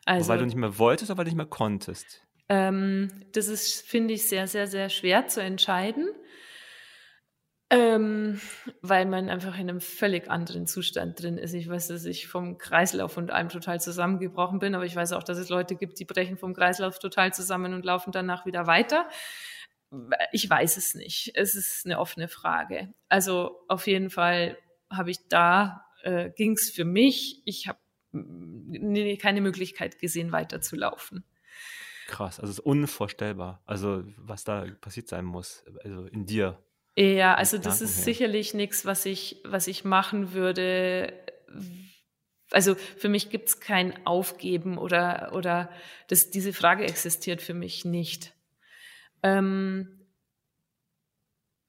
Also, 0.06 0.28
weil 0.28 0.38
du 0.38 0.46
nicht 0.46 0.56
mehr 0.56 0.78
wolltest 0.78 1.10
oder 1.10 1.18
weil 1.18 1.24
du 1.26 1.30
nicht 1.30 1.36
mehr 1.36 1.46
konntest? 1.46 2.22
Ähm, 2.48 3.10
das 3.32 3.48
ist, 3.48 3.86
finde 3.86 4.14
ich, 4.14 4.26
sehr, 4.26 4.48
sehr, 4.48 4.66
sehr 4.66 4.88
schwer 4.88 5.28
zu 5.28 5.42
entscheiden, 5.42 6.08
ähm, 7.72 8.38
weil 8.82 9.06
man 9.06 9.30
einfach 9.30 9.54
in 9.54 9.70
einem 9.70 9.80
völlig 9.80 10.30
anderen 10.30 10.66
Zustand 10.66 11.22
drin 11.22 11.38
ist. 11.38 11.54
Ich 11.54 11.70
weiß, 11.70 11.88
dass 11.88 12.04
ich 12.04 12.28
vom 12.28 12.58
Kreislauf 12.58 13.16
und 13.16 13.30
allem 13.30 13.48
total 13.48 13.80
zusammengebrochen 13.80 14.58
bin, 14.58 14.74
aber 14.74 14.84
ich 14.84 14.94
weiß 14.94 15.12
auch, 15.14 15.22
dass 15.22 15.38
es 15.38 15.48
Leute 15.48 15.74
gibt, 15.74 15.98
die 15.98 16.04
brechen 16.04 16.36
vom 16.36 16.52
Kreislauf 16.52 16.98
total 16.98 17.32
zusammen 17.32 17.72
und 17.72 17.86
laufen 17.86 18.12
danach 18.12 18.44
wieder 18.44 18.66
weiter. 18.66 19.08
Ich 20.32 20.48
weiß 20.48 20.76
es 20.76 20.94
nicht. 20.94 21.32
Es 21.34 21.54
ist 21.54 21.86
eine 21.86 21.98
offene 21.98 22.28
Frage. 22.28 22.92
Also 23.08 23.58
auf 23.68 23.86
jeden 23.86 24.10
Fall 24.10 24.58
habe 24.90 25.10
ich 25.10 25.26
da, 25.28 25.86
äh, 26.02 26.28
ging 26.30 26.52
es 26.52 26.70
für 26.70 26.84
mich, 26.84 27.40
ich 27.46 27.68
habe 27.68 27.78
keine 29.18 29.40
Möglichkeit 29.40 29.98
gesehen, 29.98 30.30
weiterzulaufen. 30.30 31.24
Krass, 32.06 32.38
also 32.38 32.50
es 32.50 32.58
ist 32.58 32.64
unvorstellbar, 32.66 33.62
also 33.64 34.04
was 34.18 34.44
da 34.44 34.66
passiert 34.82 35.08
sein 35.08 35.24
muss, 35.24 35.64
also 35.82 36.04
in 36.04 36.26
dir. 36.26 36.62
Ja, 36.96 37.34
also 37.34 37.56
das 37.58 37.80
ist 37.80 37.96
her. 37.96 38.04
sicherlich 38.04 38.52
nichts, 38.54 38.84
was 38.84 39.06
ich, 39.06 39.40
was 39.44 39.66
ich 39.66 39.84
machen 39.84 40.32
würde. 40.32 41.12
Also 42.50 42.74
für 42.74 43.08
mich 43.08 43.30
gibt 43.30 43.48
es 43.48 43.60
kein 43.60 44.06
Aufgeben 44.06 44.76
oder, 44.76 45.32
oder 45.34 45.70
das, 46.08 46.30
diese 46.30 46.52
Frage 46.52 46.84
existiert 46.84 47.40
für 47.40 47.54
mich 47.54 47.86
nicht. 47.86 48.34
Ähm, 49.22 50.02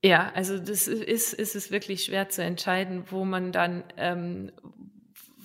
ja, 0.04 0.32
also 0.34 0.60
das 0.60 0.90
ist, 0.90 1.34
ist 1.34 1.56
es 1.56 1.72
wirklich 1.72 2.04
schwer 2.04 2.28
zu 2.28 2.44
entscheiden, 2.44 3.06
wo 3.10 3.24
man 3.24 3.54
dann, 3.54 3.86
ähm, 3.96 4.52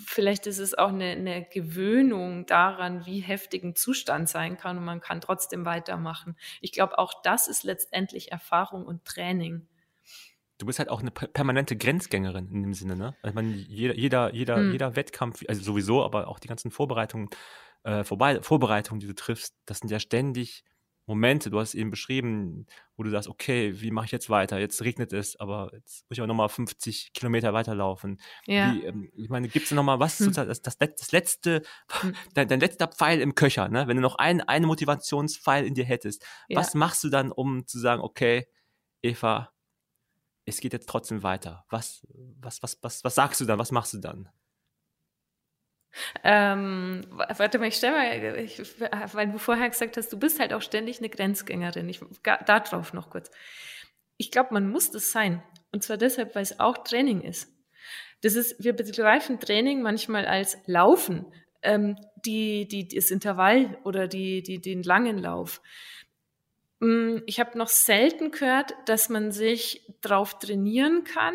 vielleicht 0.09 0.47
ist 0.47 0.59
es 0.59 0.77
auch 0.77 0.89
eine, 0.89 1.11
eine 1.11 1.45
Gewöhnung 1.45 2.47
daran, 2.47 3.07
wie 3.07 3.21
heftig 3.21 3.63
ein 3.63 3.77
Zustand 3.77 4.29
sein 4.29 4.57
kann 4.57 4.79
und 4.79 4.85
man 4.85 5.01
kann 5.01 5.21
trotzdem 5.21 5.65
weitermachen. 5.65 6.37
Ich 6.61 6.73
glaube, 6.73 6.99
auch 6.99 7.13
das 7.23 7.49
ist 7.49 7.63
letztendlich 7.63 8.33
Erfahrung 8.33 8.87
und 8.87 9.05
Training. 9.05 9.67
Du 10.59 10.67
bist 10.67 10.81
halt 10.81 10.89
auch 10.89 11.01
eine 11.01 11.13
permanente 11.13 11.77
Grenzgängerin 11.77 12.51
in 12.51 12.63
dem 12.63 12.75
Sinne, 12.75 12.97
ne? 12.97 13.15
Also 13.23 13.35
man, 13.35 13.55
jeder, 13.55 13.95
jeder, 13.95 14.35
jeder, 14.35 14.57
hm. 14.57 14.73
jeder 14.73 14.97
Wettkampf, 14.97 15.45
also 15.47 15.63
sowieso, 15.63 16.05
aber 16.05 16.27
auch 16.27 16.41
die 16.41 16.49
ganzen 16.49 16.73
Vorbereitungen, 16.73 17.29
äh, 17.85 18.03
Vorbei 18.03 18.43
Vorbereitungen, 18.43 18.99
die 18.99 19.07
du 19.07 19.15
triffst, 19.15 19.55
das 19.67 19.79
sind 19.79 19.91
ja 19.91 20.01
ständig 20.01 20.65
Momente, 21.09 21.49
du 21.49 21.59
hast 21.59 21.75
eben 21.75 21.91
beschrieben, 21.91 22.67
wo 22.97 23.03
du 23.03 23.11
sagst, 23.11 23.29
okay, 23.29 23.81
wie 23.81 23.91
mache 23.91 24.05
ich 24.05 24.13
jetzt 24.13 24.29
weiter? 24.29 24.59
Jetzt 24.59 24.83
regnet 24.85 25.15
es, 25.15 25.37
aber 25.37 25.71
jetzt 25.73 26.03
muss 26.03 26.19
ich 26.19 26.21
aber 26.21 26.27
nochmal 26.27 26.51
50 26.51 27.15
Kilometer 27.15 27.55
weiterlaufen. 27.55 28.21
Ja. 28.47 28.75
Wie, 28.75 28.85
ähm, 28.85 29.11
ich 29.17 29.31
meine, 29.31 29.49
gibt 29.49 29.65
es 29.65 29.73
nochmal 29.73 29.99
was, 30.01 30.19
hm. 30.21 30.35
das, 30.35 30.61
das, 30.61 30.77
das 30.77 31.13
letzte, 31.13 31.63
hm. 32.01 32.15
dein, 32.35 32.47
dein, 32.49 32.61
letzter 32.61 32.89
Pfeil 32.89 33.23
im 33.23 33.35
Köcher, 33.35 33.69
ne? 33.69 33.89
wenn 33.89 33.97
du 33.97 34.03
noch 34.03 34.17
ein, 34.17 34.43
einen 34.43 34.67
Motivationspfeil 34.67 35.65
in 35.65 35.75
dir 35.75 35.87
hättest, 35.87 36.27
ja. 36.47 36.61
was 36.61 36.75
machst 36.75 37.03
du 37.03 37.09
dann, 37.09 37.33
um 37.33 37.67
zu 37.67 37.79
sagen, 37.79 38.03
okay, 38.03 38.47
Eva, 39.01 39.51
es 40.45 40.61
geht 40.61 40.75
jetzt 40.75 40.91
trotzdem 40.91 41.23
weiter. 41.23 41.65
Was, 41.71 42.07
was, 42.41 42.63
was, 42.63 42.79
was, 42.83 43.03
was 43.03 43.15
sagst 43.15 43.41
du 43.41 43.47
dann? 43.47 43.59
Was 43.59 43.73
machst 43.73 43.95
du 43.95 43.99
dann? 43.99 44.29
Ähm, 46.23 47.03
warte 47.11 47.59
mal, 47.59 47.69
ich 47.69 47.77
stelle 47.77 47.97
mal, 47.97 48.39
ich, 48.39 48.61
weil 49.15 49.29
du 49.29 49.39
vorher 49.39 49.69
gesagt 49.69 49.97
hast, 49.97 50.13
du 50.13 50.19
bist 50.19 50.39
halt 50.39 50.53
auch 50.53 50.63
ständig 50.63 50.99
eine 50.99 51.09
Grenzgängerin. 51.09 51.89
Ich, 51.89 52.01
da 52.23 52.61
drauf 52.61 52.93
noch 52.93 53.11
kurz. 53.11 53.31
Ich 54.17 54.31
glaube, 54.31 54.53
man 54.53 54.69
muss 54.69 54.91
das 54.91 55.11
sein. 55.11 55.43
Und 55.73 55.83
zwar 55.83 55.97
deshalb, 55.97 56.35
weil 56.35 56.43
es 56.43 56.61
auch 56.61 56.79
Training 56.79 57.21
ist. 57.23 57.53
Das 58.23 58.35
ist, 58.35 58.63
wir 58.63 58.73
begreifen 58.73 59.39
Training 59.39 59.81
manchmal 59.83 60.27
als 60.27 60.59
Laufen, 60.67 61.27
ähm, 61.63 61.97
die, 62.25 62.67
die, 62.67 62.89
das 62.89 63.11
Intervall 63.11 63.79
oder 63.85 64.09
die, 64.09 64.43
die, 64.43 64.61
den 64.61 64.83
langen 64.83 65.19
Lauf. 65.19 65.61
Mm, 66.81 67.19
ich 67.27 67.41
habe 67.41 67.57
noch 67.57 67.69
selten 67.69 68.31
gehört, 68.31 68.75
dass 68.87 69.09
man 69.09 69.31
sich 69.33 69.95
drauf 70.01 70.39
trainieren 70.39 71.05
kann, 71.05 71.35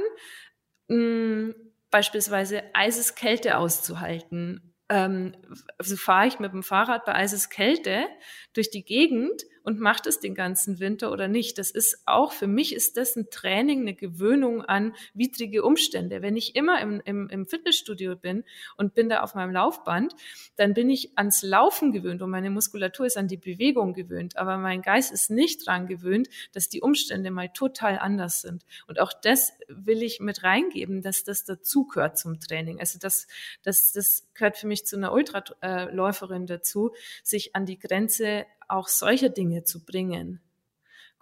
mm, 0.88 1.52
beispielsweise 1.94 2.64
Eiseskälte 2.74 3.58
auszuhalten. 3.58 4.74
Ähm, 4.90 5.36
also 5.78 5.96
fahre 5.96 6.28
ich 6.28 6.40
mit 6.40 6.52
dem 6.52 6.64
Fahrrad 6.64 7.06
bei 7.06 7.14
Eiseskälte 7.14 8.08
durch 8.54 8.72
die 8.72 8.84
Gegend 8.84 9.44
und 9.64 9.80
macht 9.80 10.08
es 10.08 10.20
den 10.20 10.36
ganzen 10.36 10.80
Winter 10.80 11.12
oder 11.12 11.28
nicht. 11.28 11.58
Das 11.58 11.72
ist 11.72 12.04
auch, 12.06 12.34
für 12.34 12.48
mich 12.48 12.76
ist 12.76 12.98
das 12.98 13.16
ein 13.16 13.30
Training, 13.30 13.82
eine 13.82 13.94
Gewöhnung 13.94 14.62
an 14.62 14.94
widrige 15.14 15.64
Umstände. 15.64 16.22
Wenn 16.22 16.36
ich 16.36 16.56
immer 16.56 16.80
im, 16.82 17.02
im, 17.06 17.30
im 17.30 17.46
Fitnessstudio 17.46 18.16
bin 18.16 18.44
und 18.78 18.94
bin 18.94 19.10
da 19.10 19.22
auf 19.22 19.36
meinem 19.36 19.52
Laufband, 19.52 20.14
dann 20.58 20.74
bin 20.74 20.90
ich 20.90 21.18
ans 21.18 21.42
Laufen 21.42 21.92
gewöhnt 21.92 22.22
und 22.22 22.30
meine 22.30 22.50
Muskulatur 22.50 23.06
ist 23.06 23.18
an 23.18 23.28
die 23.28 23.38
Bewegung 23.38 23.94
gewöhnt. 23.94 24.38
Aber 24.38 24.58
mein 24.58 24.82
Geist 24.82 25.12
ist 25.12 25.30
nicht 25.30 25.66
dran 25.66 25.88
gewöhnt, 25.88 26.28
dass 26.52 26.70
die 26.70 26.82
Umstände 26.82 27.32
mal 27.32 27.50
total 27.50 27.98
anders 28.00 28.42
sind. 28.42 28.66
Und 28.88 29.00
auch 29.00 29.14
das 29.14 29.54
will 29.68 30.04
ich 30.04 30.20
mit 30.20 30.44
reingeben, 30.44 31.02
dass 31.02 31.24
das 31.24 31.46
dazugehört 31.46 32.18
zum 32.18 32.40
Training. 32.40 32.80
Also 32.80 33.00
das, 33.00 33.28
das, 33.64 33.94
das 33.94 34.28
gehört 34.34 34.58
für 34.58 34.68
mich 34.68 34.86
zu 34.86 34.98
einer 34.98 35.14
Ultraläuferin 35.14 36.46
dazu, 36.46 36.94
sich 37.24 37.56
an 37.56 37.66
die 37.66 37.80
Grenze 37.80 38.46
auch 38.74 38.88
solche 38.88 39.30
Dinge 39.30 39.64
zu 39.64 39.86
bringen 39.86 40.42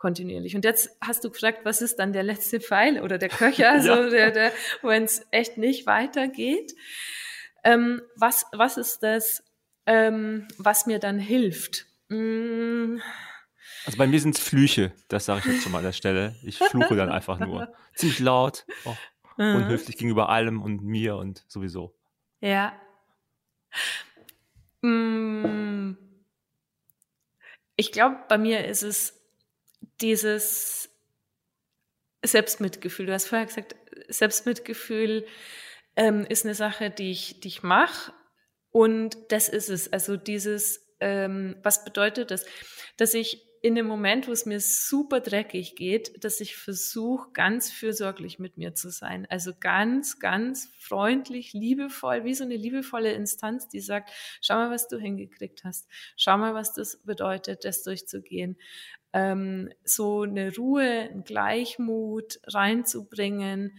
kontinuierlich. 0.01 0.55
Und 0.55 0.65
jetzt 0.65 0.89
hast 0.99 1.23
du 1.23 1.29
gefragt, 1.29 1.59
was 1.63 1.81
ist 1.81 1.99
dann 1.99 2.11
der 2.11 2.23
letzte 2.23 2.59
Pfeil 2.59 3.01
oder 3.01 3.19
der 3.19 3.29
Köcher, 3.29 3.71
also 3.71 3.93
ja. 3.93 4.09
der, 4.09 4.31
der, 4.31 4.51
wenn 4.81 5.03
es 5.03 5.25
echt 5.29 5.57
nicht 5.57 5.85
weitergeht. 5.85 6.73
Ähm, 7.63 8.01
was, 8.15 8.47
was 8.51 8.77
ist 8.77 9.03
das, 9.03 9.43
ähm, 9.85 10.47
was 10.57 10.87
mir 10.87 10.97
dann 10.97 11.19
hilft? 11.19 11.85
Mm. 12.09 12.97
Also 13.85 13.97
bei 13.97 14.07
mir 14.07 14.19
sind 14.19 14.35
es 14.35 14.43
Flüche, 14.43 14.91
das 15.07 15.25
sage 15.25 15.41
ich 15.45 15.53
jetzt 15.53 15.63
schon 15.63 15.71
mal 15.71 15.79
an 15.79 15.85
der 15.85 15.91
Stelle. 15.91 16.35
Ich 16.43 16.57
fluche 16.57 16.95
dann 16.95 17.09
einfach 17.09 17.39
nur. 17.39 17.71
Ziemlich 17.95 18.19
laut, 18.19 18.65
oh, 18.85 18.95
unhöflich 19.37 19.97
gegenüber 19.97 20.29
allem 20.29 20.61
und 20.61 20.83
mir 20.83 21.15
und 21.15 21.45
sowieso. 21.47 21.95
Ja. 22.41 22.73
Mm 24.81 26.11
ich 27.82 27.91
glaube, 27.91 28.17
bei 28.29 28.38
mir 28.38 28.65
ist 28.67 28.84
es 28.84 29.19
dieses 30.01 30.89
Selbstmitgefühl. 32.23 33.07
Du 33.07 33.13
hast 33.13 33.27
vorher 33.27 33.47
gesagt, 33.47 33.75
Selbstmitgefühl 34.07 35.25
ähm, 35.95 36.23
ist 36.29 36.45
eine 36.45 36.53
Sache, 36.53 36.91
die 36.91 37.09
ich, 37.09 37.39
die 37.39 37.47
ich 37.47 37.63
mache. 37.63 38.13
Und 38.69 39.17
das 39.29 39.49
ist 39.49 39.69
es. 39.69 39.91
Also 39.91 40.15
dieses, 40.15 40.95
ähm, 40.99 41.57
was 41.63 41.84
bedeutet 41.84 42.29
das? 42.29 42.45
Dass 42.97 43.15
ich 43.15 43.47
in 43.64 43.76
dem 43.76 43.86
Moment, 43.86 44.28
wo 44.28 44.32
es 44.32 44.47
mir 44.47 44.59
super 44.59 45.20
dreckig 45.20 45.76
geht, 45.76 46.24
dass 46.24 46.41
ich 46.41 46.55
versuche, 46.55 47.30
ganz 47.32 47.72
fürsorglich 47.72 48.39
mit 48.39 48.57
mir 48.57 48.74
zu 48.74 48.89
sein. 48.89 49.28
Also 49.30 49.51
ganz, 49.59 50.18
ganz 50.18 50.72
freundlich, 50.80 51.53
liebevoll, 51.53 52.24
wie 52.24 52.34
so 52.34 52.43
eine 52.43 52.55
liebevolle 52.55 53.14
Instanz, 53.14 53.68
die 53.68 53.80
sagt, 53.80 54.12
schau 54.41 54.55
mal, 54.55 54.72
was 54.72 54.88
du 54.88 54.97
hingekriegt 54.97 55.64
hast. 55.64 55.88
Schau 56.18 56.39
mal, 56.39 56.55
was 56.55 56.74
das 56.74 56.97
bedeutet, 57.03 57.64
das 57.64 57.84
durchzugehen. 57.84 58.57
Ähm, 59.14 59.70
so 59.84 60.24
eine 60.24 60.55
Ruhe, 60.55 61.09
einen 61.12 61.24
Gleichmut 61.24 62.39
reinzubringen 62.47 63.78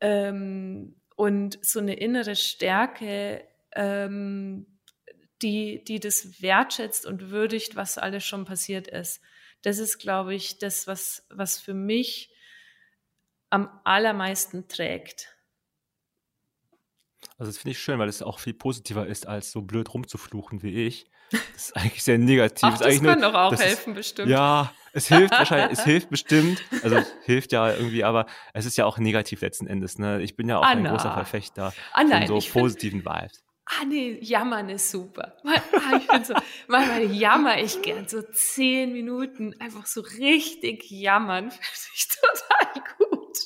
ähm, 0.00 0.96
und 1.16 1.58
so 1.64 1.80
eine 1.80 1.94
innere 1.94 2.36
Stärke, 2.36 3.48
ähm, 3.74 4.77
die, 5.42 5.84
die 5.84 6.00
das 6.00 6.42
wertschätzt 6.42 7.06
und 7.06 7.30
würdigt, 7.30 7.76
was 7.76 7.98
alles 7.98 8.24
schon 8.24 8.44
passiert 8.44 8.88
ist. 8.88 9.20
Das 9.62 9.78
ist, 9.78 9.98
glaube 9.98 10.34
ich, 10.34 10.58
das, 10.58 10.86
was, 10.86 11.26
was 11.30 11.58
für 11.58 11.74
mich 11.74 12.30
am 13.50 13.68
allermeisten 13.84 14.68
trägt. 14.68 15.34
Also 17.38 17.50
das 17.50 17.58
finde 17.58 17.72
ich 17.72 17.78
schön, 17.78 17.98
weil 17.98 18.08
es 18.08 18.22
auch 18.22 18.38
viel 18.38 18.54
positiver 18.54 19.06
ist, 19.06 19.26
als 19.26 19.50
so 19.50 19.62
blöd 19.62 19.92
rumzufluchen 19.92 20.62
wie 20.62 20.86
ich. 20.86 21.10
Das 21.30 21.40
ist 21.56 21.76
eigentlich 21.76 22.02
sehr 22.02 22.18
negativ. 22.18 22.62
Ach, 22.62 22.78
das 22.78 22.96
kann 22.96 23.20
nur, 23.20 23.30
doch 23.30 23.34
auch 23.34 23.52
helfen, 23.58 23.90
ist, 23.90 23.96
bestimmt. 23.96 24.28
Ja, 24.28 24.72
es 24.92 25.08
hilft 25.08 25.32
wahrscheinlich, 25.38 25.78
es 25.78 25.84
hilft 25.84 26.08
bestimmt. 26.10 26.62
Also 26.82 26.96
es 26.96 27.12
hilft 27.24 27.52
ja 27.52 27.72
irgendwie, 27.72 28.04
aber 28.04 28.26
es 28.54 28.64
ist 28.64 28.76
ja 28.76 28.86
auch 28.86 28.98
negativ 28.98 29.40
letzten 29.42 29.66
Endes. 29.66 29.98
Ne? 29.98 30.22
Ich 30.22 30.36
bin 30.36 30.48
ja 30.48 30.58
auch 30.58 30.62
Anna. 30.62 30.90
ein 30.90 30.96
großer 30.96 31.12
Verfechter 31.12 31.74
ah, 31.92 32.04
nein, 32.04 32.26
von 32.28 32.40
so 32.40 32.52
positiven 32.52 33.02
find, 33.02 33.14
Vibes 33.14 33.47
ah 33.68 33.84
nee, 33.86 34.18
jammern 34.20 34.68
ist 34.70 34.90
super. 34.90 35.36
Ah, 35.44 35.96
ich 35.96 36.06
bin 36.06 36.24
so, 36.24 36.34
manchmal 36.66 37.04
jammer 37.04 37.58
ich 37.58 37.80
gern 37.82 38.08
so 38.08 38.22
zehn 38.22 38.92
Minuten 38.92 39.54
einfach 39.60 39.86
so 39.86 40.00
richtig 40.00 40.90
jammern. 40.90 41.50
Finde 41.50 41.64
ich 41.94 42.08
total 42.08 42.82
gut. 42.98 43.38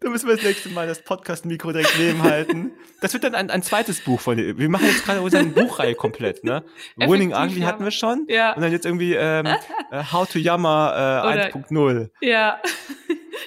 Da 0.00 0.10
müssen 0.10 0.28
wir 0.28 0.36
das 0.36 0.44
nächste 0.44 0.68
Mal 0.70 0.86
das 0.86 1.02
Podcast-Mikro 1.02 1.72
direkt 1.72 1.98
nebenhalten. 1.98 2.72
Das 3.00 3.12
wird 3.14 3.24
dann 3.24 3.34
ein, 3.34 3.50
ein 3.50 3.62
zweites 3.62 4.00
Buch 4.00 4.20
von 4.20 4.36
dir. 4.36 4.58
Wir 4.58 4.68
machen 4.68 4.86
jetzt 4.86 5.04
gerade 5.04 5.22
unsere 5.22 5.44
Buchreihe 5.44 5.94
komplett, 5.94 6.44
ne? 6.44 6.62
Winning 6.96 7.32
Ugly 7.34 7.62
hatten 7.62 7.84
wir 7.84 7.90
schon. 7.90 8.26
Ja. 8.28 8.52
Und 8.52 8.62
dann 8.62 8.72
jetzt 8.72 8.84
irgendwie 8.84 9.14
ähm, 9.14 9.46
äh, 9.46 10.04
How 10.12 10.28
to 10.28 10.38
Jammer 10.38 11.22
äh, 11.24 11.48
1.0. 11.50 12.10
Ja. 12.20 12.60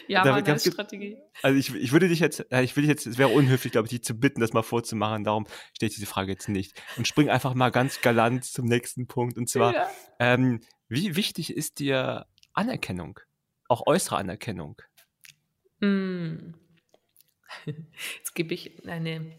Ja, 0.07 0.23
Da- 0.23 0.35
als 0.35 0.65
Strategie. 0.65 1.17
Also 1.41 1.57
ich, 1.59 1.73
ich 1.75 1.91
würde 1.91 2.07
dich 2.07 2.19
jetzt, 2.19 2.39
ich 2.51 2.75
will 2.75 2.83
dich 2.83 2.89
jetzt, 2.89 3.05
es 3.07 3.17
wäre 3.17 3.29
unhöflich, 3.29 3.71
glaube 3.71 3.87
ich, 3.87 3.91
dich 3.91 4.03
zu 4.03 4.13
bitten, 4.19 4.39
das 4.41 4.53
mal 4.53 4.63
vorzumachen. 4.63 5.23
Darum 5.23 5.47
stelle 5.73 5.89
ich 5.89 5.95
diese 5.95 6.07
Frage 6.07 6.31
jetzt 6.31 6.49
nicht. 6.49 6.79
Und 6.97 7.07
spring 7.07 7.29
einfach 7.29 7.53
mal 7.53 7.69
ganz 7.71 8.01
galant 8.01 8.45
zum 8.45 8.65
nächsten 8.65 9.07
Punkt. 9.07 9.37
Und 9.37 9.49
zwar, 9.49 9.73
Ja. 9.73 9.89
ähm, 10.19 10.61
wie 10.89 11.15
wichtig 11.15 11.55
ist 11.55 11.79
dir 11.79 12.25
Anerkennung? 12.53 13.19
Auch 13.67 13.85
äußere 13.87 14.17
Anerkennung? 14.17 14.81
Mm. 15.79 16.53
Jetzt 17.65 18.35
gebe 18.35 18.53
ich 18.53 18.85
eine, 18.87 19.31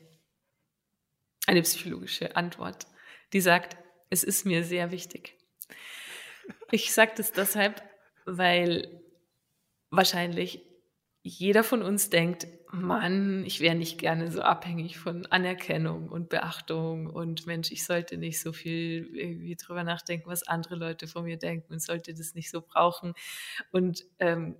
eine 1.47 1.63
psychologische 1.63 2.37
Antwort, 2.37 2.87
die 3.33 3.41
sagt, 3.41 3.77
es 4.11 4.25
ist 4.25 4.47
mir 4.47 4.65
sehr 4.65 4.91
wichtig. 4.91 5.37
Ich 6.71 6.93
sage 6.93 7.13
das 7.17 7.33
deshalb, 7.33 7.83
weil 8.25 9.03
wahrscheinlich 9.91 10.65
jeder 11.23 11.65
von 11.65 11.83
uns 11.83 12.11
denkt, 12.11 12.47
Mann, 12.71 13.45
ich 13.47 13.61
wäre 13.61 13.75
nicht 13.75 13.99
gerne 13.99 14.31
so 14.31 14.43
abhängig 14.43 14.99
von 14.99 15.27
Anerkennung 15.27 16.09
und 16.09 16.29
Beachtung 16.29 17.07
und 17.07 17.47
Mensch, 17.47 17.71
ich 17.71 17.85
sollte 17.85 18.19
nicht 18.19 18.41
so 18.41 18.53
viel 18.53 19.11
irgendwie 19.15 19.57
drüber 19.57 19.85
nachdenken, 19.85 20.29
was 20.29 20.47
andere 20.47 20.77
Leute 20.77 21.07
von 21.07 21.25
mir 21.25 21.39
denken 21.39 21.73
und 21.73 21.83
sollte 21.83 22.15
das 22.15 22.35
nicht 22.35 22.51
so 22.51 22.61
brauchen. 22.61 23.15
Und 23.73 24.05
ähm, 24.19 24.57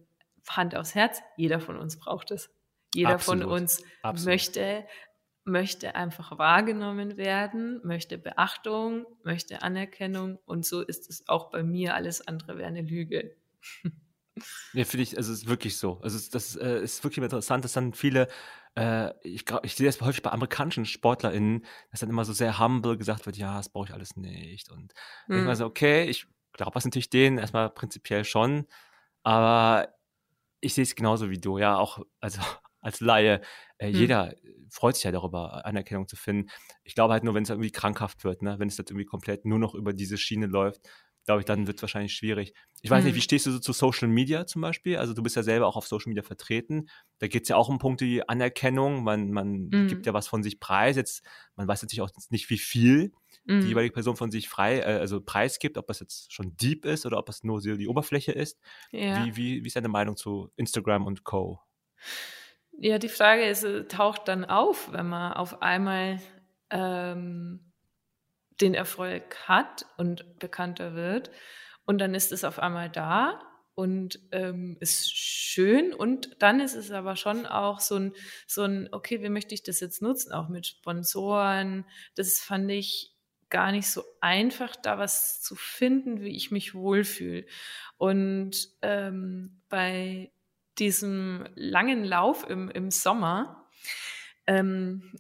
Hand 0.49 0.75
aufs 0.75 0.95
Herz, 0.95 1.21
jeder 1.37 1.61
von 1.61 1.77
uns 1.77 1.99
braucht 1.99 2.31
es. 2.31 2.51
Jeder 2.95 3.11
Absolut, 3.11 3.43
von 3.43 3.53
uns 3.53 3.85
absolut. 4.03 4.33
möchte, 4.35 4.87
möchte 5.45 5.95
einfach 5.95 6.39
wahrgenommen 6.39 7.19
werden, 7.19 7.81
möchte 7.85 8.17
Beachtung, 8.17 9.05
möchte 9.23 9.63
Anerkennung 9.63 10.39
und 10.47 10.65
so 10.65 10.81
ist 10.81 11.11
es 11.11 11.29
auch 11.29 11.51
bei 11.51 11.63
mir. 11.63 11.95
Alles 11.95 12.27
andere 12.27 12.57
wäre 12.57 12.69
eine 12.69 12.83
Lüge. 12.83 13.37
Ja, 14.73 14.85
finde 14.85 15.03
ich, 15.05 15.17
also 15.17 15.33
es 15.33 15.41
ist 15.41 15.49
wirklich 15.49 15.77
so. 15.79 15.99
Also 16.03 16.17
es, 16.17 16.29
das 16.31 16.55
äh, 16.57 16.81
ist 16.83 17.03
wirklich 17.03 17.23
interessant, 17.25 17.65
dass 17.65 17.73
dann 17.73 17.95
viele, 17.95 18.29
äh, 18.77 19.13
ich, 19.27 19.45
ich 19.63 19.75
sehe 19.75 19.87
das 19.87 20.01
häufig 20.03 20.23
bei 20.23 20.31
amerikanischen 20.31 20.85
SportlerInnen, 20.85 21.65
dass 21.91 22.01
dann 22.01 22.11
immer 22.11 22.25
so 22.25 22.33
sehr 22.35 22.59
humble 22.59 22.99
gesagt 22.99 23.25
wird, 23.27 23.37
ja, 23.39 23.57
das 23.57 23.71
brauche 23.71 23.87
ich 23.89 23.95
alles 23.95 24.17
nicht. 24.17 24.71
Und 24.71 24.93
ich 25.27 25.29
Hm. 25.29 25.35
denke 25.35 25.47
mal 25.49 25.57
so, 25.57 25.65
okay, 25.67 26.05
ich 26.05 26.27
glaube 26.53 26.73
das 26.75 26.85
natürlich 26.85 27.09
denen 27.11 27.39
erstmal 27.39 27.71
prinzipiell 27.71 28.25
schon, 28.25 28.67
aber 29.23 29.95
ich 30.61 30.75
sehe 30.75 30.83
es 30.85 30.95
genauso 30.97 31.31
wie 31.31 31.39
du, 31.39 31.59
ja, 31.59 31.77
auch 31.79 32.01
also 32.21 32.41
als 32.81 33.01
Laie, 33.01 33.41
äh, 33.79 33.89
Hm. 33.93 34.09
jeder 34.09 34.35
freut 34.71 34.95
sich 34.97 35.05
ja 35.05 35.13
darüber, 35.13 35.65
Anerkennung 35.67 36.09
zu 36.09 36.17
finden. 36.17 36.51
Ich 36.85 36.95
glaube 36.95 37.13
halt 37.13 37.25
nur, 37.25 37.35
wenn 37.35 37.43
es 37.43 37.51
irgendwie 37.51 37.73
krankhaft 37.73 38.25
wird, 38.25 38.43
ne, 38.43 38.59
wenn 38.59 38.69
es 38.69 38.77
jetzt 38.79 38.91
irgendwie 38.91 39.07
komplett 39.07 39.45
nur 39.45 39.59
noch 39.59 39.75
über 39.75 39.93
diese 39.93 40.17
Schiene 40.19 40.47
läuft, 40.47 40.89
glaube 41.29 41.41
ich, 41.43 41.47
dann 41.47 41.67
wird 41.67 41.77
es 41.79 41.83
wahrscheinlich 41.83 42.15
schwierig. 42.15 42.55
Ich 42.83 42.91
weiß 42.91 43.05
nicht, 43.05 43.13
Hm. 43.13 43.17
wie 43.17 43.21
stehst 43.21 43.47
du 43.47 43.51
so 43.53 43.59
zu 43.59 43.73
Social 43.73 44.09
Media 44.09 44.47
zum 44.47 44.63
Beispiel? 44.63 44.97
Also 44.97 45.15
du 45.15 45.23
bist 45.23 45.37
ja 45.37 45.43
selber 45.43 45.67
auch 45.67 45.77
auf 45.77 45.87
Social 45.87 46.09
Media 46.09 46.23
vertreten. 46.23 46.89
Da 47.19 47.29
geht 47.29 47.43
es 47.45 47.49
ja 47.49 47.57
auch 47.57 47.69
um 47.69 47.79
Punkte 47.79 48.07
wie 48.07 48.29
Anerkennung. 48.29 49.05
Man, 49.05 49.31
man 49.31 49.69
Mhm. 49.71 49.87
gibt 49.89 50.07
ja 50.07 50.15
was 50.15 50.27
von 50.29 50.43
sich 50.43 50.59
preis. 50.61 50.97
Jetzt, 50.97 51.23
man 51.57 51.69
weiß 51.69 51.83
natürlich 51.83 52.01
auch 52.03 52.11
nicht, 52.31 52.51
wie 52.51 52.59
viel 52.59 53.13
die 53.47 53.53
Mm. 53.55 53.61
jeweilige 53.69 53.95
Person 53.95 54.17
von 54.17 54.31
sich 54.31 54.49
frei, 54.49 54.81
äh, 54.81 54.99
also 54.99 55.21
preisgibt, 55.23 55.79
ob 55.79 55.87
das 55.87 56.01
jetzt 56.01 56.33
schon 56.33 56.57
deep 56.57 56.85
ist 56.85 57.07
oder 57.07 57.19
ob 57.19 57.27
das 57.27 57.45
nur 57.45 57.61
so 57.61 57.77
die 57.77 57.89
Oberfläche 57.89 58.33
ist. 58.33 58.59
Ja. 58.91 59.17
Wie, 59.17 59.37
wie, 59.37 59.63
wie 59.65 59.67
ist 59.67 59.77
deine 59.77 59.89
Meinung 59.89 60.17
zu 60.17 60.51
Instagram 60.57 61.07
und 61.07 61.25
Co.? 61.25 61.61
Ja, 62.81 62.99
die 62.99 63.09
Frage 63.09 63.45
ist, 63.45 63.65
äh, 63.65 63.85
taucht 63.89 64.29
dann 64.29 64.45
auf, 64.45 64.93
wenn 64.93 65.09
man 65.09 65.33
auf 65.33 65.63
einmal 65.63 66.21
ähm, 66.71 67.68
den 68.61 68.75
Erfolg 68.75 69.37
hat 69.47 69.87
und 69.97 70.39
bekannter 70.39 70.95
wird. 70.95 71.31
Und 71.85 71.99
dann 71.99 72.15
ist 72.15 72.33
es 72.33 72.45
auf 72.45 72.59
einmal 72.59 72.91
da 72.91 73.41
und 73.75 74.21
ähm, 74.33 74.77
ist 74.81 75.17
schön. 75.17 75.95
Und 75.95 76.37
dann 76.41 76.61
ist 76.61 76.75
es 76.75 76.91
aber 76.91 77.17
schon 77.17 77.47
auch 77.47 77.81
so 77.81 77.97
ein, 77.97 78.13
so 78.47 78.63
ein, 78.63 78.89
okay, 78.93 79.23
wie 79.23 79.29
möchte 79.29 79.55
ich 79.55 79.63
das 79.63 79.81
jetzt 79.81 80.03
nutzen? 80.03 80.33
Auch 80.33 80.49
mit 80.49 80.67
Sponsoren. 80.67 81.85
Das 82.17 82.41
fand 82.41 82.71
ich 82.71 83.15
gar 83.51 83.73
nicht 83.73 83.89
so 83.89 84.03
einfach, 84.21 84.77
da 84.77 84.99
was 84.99 85.41
zu 85.41 85.55
finden, 85.55 86.21
wie 86.21 86.37
ich 86.37 86.51
mich 86.51 86.75
wohlfühle. 86.75 87.47
Und 87.97 88.69
ähm, 88.83 89.61
bei 89.69 90.31
diesem 90.79 91.47
langen 91.55 92.05
Lauf 92.05 92.49
im, 92.49 92.69
im 92.71 92.91
Sommer 92.91 93.69
ähm, 94.47 95.13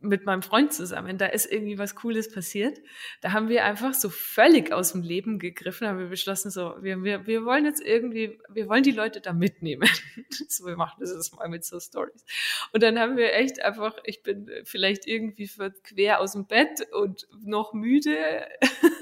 mit 0.00 0.24
meinem 0.24 0.42
Freund 0.42 0.72
zusammen, 0.72 1.18
da 1.18 1.26
ist 1.26 1.50
irgendwie 1.50 1.78
was 1.78 1.94
Cooles 1.94 2.32
passiert. 2.32 2.80
Da 3.20 3.32
haben 3.32 3.48
wir 3.48 3.64
einfach 3.64 3.94
so 3.94 4.08
völlig 4.08 4.72
aus 4.72 4.92
dem 4.92 5.02
Leben 5.02 5.38
gegriffen, 5.38 5.86
haben 5.86 5.98
wir 5.98 6.08
beschlossen, 6.08 6.50
so, 6.50 6.74
wir, 6.80 7.02
wir, 7.02 7.26
wir 7.26 7.44
wollen 7.44 7.64
jetzt 7.64 7.82
irgendwie, 7.82 8.38
wir 8.48 8.68
wollen 8.68 8.82
die 8.82 8.92
Leute 8.92 9.20
da 9.20 9.32
mitnehmen. 9.32 9.88
so, 10.48 10.66
wir 10.66 10.76
machen 10.76 10.98
das 11.00 11.12
jetzt 11.12 11.34
mal 11.34 11.48
mit 11.48 11.64
so 11.64 11.80
Stories. 11.80 12.24
Und 12.72 12.82
dann 12.82 12.98
haben 12.98 13.16
wir 13.16 13.32
echt 13.34 13.62
einfach, 13.62 13.96
ich 14.04 14.22
bin 14.22 14.50
vielleicht 14.64 15.06
irgendwie 15.06 15.50
quer 15.82 16.20
aus 16.20 16.32
dem 16.32 16.46
Bett 16.46 16.86
und 16.92 17.26
noch 17.42 17.72
müde, 17.72 18.46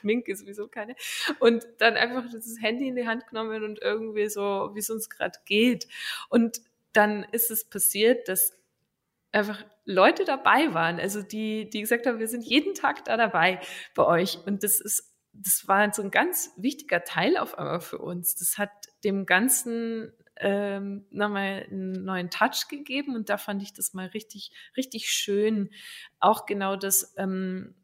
Schminke 0.00 0.34
sowieso 0.34 0.68
keine. 0.68 0.96
Und 1.38 1.66
dann 1.78 1.96
einfach 1.96 2.24
das 2.32 2.56
Handy 2.60 2.88
in 2.88 2.96
die 2.96 3.06
Hand 3.06 3.26
genommen 3.28 3.64
und 3.64 3.80
irgendwie 3.80 4.28
so, 4.28 4.70
wie 4.74 4.78
es 4.78 4.90
uns 4.90 5.08
gerade 5.10 5.38
geht. 5.44 5.86
Und 6.28 6.62
dann 6.92 7.24
ist 7.32 7.50
es 7.50 7.64
passiert, 7.64 8.28
dass 8.28 8.56
einfach 9.32 9.64
Leute 9.90 10.24
dabei 10.24 10.72
waren, 10.72 11.00
also 11.00 11.22
die, 11.22 11.68
die 11.68 11.80
gesagt 11.80 12.06
haben, 12.06 12.18
wir 12.18 12.28
sind 12.28 12.44
jeden 12.44 12.74
Tag 12.74 13.04
da 13.04 13.16
dabei 13.16 13.60
bei 13.94 14.04
euch. 14.04 14.38
Und 14.46 14.62
das 14.62 14.80
ist, 14.80 15.14
das 15.32 15.66
war 15.66 15.92
so 15.92 16.02
ein 16.02 16.10
ganz 16.10 16.52
wichtiger 16.56 17.04
Teil 17.04 17.36
auf 17.36 17.58
einmal 17.58 17.80
für 17.80 17.98
uns. 17.98 18.36
Das 18.36 18.58
hat 18.58 18.70
dem 19.04 19.26
Ganzen 19.26 20.12
ähm, 20.36 21.06
nochmal 21.10 21.66
einen 21.70 22.04
neuen 22.04 22.30
Touch 22.30 22.68
gegeben 22.68 23.14
und 23.14 23.28
da 23.28 23.36
fand 23.36 23.62
ich 23.62 23.72
das 23.72 23.92
mal 23.92 24.06
richtig, 24.06 24.52
richtig 24.76 25.10
schön. 25.10 25.70
Auch 26.18 26.46
genau 26.46 26.76
das, 26.76 27.14
ähm, 27.18 27.74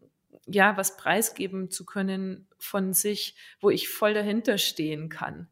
ja, 0.47 0.77
was 0.77 0.97
preisgeben 0.97 1.71
zu 1.71 1.85
können 1.85 2.49
von 2.59 2.93
sich, 2.93 3.37
wo 3.61 3.71
ich 3.71 3.89
voll 3.89 4.15
dahinter 4.15 4.59
stehen 4.59 5.09
kann. 5.09 5.49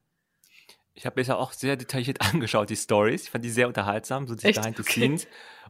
Ich 0.94 1.06
habe 1.06 1.14
mir 1.14 1.22
das 1.22 1.28
ja 1.28 1.36
auch 1.36 1.52
sehr 1.52 1.76
detailliert 1.76 2.20
angeschaut, 2.32 2.70
die 2.70 2.76
Stories. 2.76 3.24
Ich 3.24 3.30
fand 3.30 3.44
die 3.44 3.50
sehr 3.50 3.68
unterhaltsam, 3.68 4.26
so 4.26 4.34
die 4.34 4.46
Echt? 4.46 4.60
Behind 4.60 4.76
the 4.76 4.82
Okay. 4.82 4.92
Scenes. 4.92 5.26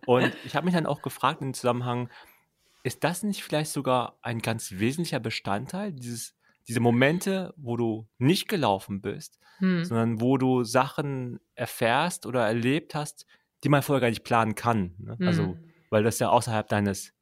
Und 0.06 0.36
ich 0.44 0.54
habe 0.54 0.64
mich 0.66 0.74
dann 0.74 0.86
auch 0.86 1.02
gefragt 1.02 1.40
im 1.42 1.54
Zusammenhang, 1.54 2.10
ist 2.82 3.02
das 3.02 3.22
nicht 3.22 3.42
vielleicht 3.42 3.72
sogar 3.72 4.18
ein 4.22 4.40
ganz 4.40 4.72
wesentlicher 4.72 5.20
Bestandteil, 5.20 5.92
dieses, 5.92 6.34
diese 6.68 6.80
Momente, 6.80 7.54
wo 7.56 7.76
du 7.76 8.08
nicht 8.18 8.48
gelaufen 8.48 9.00
bist, 9.00 9.38
Hm. 9.58 9.84
sondern 9.84 10.20
wo 10.20 10.36
du 10.36 10.64
Sachen 10.64 11.38
erfährst 11.54 12.26
oder 12.26 12.44
erlebt 12.46 12.94
hast, 12.94 13.24
die 13.62 13.68
man 13.68 13.82
vorher 13.82 14.00
gar 14.00 14.08
nicht 14.10 14.24
planen 14.24 14.54
kann. 14.54 14.94
Ne? 14.98 15.16
Also, 15.24 15.42
Hm. 15.42 15.72
weil 15.90 16.02
das 16.02 16.18
ja 16.18 16.28
außerhalb 16.28 16.68
deines 16.68 17.12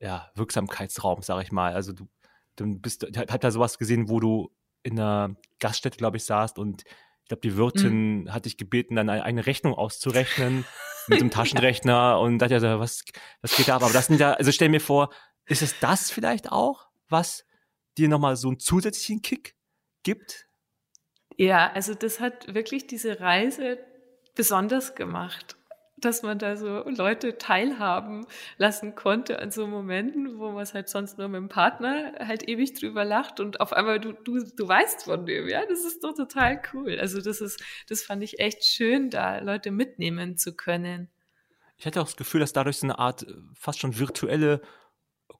ja, 0.00 0.30
Wirksamkeitsraums, 0.34 1.26
sag 1.26 1.42
ich 1.42 1.52
mal. 1.52 1.74
Also 1.74 1.92
du, 1.92 2.08
du 2.56 2.78
bist, 2.78 3.04
ich 3.04 3.16
hab 3.18 3.40
da 3.40 3.50
sowas 3.50 3.78
gesehen, 3.78 4.08
wo 4.08 4.20
du 4.20 4.50
in 4.82 4.98
einer 4.98 5.36
Gaststätte, 5.60 5.96
glaube 5.98 6.16
ich, 6.16 6.24
saßt 6.24 6.58
und 6.58 6.84
glaube, 7.32 7.40
die 7.40 7.56
Wirtin 7.56 8.28
hat 8.30 8.44
dich 8.44 8.58
gebeten, 8.58 8.96
dann 8.96 9.08
eine, 9.08 9.24
eine 9.24 9.46
Rechnung 9.46 9.74
auszurechnen 9.74 10.64
mit 11.08 11.20
dem 11.20 11.30
Taschenrechner 11.30 12.20
und 12.20 12.38
dachte 12.38 12.54
ja 12.54 12.60
so, 12.60 12.78
was, 12.78 13.04
was 13.40 13.56
geht 13.56 13.68
da 13.68 13.76
ab? 13.76 13.82
Aber 13.82 13.92
das 13.92 14.06
sind 14.06 14.20
ja, 14.20 14.34
also 14.34 14.52
stell 14.52 14.68
mir 14.68 14.80
vor, 14.80 15.10
ist 15.46 15.62
es 15.62 15.78
das 15.80 16.10
vielleicht 16.10 16.52
auch, 16.52 16.88
was 17.08 17.46
dir 17.96 18.08
nochmal 18.08 18.36
so 18.36 18.48
einen 18.48 18.58
zusätzlichen 18.58 19.22
Kick 19.22 19.56
gibt? 20.02 20.46
Ja, 21.36 21.72
also 21.72 21.94
das 21.94 22.20
hat 22.20 22.54
wirklich 22.54 22.86
diese 22.86 23.20
Reise 23.20 23.78
besonders 24.34 24.94
gemacht, 24.94 25.56
dass 26.04 26.22
man 26.22 26.38
da 26.38 26.56
so 26.56 26.88
Leute 26.88 27.38
teilhaben 27.38 28.26
lassen 28.58 28.94
konnte 28.94 29.38
an 29.38 29.50
so 29.50 29.66
Momenten, 29.66 30.38
wo 30.38 30.50
man 30.50 30.62
es 30.62 30.74
halt 30.74 30.88
sonst 30.88 31.18
nur 31.18 31.28
mit 31.28 31.38
dem 31.38 31.48
Partner 31.48 32.12
halt 32.18 32.48
ewig 32.48 32.74
drüber 32.74 33.04
lacht 33.04 33.40
und 33.40 33.60
auf 33.60 33.72
einmal 33.72 34.00
du, 34.00 34.12
du, 34.12 34.44
du 34.44 34.68
weißt 34.68 35.04
von 35.04 35.26
dem, 35.26 35.48
ja, 35.48 35.64
das 35.66 35.84
ist 35.84 36.04
doch 36.04 36.14
total 36.14 36.60
cool. 36.72 36.98
Also 36.98 37.20
das 37.20 37.40
ist, 37.40 37.62
das 37.88 38.02
fand 38.02 38.22
ich 38.22 38.38
echt 38.40 38.64
schön, 38.64 39.10
da 39.10 39.38
Leute 39.38 39.70
mitnehmen 39.70 40.36
zu 40.36 40.54
können. 40.54 41.08
Ich 41.76 41.86
hatte 41.86 42.00
auch 42.00 42.06
das 42.06 42.16
Gefühl, 42.16 42.40
dass 42.40 42.52
dadurch 42.52 42.78
so 42.78 42.86
eine 42.86 42.98
Art 42.98 43.24
äh, 43.24 43.34
fast 43.54 43.80
schon 43.80 43.98
virtuelle 43.98 44.60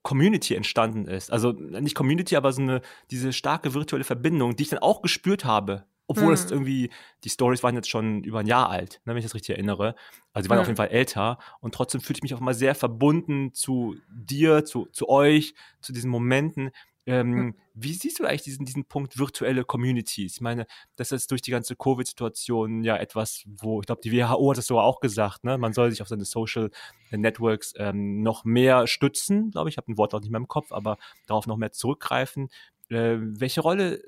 Community 0.01 0.55
entstanden 0.55 1.07
ist. 1.07 1.31
Also 1.31 1.51
nicht 1.53 1.95
Community, 1.95 2.35
aber 2.35 2.51
so 2.51 2.61
eine, 2.61 2.81
diese 3.11 3.31
starke 3.31 3.73
virtuelle 3.73 4.03
Verbindung, 4.03 4.55
die 4.55 4.63
ich 4.63 4.69
dann 4.69 4.79
auch 4.79 5.01
gespürt 5.01 5.45
habe. 5.45 5.85
Obwohl 6.13 6.33
Hm. 6.33 6.33
es 6.33 6.51
irgendwie, 6.51 6.89
die 7.23 7.29
Stories 7.29 7.63
waren 7.63 7.75
jetzt 7.75 7.89
schon 7.89 8.23
über 8.23 8.39
ein 8.39 8.47
Jahr 8.47 8.69
alt, 8.69 9.01
ne, 9.05 9.11
wenn 9.13 9.17
ich 9.17 9.25
das 9.25 9.35
richtig 9.35 9.55
erinnere. 9.55 9.95
Also 10.33 10.45
sie 10.45 10.49
waren 10.49 10.57
Hm. 10.57 10.61
auf 10.61 10.67
jeden 10.67 10.77
Fall 10.77 10.89
älter 10.89 11.37
und 11.59 11.73
trotzdem 11.73 12.01
fühlte 12.01 12.19
ich 12.19 12.23
mich 12.23 12.33
auch 12.33 12.39
mal 12.39 12.53
sehr 12.53 12.75
verbunden 12.75 13.53
zu 13.53 13.95
dir, 14.09 14.65
zu, 14.65 14.87
zu 14.91 15.09
euch, 15.09 15.53
zu 15.81 15.93
diesen 15.93 16.09
Momenten. 16.09 16.71
Ähm, 17.05 17.47
Hm. 17.49 17.55
Wie 17.75 17.93
siehst 17.93 18.19
du 18.19 18.25
eigentlich 18.25 18.43
diesen, 18.43 18.65
diesen 18.65 18.85
Punkt 18.85 19.17
virtuelle 19.17 19.63
Communities? 19.65 20.35
Ich 20.35 20.41
meine, 20.41 20.67
das 20.95 21.11
ist 21.11 21.31
durch 21.31 21.41
die 21.41 21.49
ganze 21.51 21.75
Covid-Situation 21.75 22.83
ja 22.83 22.97
etwas, 22.97 23.43
wo 23.47 23.79
ich 23.81 23.87
glaube, 23.87 24.01
die 24.03 24.11
WHO 24.11 24.51
hat 24.51 24.57
es 24.59 24.67
sogar 24.67 24.83
auch 24.83 24.99
gesagt, 24.99 25.43
ne? 25.43 25.57
man 25.57 25.73
soll 25.73 25.89
sich 25.91 26.01
auf 26.01 26.07
seine 26.07 26.25
Social 26.25 26.69
Networks 27.11 27.73
ähm, 27.77 28.21
noch 28.21 28.45
mehr 28.45 28.85
stützen, 28.87 29.51
glaube 29.51 29.69
ich. 29.69 29.73
Ich 29.73 29.77
habe 29.77 29.91
ein 29.91 29.97
Wort 29.97 30.13
auch 30.13 30.21
nicht 30.21 30.29
mehr 30.31 30.39
im 30.39 30.47
Kopf, 30.47 30.71
aber 30.71 30.97
darauf 31.27 31.47
noch 31.47 31.57
mehr 31.57 31.71
zurückgreifen. 31.71 32.49
Äh, 32.89 33.17
welche 33.19 33.61
Rolle 33.61 34.01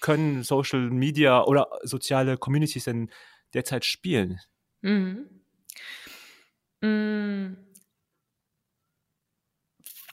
können 0.00 0.42
Social 0.42 0.90
Media 0.90 1.44
oder 1.44 1.68
soziale 1.82 2.36
Communities 2.36 2.84
denn 2.84 3.10
derzeit 3.54 3.84
spielen? 3.84 4.40
Mhm. 4.82 5.28
Mhm. 6.82 7.56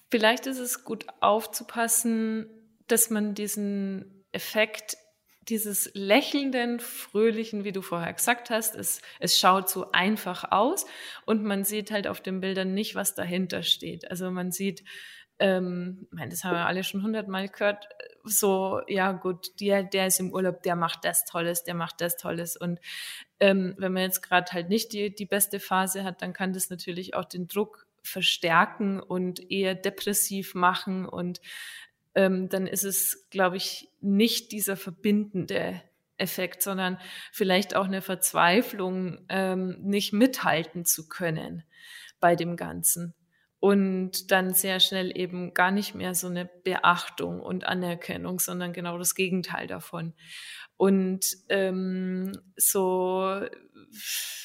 Vielleicht 0.10 0.48
ist 0.48 0.60
es 0.60 0.84
gut 0.84 1.06
aufzupassen, 1.20 2.48
dass 2.88 3.10
man 3.10 3.36
diesen 3.36 4.26
Effekt 4.32 4.98
dieses 5.50 5.92
lächelnden, 5.94 6.80
fröhlichen, 6.80 7.64
wie 7.64 7.72
du 7.72 7.82
vorher 7.82 8.14
gesagt 8.14 8.50
hast, 8.50 8.76
es, 8.76 9.02
es 9.20 9.40
schaut 9.40 9.70
so 9.70 9.92
einfach 9.92 10.52
aus 10.52 10.86
und 11.26 11.44
man 11.44 11.64
sieht 11.64 11.92
halt 11.92 12.08
auf 12.08 12.22
den 12.22 12.42
Bildern 12.42 12.74
nicht, 12.74 12.96
was 12.96 13.16
dahinter 13.16 13.64
steht. 13.64 14.10
Also 14.12 14.30
man 14.30 14.52
sieht, 14.52 14.84
ähm, 15.40 16.08
ich 16.12 16.18
meine, 16.18 16.32
das 16.32 16.44
haben 16.44 16.56
wir 16.56 16.66
alle 16.66 16.84
schon 16.84 17.04
hundertmal 17.04 17.50
gehört, 17.50 17.88
so, 18.24 18.82
ja 18.88 19.12
gut, 19.12 19.60
der, 19.60 19.84
der 19.84 20.08
ist 20.08 20.20
im 20.20 20.34
Urlaub, 20.34 20.64
der 20.64 20.76
macht 20.76 21.06
das 21.06 21.26
Tolles, 21.26 21.64
der 21.64 21.76
macht 21.76 22.02
das 22.02 22.18
Tolles. 22.18 22.58
Und 22.58 22.80
ähm, 23.40 23.76
wenn 23.78 23.94
man 23.94 24.04
jetzt 24.04 24.22
gerade 24.22 24.52
halt 24.52 24.70
nicht 24.70 24.94
die, 24.94 25.14
die 25.14 25.26
beste 25.26 25.60
Phase 25.60 26.04
hat, 26.04 26.22
dann 26.22 26.34
kann 26.34 26.54
das 26.54 26.70
natürlich 26.70 27.14
auch 27.14 27.26
den 27.26 27.48
Druck 27.48 27.86
verstärken 28.02 29.00
und 29.00 29.52
eher 29.52 29.76
depressiv 29.76 30.56
machen 30.56 31.06
und 31.06 31.42
ähm, 32.16 32.50
dann 32.50 32.66
ist 32.66 32.84
es, 32.84 33.28
glaube 33.30 33.58
ich, 33.58 33.90
nicht 34.02 34.52
dieser 34.52 34.76
verbindende 34.76 35.82
Effekt, 36.18 36.64
sondern 36.64 37.00
vielleicht 37.32 37.76
auch 37.76 37.86
eine 37.86 38.02
Verzweiflung, 38.02 39.20
ähm, 39.30 39.78
nicht 39.82 40.14
mithalten 40.14 40.84
zu 40.84 41.08
können 41.08 41.64
bei 42.20 42.36
dem 42.36 42.56
Ganzen. 42.56 43.14
Und 43.68 44.32
dann 44.32 44.54
sehr 44.54 44.80
schnell 44.80 45.12
eben 45.18 45.54
gar 45.54 45.72
nicht 45.72 45.94
mehr 45.94 46.16
so 46.16 46.28
eine 46.28 46.46
Beachtung 46.46 47.42
und 47.42 47.66
Anerkennung, 47.66 48.40
sondern 48.40 48.72
genau 48.72 48.98
das 48.98 49.14
Gegenteil 49.14 49.68
davon. 49.68 50.14
Und 50.78 51.38
ähm, 51.50 52.32
so 52.56 53.42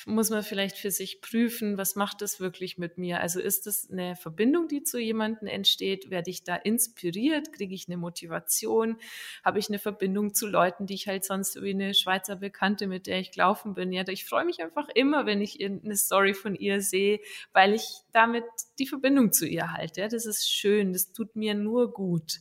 muss 0.07 0.31
man 0.31 0.43
vielleicht 0.43 0.79
für 0.79 0.91
sich 0.91 1.21
prüfen, 1.21 1.79
was 1.79 1.95
macht 1.95 2.23
das 2.23 2.41
wirklich 2.41 2.79
mit 2.79 2.99
mir? 2.99 3.21
Also 3.21 3.41
ist 3.41 3.67
das 3.67 3.91
eine 3.91 4.17
Verbindung, 4.17 4.67
die 4.67 4.83
zu 4.83 4.99
jemandem 4.99 5.47
entsteht? 5.47 6.11
Werde 6.11 6.31
ich 6.31 6.43
da 6.43 6.57
inspiriert? 6.57 7.53
Kriege 7.53 7.75
ich 7.75 7.87
eine 7.87 7.97
Motivation? 7.97 8.97
Habe 9.45 9.59
ich 9.59 9.69
eine 9.69 9.79
Verbindung 9.79 10.35
zu 10.35 10.47
Leuten, 10.47 10.87
die 10.87 10.95
ich 10.95 11.07
halt 11.07 11.25
sonst 11.25 11.61
wie 11.63 11.71
eine 11.71 11.95
Schweizer 11.95 12.37
Bekannte, 12.37 12.87
mit 12.87 13.07
der 13.07 13.21
ich 13.21 13.33
gelaufen 13.33 13.75
bin? 13.75 13.93
Ja, 13.93 14.07
ich 14.09 14.25
freue 14.25 14.45
mich 14.45 14.63
einfach 14.63 14.89
immer, 14.95 15.27
wenn 15.27 15.41
ich 15.41 15.63
eine 15.63 15.97
Story 15.97 16.35
von 16.35 16.55
ihr 16.55 16.81
sehe, 16.81 17.21
weil 17.53 17.75
ich 17.75 17.87
damit 18.13 18.45
die 18.79 18.87
Verbindung 18.87 19.33
zu 19.33 19.47
ihr 19.47 19.73
halte. 19.73 20.01
Ja, 20.01 20.09
das 20.09 20.27
ist 20.27 20.51
schön, 20.51 20.93
das 20.93 21.13
tut 21.13 21.37
mir 21.37 21.55
nur 21.55 21.93
gut 21.93 22.41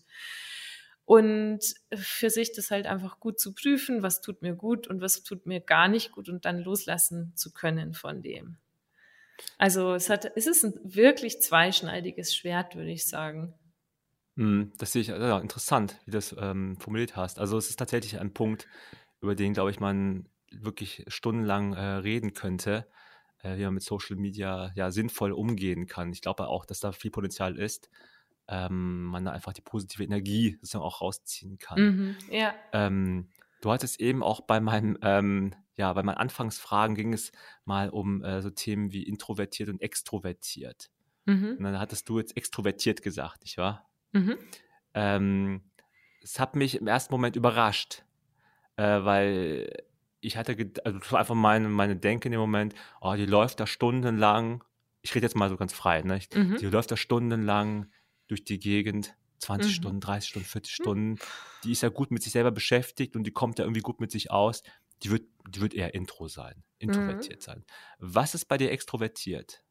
und 1.12 1.60
für 1.94 2.30
sich 2.30 2.54
das 2.54 2.72
halt 2.72 2.86
einfach 2.86 3.20
gut 3.20 3.38
zu 3.38 3.54
prüfen, 3.54 4.02
was 4.02 4.22
tut 4.22 4.42
mir 4.42 4.56
gut 4.56 4.88
und 4.88 5.02
was 5.02 5.24
tut 5.24 5.46
mir 5.46 5.60
gar 5.60 5.90
nicht 5.90 6.14
gut 6.14 6.30
und 6.30 6.46
dann 6.46 6.64
loslassen 6.64 7.34
zu 7.36 7.52
können 7.52 7.94
von 7.94 8.22
dem. 8.22 8.56
Also 9.58 9.94
es 9.94 10.10
hat, 10.10 10.32
es 10.38 10.48
ist 10.48 10.64
ein 10.64 10.74
wirklich 10.86 11.42
zweischneidiges 11.42 12.34
Schwert, 12.34 12.78
würde 12.78 12.92
ich 12.92 13.10
sagen. 13.10 13.54
Hm, 14.38 14.72
das 14.78 14.94
sehe 14.94 15.02
ich, 15.02 15.10
ja, 15.10 15.38
interessant, 15.40 15.98
wie 16.06 16.12
du 16.12 16.18
das 16.18 16.34
ähm, 16.40 16.78
formuliert 16.80 17.18
hast. 17.18 17.40
Also 17.40 17.58
es 17.58 17.70
ist 17.70 17.76
tatsächlich 17.76 18.18
ein 18.18 18.34
Punkt, 18.34 18.70
über 19.20 19.36
den, 19.36 19.52
glaube 19.52 19.72
ich, 19.72 19.82
man 19.82 20.30
wirklich 20.50 21.04
stundenlang 21.10 21.74
äh, 21.74 21.82
reden 21.82 22.34
könnte, 22.34 22.88
äh, 23.40 23.58
wie 23.58 23.66
man 23.66 23.74
mit 23.74 23.84
Social 23.84 24.16
Media 24.16 24.72
ja 24.76 24.92
sinnvoll 24.92 25.34
umgehen 25.34 25.88
kann. 25.88 26.14
Ich 26.14 26.22
glaube 26.22 26.48
auch, 26.48 26.64
dass 26.64 26.80
da 26.80 26.94
viel 26.94 27.12
Potenzial 27.12 27.58
ist 27.58 27.90
ähm, 28.48 29.06
man 29.06 29.26
da 29.26 29.32
einfach 29.32 29.54
die 29.54 29.62
positive 29.62 30.04
Energie 30.04 30.58
sozusagen 30.62 30.84
auch 30.84 31.02
rausziehen 31.02 31.58
kann. 31.58 31.82
Mhm, 31.82 32.16
ja. 32.30 32.54
Ähm, 32.74 33.30
du 33.62 33.72
hattest 33.72 34.00
eben 34.00 34.24
auch 34.24 34.42
bei 34.42 34.60
meinem, 34.60 34.98
ähm, 35.02 35.56
ja, 35.76 35.94
bei 35.94 36.04
meinen 36.04 36.18
Anfangsfragen 36.18 36.96
ging 36.96 37.14
es 37.14 37.32
mal 37.66 37.90
um 37.90 38.24
äh, 38.24 38.42
so 38.42 38.50
Themen 38.50 38.92
wie 38.92 39.04
introvertiert 39.04 39.70
und 39.70 39.82
extrovertiert. 39.82 40.90
Mhm. 41.26 41.56
Und 41.58 41.64
dann 41.64 41.80
hattest 41.80 42.10
du 42.10 42.20
jetzt 42.20 42.36
extrovertiert 42.36 43.02
gesagt, 43.02 43.44
nicht 43.44 43.58
wahr? 43.58 43.90
Mhm. 44.12 44.38
Ähm, 44.94 45.62
es 46.22 46.40
hat 46.40 46.56
mich 46.56 46.80
im 46.80 46.88
ersten 46.88 47.14
Moment 47.14 47.36
überrascht, 47.36 48.04
äh, 48.76 48.84
weil 48.84 49.72
ich 50.20 50.38
hatte, 50.38 50.56
also 50.86 51.00
das 51.00 51.12
war 51.12 51.20
einfach 51.20 51.36
meine, 51.36 51.68
meine 51.68 51.96
Denke 51.96 52.28
in 52.28 52.32
dem 52.32 52.42
Moment, 52.42 52.76
oh, 53.02 53.14
die 53.16 53.26
läuft 53.26 53.60
da 53.60 53.68
stundenlang, 53.68 54.64
ich 55.02 55.16
rede 55.16 55.26
jetzt 55.26 55.36
mal 55.36 55.50
so 55.50 55.58
ganz 55.58 55.74
frei, 55.74 56.02
ne? 56.02 56.20
Mhm. 56.34 56.58
die 56.58 56.68
läuft 56.68 56.92
da 56.92 56.98
stundenlang 56.98 57.88
durch 58.32 58.44
die 58.44 58.60
Gegend. 58.60 59.16
20 59.40 59.72
mhm. 59.72 59.74
Stunden, 59.74 60.00
30 60.00 60.30
Stunden, 60.30 60.48
40 60.48 60.72
mhm. 60.72 60.84
Stunden. 60.84 61.20
Die 61.64 61.72
ist 61.72 61.82
ja 61.82 61.90
gut 61.90 62.12
mit 62.12 62.24
sich 62.24 62.32
selber 62.32 62.52
beschäftigt 62.52 63.16
und 63.16 63.24
die 63.24 63.32
kommt 63.32 63.60
ja 63.60 63.66
irgendwie 63.66 63.82
gut 63.82 64.00
mit 64.00 64.12
sich 64.12 64.32
aus. 64.32 64.64
Die 65.04 65.12
wird, 65.12 65.24
die 65.48 65.62
wird 65.62 65.74
eher 65.74 65.96
intro 65.96 66.28
sein, 66.28 66.64
introvertiert 66.78 67.40
mhm. 67.40 67.44
sein. 67.44 67.66
Was 67.98 68.36
ist 68.36 68.46
bei 68.46 68.58
dir 68.58 68.72
extrovertiert? 68.72 69.64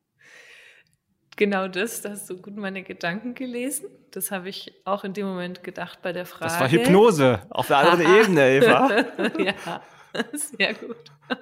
Genau 1.37 1.69
das, 1.69 2.03
da 2.03 2.11
hast 2.11 2.29
du 2.29 2.43
gut 2.43 2.57
meine 2.57 2.83
Gedanken 2.83 3.35
gelesen. 3.35 3.89
Das 4.11 4.33
habe 4.33 4.49
ich 4.49 4.75
auch 4.85 5.05
in 5.05 5.15
dem 5.15 5.27
Moment 5.27 5.63
gedacht 5.63 6.03
bei 6.03 6.13
der 6.13 6.27
Frage. 6.27 6.53
Das 6.53 6.61
war 6.61 6.69
Hypnose 6.69 7.47
auf 7.51 7.69
der 7.69 7.79
anderen 7.79 8.01
Ebene, 8.21 8.51
Eva. 8.51 9.05
ja, 9.39 9.83
sehr 10.33 10.75
gut. 10.75 11.13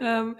ähm, 0.00 0.36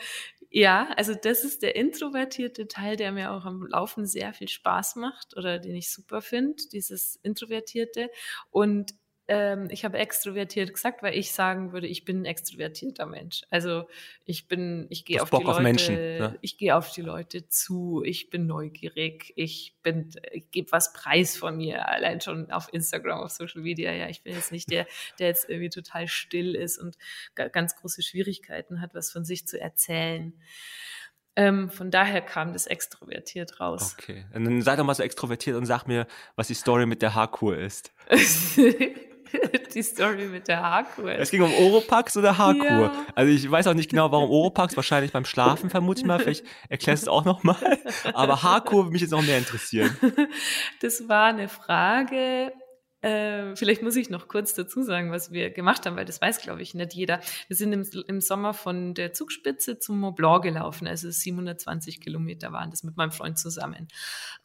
ja, 0.57 0.89
also 0.97 1.15
das 1.21 1.43
ist 1.45 1.63
der 1.63 1.75
introvertierte 1.75 2.69
Teil, 2.69 2.97
der 2.97 3.11
mir 3.11 3.33
auch 3.33 3.45
am 3.45 3.67
Laufen 3.67 4.07
sehr 4.07 4.33
viel 4.33 4.47
Spaß 4.49 4.95
macht 4.97 5.37
oder 5.37 5.59
den 5.59 5.75
ich 5.75 5.91
super 5.93 6.23
finde, 6.23 6.63
dieses 6.73 7.17
introvertierte. 7.25 8.09
Und 8.51 8.93
ähm, 9.27 9.69
ich 9.71 9.85
habe 9.87 9.99
extrovertiert 9.99 10.75
gesagt, 10.75 11.03
weil 11.03 11.15
ich 11.15 11.33
sagen 11.33 11.73
würde, 11.73 11.87
ich 11.87 12.05
bin 12.05 12.23
ein 12.23 12.25
extrovertierter 12.27 13.07
Mensch. 13.07 13.43
Also 13.49 13.89
ich 14.27 14.49
bin, 14.49 14.87
ich 14.91 15.07
gehe 15.07 15.23
auf 15.23 15.31
Bock 15.31 15.41
die 15.41 15.47
Leute, 15.47 15.63
Menschen, 15.63 15.95
ne? 15.95 16.39
ich 16.43 16.59
gehe 16.59 16.77
auf 16.77 16.93
die 16.93 17.01
Leute 17.01 17.49
zu, 17.49 18.03
ich 18.05 18.29
bin 18.29 18.47
neugierig, 18.47 19.33
ich 19.37 19.77
bin, 19.83 20.11
ich 20.33 20.51
gebe 20.51 20.73
was 20.73 20.93
preis 20.93 21.39
von 21.39 21.57
mir, 21.57 21.89
allein 21.89 22.21
schon 22.21 22.51
auf 22.51 22.69
Instagram, 22.73 23.21
auf 23.21 23.31
Social 23.31 23.63
Media. 23.63 23.93
Ja, 23.93 24.09
ich 24.09 24.23
bin 24.23 24.35
jetzt 24.35 24.53
nicht 24.53 24.71
der, 24.71 24.87
der 25.19 25.29
jetzt 25.29 25.49
irgendwie 25.49 25.71
total 25.71 26.07
still 26.07 26.55
ist 26.55 26.79
und 26.79 26.99
ganz 27.35 27.77
große 27.77 28.03
Schwierigkeiten 28.03 28.83
hat, 28.83 28.95
was 28.95 29.11
von 29.11 29.25
sich 29.25 29.47
zu 29.47 29.59
erzählen. 29.59 30.35
Ähm, 31.37 31.71
von 31.71 31.91
daher 31.91 32.21
kam 32.21 32.53
das 32.53 32.67
extrovertiert 32.67 33.59
raus. 33.59 33.97
Okay. 33.99 34.27
Und 34.35 34.45
dann 34.45 34.63
sei 34.63 34.77
doch 34.77 34.85
mal 34.85 34.95
so 34.95 35.03
extrovertiert 35.03 35.57
und 35.57 35.67
sag 35.67 35.87
mir, 35.87 36.07
was 36.37 36.47
die 36.47 36.55
Story 36.55 36.87
mit 36.87 37.03
der 37.03 37.15
Haarkur 37.15 37.57
ist. 37.57 37.93
die 39.75 39.83
Story 39.83 40.27
mit 40.27 40.49
der 40.49 40.63
Haarkur. 40.63 41.13
Es 41.13 41.31
ging 41.31 41.43
um 41.43 41.53
Oropax 41.53 42.17
oder 42.17 42.39
Haarkur. 42.39 42.65
Ja. 42.65 43.07
Also 43.15 43.33
ich 43.33 43.51
weiß 43.51 43.67
auch 43.67 43.75
nicht 43.75 43.91
genau, 43.91 44.11
warum 44.11 44.31
Oropax, 44.31 44.77
wahrscheinlich 44.77 45.13
beim 45.13 45.25
Schlafen 45.25 45.71
vermute 45.71 46.01
ich 46.01 46.07
mal, 46.07 46.19
vielleicht 46.19 46.45
erklärst 46.69 47.05
du 47.05 47.07
es 47.07 47.09
auch 47.09 47.25
nochmal. 47.25 47.57
Aber 48.15 48.43
Haarkur 48.43 48.85
würde 48.85 48.93
mich 48.93 49.03
jetzt 49.03 49.11
noch 49.11 49.23
mehr 49.23 49.39
interessieren. 49.39 49.97
Das 50.81 51.09
war 51.09 51.27
eine 51.27 51.49
Frage, 51.49 52.53
äh, 53.05 53.55
vielleicht 53.55 53.83
muss 53.83 53.97
ich 53.97 54.09
noch 54.09 54.29
kurz 54.29 54.55
dazu 54.55 54.83
sagen, 54.83 55.11
was 55.11 55.31
wir 55.31 55.51
gemacht 55.51 55.85
haben, 55.85 55.95
weil 55.95 56.07
das 56.07 56.23
weiß, 56.23 56.41
glaube 56.41 56.63
ich, 56.63 56.75
nicht 56.75 56.95
jeder. 56.95 57.21
Wir 57.49 57.57
sind 57.57 57.73
im, 57.75 57.87
im, 58.09 58.21
Sommer 58.23 58.55
von 58.55 58.95
der 58.95 59.13
Zugspitze 59.13 59.79
zum 59.79 60.01
Mont 60.01 60.17
Blanc 60.17 60.43
gelaufen, 60.43 60.87
also 60.87 61.11
720 61.11 62.01
Kilometer 62.01 62.51
waren 62.53 62.71
das 62.71 62.83
mit 62.83 62.97
meinem 62.97 63.13
Freund 63.13 63.39
zusammen 63.39 63.89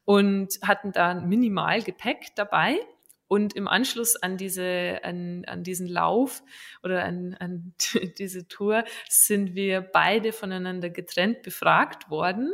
und 0.03 0.55
hatten 0.61 0.91
da 0.91 1.13
minimal 1.13 1.81
Gepäck 1.83 2.35
dabei 2.35 2.79
und 3.29 3.55
im 3.55 3.67
Anschluss 3.67 4.15
an 4.15 4.37
diese, 4.37 4.99
an, 5.03 5.45
an 5.45 5.63
diesen 5.63 5.87
Lauf 5.87 6.41
oder 6.83 7.05
an, 7.05 7.35
an 7.39 7.73
diese 8.17 8.47
Tour 8.47 8.83
sind 9.07 9.55
wir 9.55 9.81
beide 9.81 10.33
voneinander 10.33 10.89
getrennt 10.89 11.43
befragt 11.43 12.09
worden. 12.09 12.51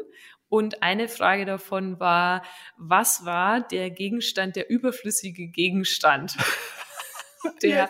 Und 0.49 0.83
eine 0.83 1.07
Frage 1.07 1.45
davon 1.45 1.99
war, 1.99 2.43
was 2.77 3.25
war 3.25 3.61
der 3.61 3.89
Gegenstand, 3.89 4.57
der 4.57 4.69
überflüssige 4.69 5.47
Gegenstand, 5.47 6.35
der, 7.63 7.89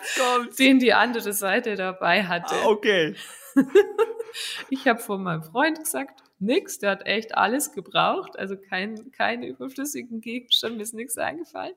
den 0.58 0.78
die 0.78 0.94
andere 0.94 1.32
Seite 1.32 1.74
dabei 1.74 2.24
hatte? 2.24 2.54
Ah, 2.54 2.66
okay. 2.66 3.14
ich 4.70 4.86
habe 4.86 5.00
von 5.00 5.22
meinem 5.22 5.42
Freund 5.42 5.78
gesagt, 5.80 6.22
nix, 6.38 6.78
der 6.78 6.90
hat 6.90 7.06
echt 7.06 7.36
alles 7.36 7.72
gebraucht, 7.72 8.38
also 8.38 8.56
kein, 8.56 9.10
keine 9.12 9.46
überflüssigen 9.46 10.20
Gegenstand, 10.20 10.76
mir 10.76 10.82
ist 10.82 10.94
nichts 10.94 11.18
eingefallen. 11.18 11.74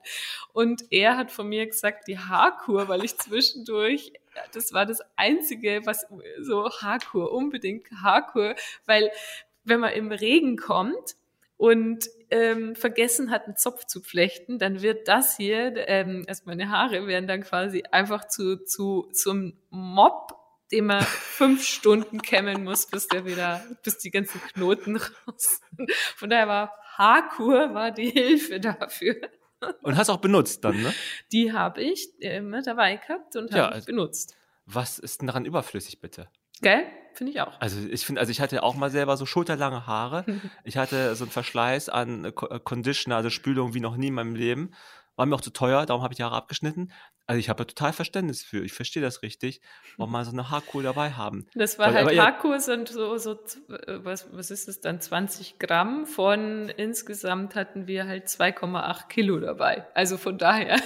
Und 0.52 0.84
er 0.90 1.16
hat 1.16 1.30
von 1.30 1.48
mir 1.48 1.66
gesagt, 1.66 2.08
die 2.08 2.18
Haarkur, 2.18 2.88
weil 2.88 3.04
ich 3.04 3.16
zwischendurch, 3.16 4.12
das 4.52 4.72
war 4.72 4.86
das 4.86 5.00
Einzige, 5.16 5.82
was 5.84 6.06
so 6.40 6.70
Haarkur, 6.70 7.32
unbedingt 7.32 7.90
Haarkur, 8.02 8.54
weil 8.86 9.10
wenn 9.64 9.80
man 9.80 9.92
im 9.92 10.12
Regen 10.12 10.56
kommt, 10.56 11.16
und 11.60 12.08
ähm, 12.30 12.74
vergessen 12.74 13.30
hat, 13.30 13.44
einen 13.44 13.54
Zopf 13.54 13.84
zu 13.84 14.00
flechten, 14.00 14.58
dann 14.58 14.80
wird 14.80 15.08
das 15.08 15.36
hier, 15.36 15.74
ähm, 15.88 16.24
erst 16.26 16.46
meine 16.46 16.70
Haare 16.70 17.06
werden 17.06 17.26
dann 17.26 17.42
quasi 17.42 17.82
einfach 17.90 18.26
zu, 18.28 18.64
zu 18.64 19.10
zum 19.12 19.52
Mob 19.68 20.39
den 20.72 20.86
man 20.86 21.02
fünf 21.02 21.64
Stunden 21.64 22.22
kämmen 22.22 22.64
muss, 22.64 22.86
bis 22.86 23.08
der 23.08 23.24
wieder, 23.24 23.62
bis 23.82 23.98
die 23.98 24.10
ganzen 24.10 24.40
Knoten 24.40 24.96
raus 24.96 25.60
sind. 25.76 25.92
Von 26.16 26.30
daher 26.30 26.48
war 26.48 26.72
Haarkur 26.96 27.74
war 27.74 27.90
die 27.90 28.10
Hilfe 28.10 28.60
dafür. 28.60 29.16
Und 29.82 29.96
hast 29.96 30.08
auch 30.10 30.18
benutzt 30.20 30.64
dann, 30.64 30.80
ne? 30.82 30.92
Die 31.32 31.52
habe 31.52 31.82
ich 31.82 32.08
immer 32.20 32.62
dabei 32.62 32.96
gehabt 32.96 33.36
und 33.36 33.50
Ja, 33.50 33.64
habe 33.64 33.68
ich 33.70 33.74
also- 33.76 33.86
benutzt. 33.86 34.36
Was 34.66 34.98
ist 34.98 35.20
denn 35.20 35.26
daran 35.26 35.44
überflüssig, 35.44 36.00
bitte? 36.00 36.28
Gell? 36.62 36.84
Finde 37.14 37.32
ich 37.32 37.40
auch. 37.40 37.60
Also 37.60 37.80
ich 37.90 38.06
finde, 38.06 38.20
also 38.20 38.30
ich 38.30 38.40
hatte 38.40 38.62
auch 38.62 38.76
mal 38.76 38.90
selber 38.90 39.16
so 39.16 39.26
schulterlange 39.26 39.86
Haare. 39.86 40.24
Ich 40.64 40.76
hatte 40.76 41.14
so 41.16 41.24
einen 41.24 41.32
Verschleiß 41.32 41.88
an 41.88 42.24
äh, 42.24 42.28
äh, 42.28 42.60
Conditioner, 42.62 43.16
also 43.16 43.30
Spülung 43.30 43.74
wie 43.74 43.80
noch 43.80 43.96
nie 43.96 44.08
in 44.08 44.14
meinem 44.14 44.34
Leben. 44.36 44.70
War 45.16 45.26
mir 45.26 45.34
auch 45.34 45.40
zu 45.40 45.50
teuer, 45.50 45.84
darum 45.86 46.02
habe 46.02 46.14
ich 46.14 46.18
die 46.18 46.22
Haare 46.24 46.36
abgeschnitten. 46.36 46.92
Also 47.30 47.38
ich 47.38 47.48
habe 47.48 47.58
da 47.58 47.64
total 47.64 47.92
Verständnis 47.92 48.42
für. 48.42 48.64
Ich 48.64 48.72
verstehe 48.72 49.00
das 49.00 49.22
richtig, 49.22 49.60
warum 49.96 50.10
man 50.10 50.24
so 50.24 50.32
eine 50.32 50.50
Haarkur 50.50 50.82
dabei 50.82 51.12
haben. 51.12 51.46
Das 51.54 51.78
war 51.78 51.94
Weil- 51.94 52.06
halt 52.06 52.18
Haarkur 52.18 52.58
sind 52.58 52.88
so, 52.88 53.16
so 53.18 53.34
äh, 53.34 54.04
was, 54.04 54.26
was 54.32 54.50
ist 54.50 54.66
es 54.68 54.80
dann, 54.80 55.00
20 55.00 55.60
Gramm 55.60 56.06
von 56.06 56.68
insgesamt 56.70 57.54
hatten 57.54 57.86
wir 57.86 58.08
halt 58.08 58.26
2,8 58.26 59.06
Kilo 59.06 59.38
dabei. 59.38 59.86
Also 59.94 60.16
von 60.16 60.38
daher, 60.38 60.80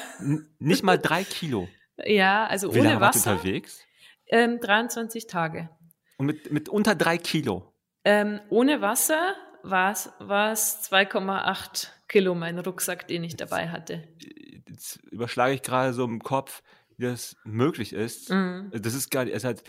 nicht 0.58 0.82
mal 0.82 0.98
drei 0.98 1.24
Kilo. 1.24 1.66
ja, 2.04 2.46
also 2.46 2.74
Wie 2.74 2.80
ohne 2.80 2.88
lange 2.90 3.00
Wasser, 3.00 3.32
unterwegs? 3.32 3.80
ähm, 4.26 4.60
23 4.60 5.26
Tage. 5.26 5.70
Und 6.18 6.26
mit, 6.26 6.52
mit 6.52 6.68
unter 6.68 6.94
drei 6.94 7.16
Kilo. 7.16 7.72
Ähm, 8.04 8.38
ohne 8.50 8.82
Wasser 8.82 9.34
war 9.62 9.92
es 9.92 10.10
2,8 10.20 11.88
Kilo 12.06 12.34
mein 12.34 12.58
Rucksack, 12.58 13.08
den 13.08 13.24
ich 13.24 13.34
dabei 13.36 13.70
hatte. 13.70 14.06
Jetzt 14.74 14.96
überschlage 15.10 15.54
ich 15.54 15.62
gerade 15.62 15.92
so 15.92 16.04
im 16.04 16.20
Kopf, 16.20 16.62
wie 16.96 17.04
das 17.04 17.36
möglich 17.44 17.92
ist. 17.92 18.30
Mhm. 18.30 18.70
Das 18.74 18.94
ist 18.94 19.10
gar 19.10 19.24
nicht, 19.24 19.34
es 19.34 19.44
halt, 19.44 19.62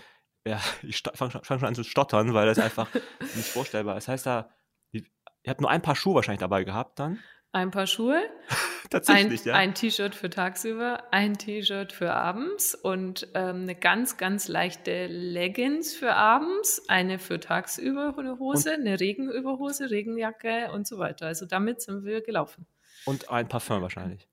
ja, 0.48 0.60
ich 0.84 1.02
fange 1.14 1.32
schon, 1.32 1.44
fang 1.44 1.60
schon 1.60 1.68
an 1.68 1.76
zu 1.76 1.84
stottern, 1.84 2.34
weil 2.34 2.48
das 2.48 2.60
einfach 2.60 2.90
nicht 3.36 3.48
vorstellbar 3.48 3.98
ist. 3.98 4.08
Das 4.08 4.14
heißt 4.14 4.26
da, 4.26 4.50
ihr 4.92 5.04
ihr 5.44 5.52
habt 5.52 5.62
nur 5.62 5.70
ein 5.70 5.82
paar 5.82 5.96
Schuhe 5.96 6.16
wahrscheinlich 6.16 6.40
dabei 6.40 6.64
gehabt 6.64 7.00
dann. 7.00 7.20
Ein 7.52 7.72
paar 7.72 7.88
Schuhe, 7.88 8.18
ein, 8.20 8.90
Tatsächlich, 8.90 9.46
ja. 9.46 9.54
ein 9.54 9.74
T-Shirt 9.74 10.14
für 10.14 10.30
tagsüber, 10.30 11.04
ein 11.12 11.38
T-Shirt 11.38 11.94
für 11.94 12.12
abends 12.12 12.76
und 12.76 13.30
ähm, 13.34 13.62
eine 13.62 13.76
ganz, 13.76 14.18
ganz 14.18 14.48
leichte 14.50 15.08
Leggings 15.08 15.94
für 15.94 16.14
abends, 16.16 16.84
eine 16.90 17.18
für 17.18 17.40
tagsüber 17.40 18.14
eine 18.18 18.40
Hose, 18.40 18.74
eine 18.74 19.00
Regenüberhose, 19.00 19.90
Regenjacke 19.90 20.72
und 20.74 20.86
so 20.86 20.98
weiter. 20.98 21.28
Also 21.28 21.46
damit 21.46 21.82
sind 21.82 22.04
wir 22.04 22.22
gelaufen. 22.22 22.68
Und 23.06 23.30
ein 23.30 23.48
Parfum 23.48 23.82
wahrscheinlich. 23.82 24.28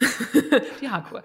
die 0.80 0.88
Haarkur. 0.88 1.24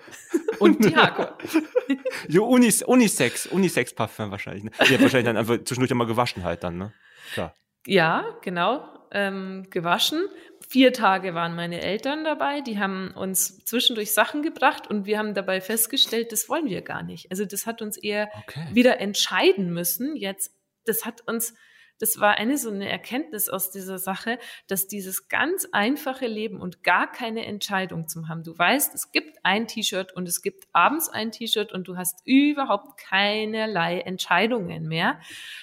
Und 0.59 0.83
die 0.83 0.95
Haarkur. 0.95 1.37
Jo, 2.27 2.45
Unis, 2.45 2.83
Unisex, 2.83 3.47
Unisex-Parfum 3.47 4.31
wahrscheinlich. 4.31 4.63
Ne? 4.63 4.71
Die 4.87 4.93
habt 4.93 5.01
wahrscheinlich 5.01 5.25
dann 5.25 5.37
einfach 5.37 5.57
zwischendurch 5.63 5.91
immer 5.91 6.05
gewaschen 6.05 6.43
halt 6.43 6.63
dann, 6.63 6.77
ne? 6.77 6.93
Klar. 7.33 7.55
Ja, 7.85 8.25
genau. 8.41 8.83
Ähm, 9.11 9.65
gewaschen. 9.69 10.27
Vier 10.67 10.93
Tage 10.93 11.33
waren 11.33 11.55
meine 11.55 11.81
Eltern 11.81 12.23
dabei. 12.23 12.61
Die 12.61 12.77
haben 12.77 13.11
uns 13.15 13.63
zwischendurch 13.65 14.11
Sachen 14.13 14.43
gebracht 14.43 14.87
und 14.87 15.05
wir 15.05 15.17
haben 15.17 15.33
dabei 15.33 15.61
festgestellt, 15.61 16.31
das 16.31 16.49
wollen 16.49 16.65
wir 16.67 16.81
gar 16.81 17.01
nicht. 17.01 17.31
Also 17.31 17.45
das 17.45 17.65
hat 17.65 17.81
uns 17.81 17.97
eher 17.97 18.29
Okay. 18.43 18.67
wieder 18.73 18.99
entscheiden 18.99 19.71
müssen. 19.73 20.15
Jetzt, 20.15 20.53
das 20.85 21.05
hat 21.05 21.21
uns, 21.27 21.53
das 21.99 22.19
war 22.19 22.35
eine 22.35 22.57
so 22.57 22.69
eine 22.69 22.89
Erkenntnis 22.89 23.49
aus 23.49 23.71
dieser 23.71 23.99
Sache, 23.99 24.39
dass 24.67 24.87
dieses 24.87 25.27
ganz 25.27 25.67
einfache 25.71 26.27
Leben 26.27 26.59
und 26.61 26.83
gar 26.83 27.11
keine 27.11 27.45
Entscheidung 27.45 28.07
zum 28.07 28.29
haben. 28.29 28.43
Du 28.43 28.57
weißt, 28.57 28.95
es 28.95 29.11
gibt 29.11 29.39
ein 29.43 29.67
T-Shirt 29.67 30.13
und 30.13 30.27
es 30.27 30.41
gibt 30.41 30.67
abends 30.73 31.09
ein 31.09 31.31
T-Shirt 31.31 31.71
und 31.71 31.87
du 31.87 31.97
hast 31.97 32.21
überhaupt 32.25 32.97
keinerlei 32.97 33.99
Entscheidungen 33.99 34.87
mehr. 34.87 35.19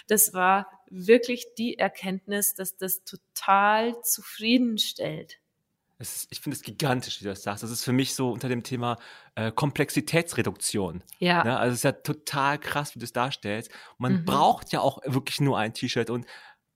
Das 0.08 0.34
war 0.34 0.68
wirklich 0.88 1.54
die 1.58 1.78
Erkenntnis, 1.78 2.54
dass 2.54 2.76
das 2.76 3.04
total 3.04 4.00
zufriedenstellt. 4.02 5.38
Ist, 5.98 6.26
ich 6.30 6.40
finde 6.40 6.56
es 6.56 6.62
gigantisch, 6.62 7.20
wie 7.20 7.24
du 7.24 7.30
das 7.30 7.42
sagst. 7.42 7.62
Das 7.62 7.70
ist 7.70 7.82
für 7.84 7.92
mich 7.92 8.14
so 8.14 8.30
unter 8.30 8.48
dem 8.50 8.62
Thema 8.62 8.98
äh, 9.34 9.50
Komplexitätsreduktion. 9.50 11.02
Ja. 11.18 11.42
Ne? 11.44 11.58
Also 11.58 11.72
es 11.72 11.78
ist 11.78 11.84
ja 11.84 11.92
total 11.92 12.58
krass, 12.58 12.94
wie 12.94 12.98
du 12.98 13.04
es 13.04 13.12
darstellst. 13.12 13.70
Man 13.98 14.12
Mhm. 14.20 14.24
braucht 14.26 14.72
ja 14.72 14.80
auch 14.80 14.98
wirklich 15.04 15.40
nur 15.40 15.58
ein 15.58 15.72
T-Shirt. 15.72 16.10
Und 16.10 16.26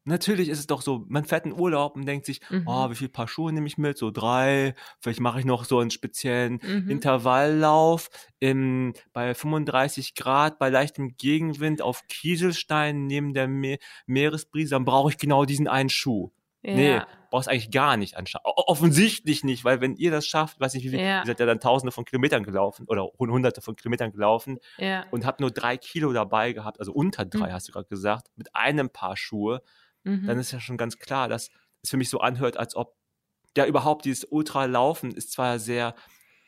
natürlich 0.05 0.49
ist 0.49 0.59
es 0.59 0.67
doch 0.67 0.81
so, 0.81 1.05
man 1.09 1.27
fährt 1.27 1.45
in 1.45 1.53
Urlaub 1.53 1.97
und 1.97 2.07
denkt 2.07 2.25
sich, 2.25 2.41
Mhm. 2.49 2.63
oh, 2.67 2.89
wie 2.91 2.95
viel 2.95 3.11
Paar 3.11 3.29
Schuhe 3.29 3.53
nehme 3.53 3.67
ich 3.67 3.77
mit? 3.77 3.99
So 3.99 4.11
drei. 4.11 4.75
Vielleicht 5.01 5.21
mache 5.21 5.39
ich 5.41 5.45
noch 5.45 5.65
so 5.67 5.79
einen 5.81 5.91
speziellen 5.91 6.59
Mhm. 6.63 6.89
Intervalllauf 6.91 8.09
im, 8.39 8.95
bei 9.13 9.35
35 9.35 10.15
Grad, 10.15 10.59
bei 10.59 10.71
leichtem 10.71 11.17
Gegenwind 11.19 11.83
auf 11.83 12.07
Kieselstein 12.09 13.07
neben 13.07 13.35
der 13.35 13.49
Me 13.49 13.77
Meeresbrise. 14.07 14.71
Dann 14.71 14.85
brauche 14.87 15.11
ich 15.11 15.19
genau 15.19 15.45
diesen 15.45 15.69
einen 15.69 15.91
Schuh. 15.91 16.31
Nee, 16.63 16.91
Ja. 16.97 17.07
brauchst 17.31 17.49
eigentlich 17.49 17.71
gar 17.71 17.97
nicht 17.97 18.17
anschauen. 18.17 18.43
Offensichtlich 18.45 19.45
nicht, 19.45 19.65
weil 19.65 19.81
wenn 19.81 19.97
ihr 19.97 20.11
das 20.11 20.27
schafft, 20.27 20.61
weiß 20.61 20.75
nicht 20.75 20.85
wie 20.85 20.91
viel, 20.91 21.01
Ja. 21.01 21.21
ihr 21.21 21.27
seid 21.27 21.41
ja 21.41 21.47
dann 21.47 21.61
tausende 21.61 21.91
von 21.93 22.05
Kilometern 22.05 22.43
gelaufen 22.45 22.87
oder 22.89 23.05
hunderte 23.19 23.61
von 23.63 23.77
Kilometern 23.77 24.13
gelaufen 24.13 24.59
Ja. 24.79 25.07
und 25.11 25.25
habt 25.25 25.41
nur 25.41 25.51
drei 25.51 25.77
Kilo 25.79 26.13
dabei 26.13 26.53
gehabt, 26.53 26.79
also 26.81 26.93
unter 26.93 27.25
drei, 27.25 27.49
Mhm. 27.49 27.53
hast 27.53 27.69
du 27.69 27.73
gerade 27.73 27.89
gesagt, 27.89 28.29
mit 28.37 28.55
einem 28.55 28.91
Paar 28.91 29.17
Schuhe, 29.17 29.63
Mhm. 30.05 30.27
dann 30.27 30.39
ist 30.39 30.51
ja 30.53 30.61
schon 30.61 30.77
ganz 30.77 30.99
klar, 30.99 31.29
dass 31.29 31.51
es 31.83 31.91
für 31.91 31.97
mich 31.97 32.11
so 32.11 32.21
anhört, 32.21 32.57
als 32.57 32.75
ob 32.77 32.97
ja 33.57 33.65
überhaupt 33.67 34.05
dieses 34.05 34.25
Ultralaufen 34.25 35.13
ist 35.13 35.33
zwar 35.33 35.59
sehr, 35.59 35.95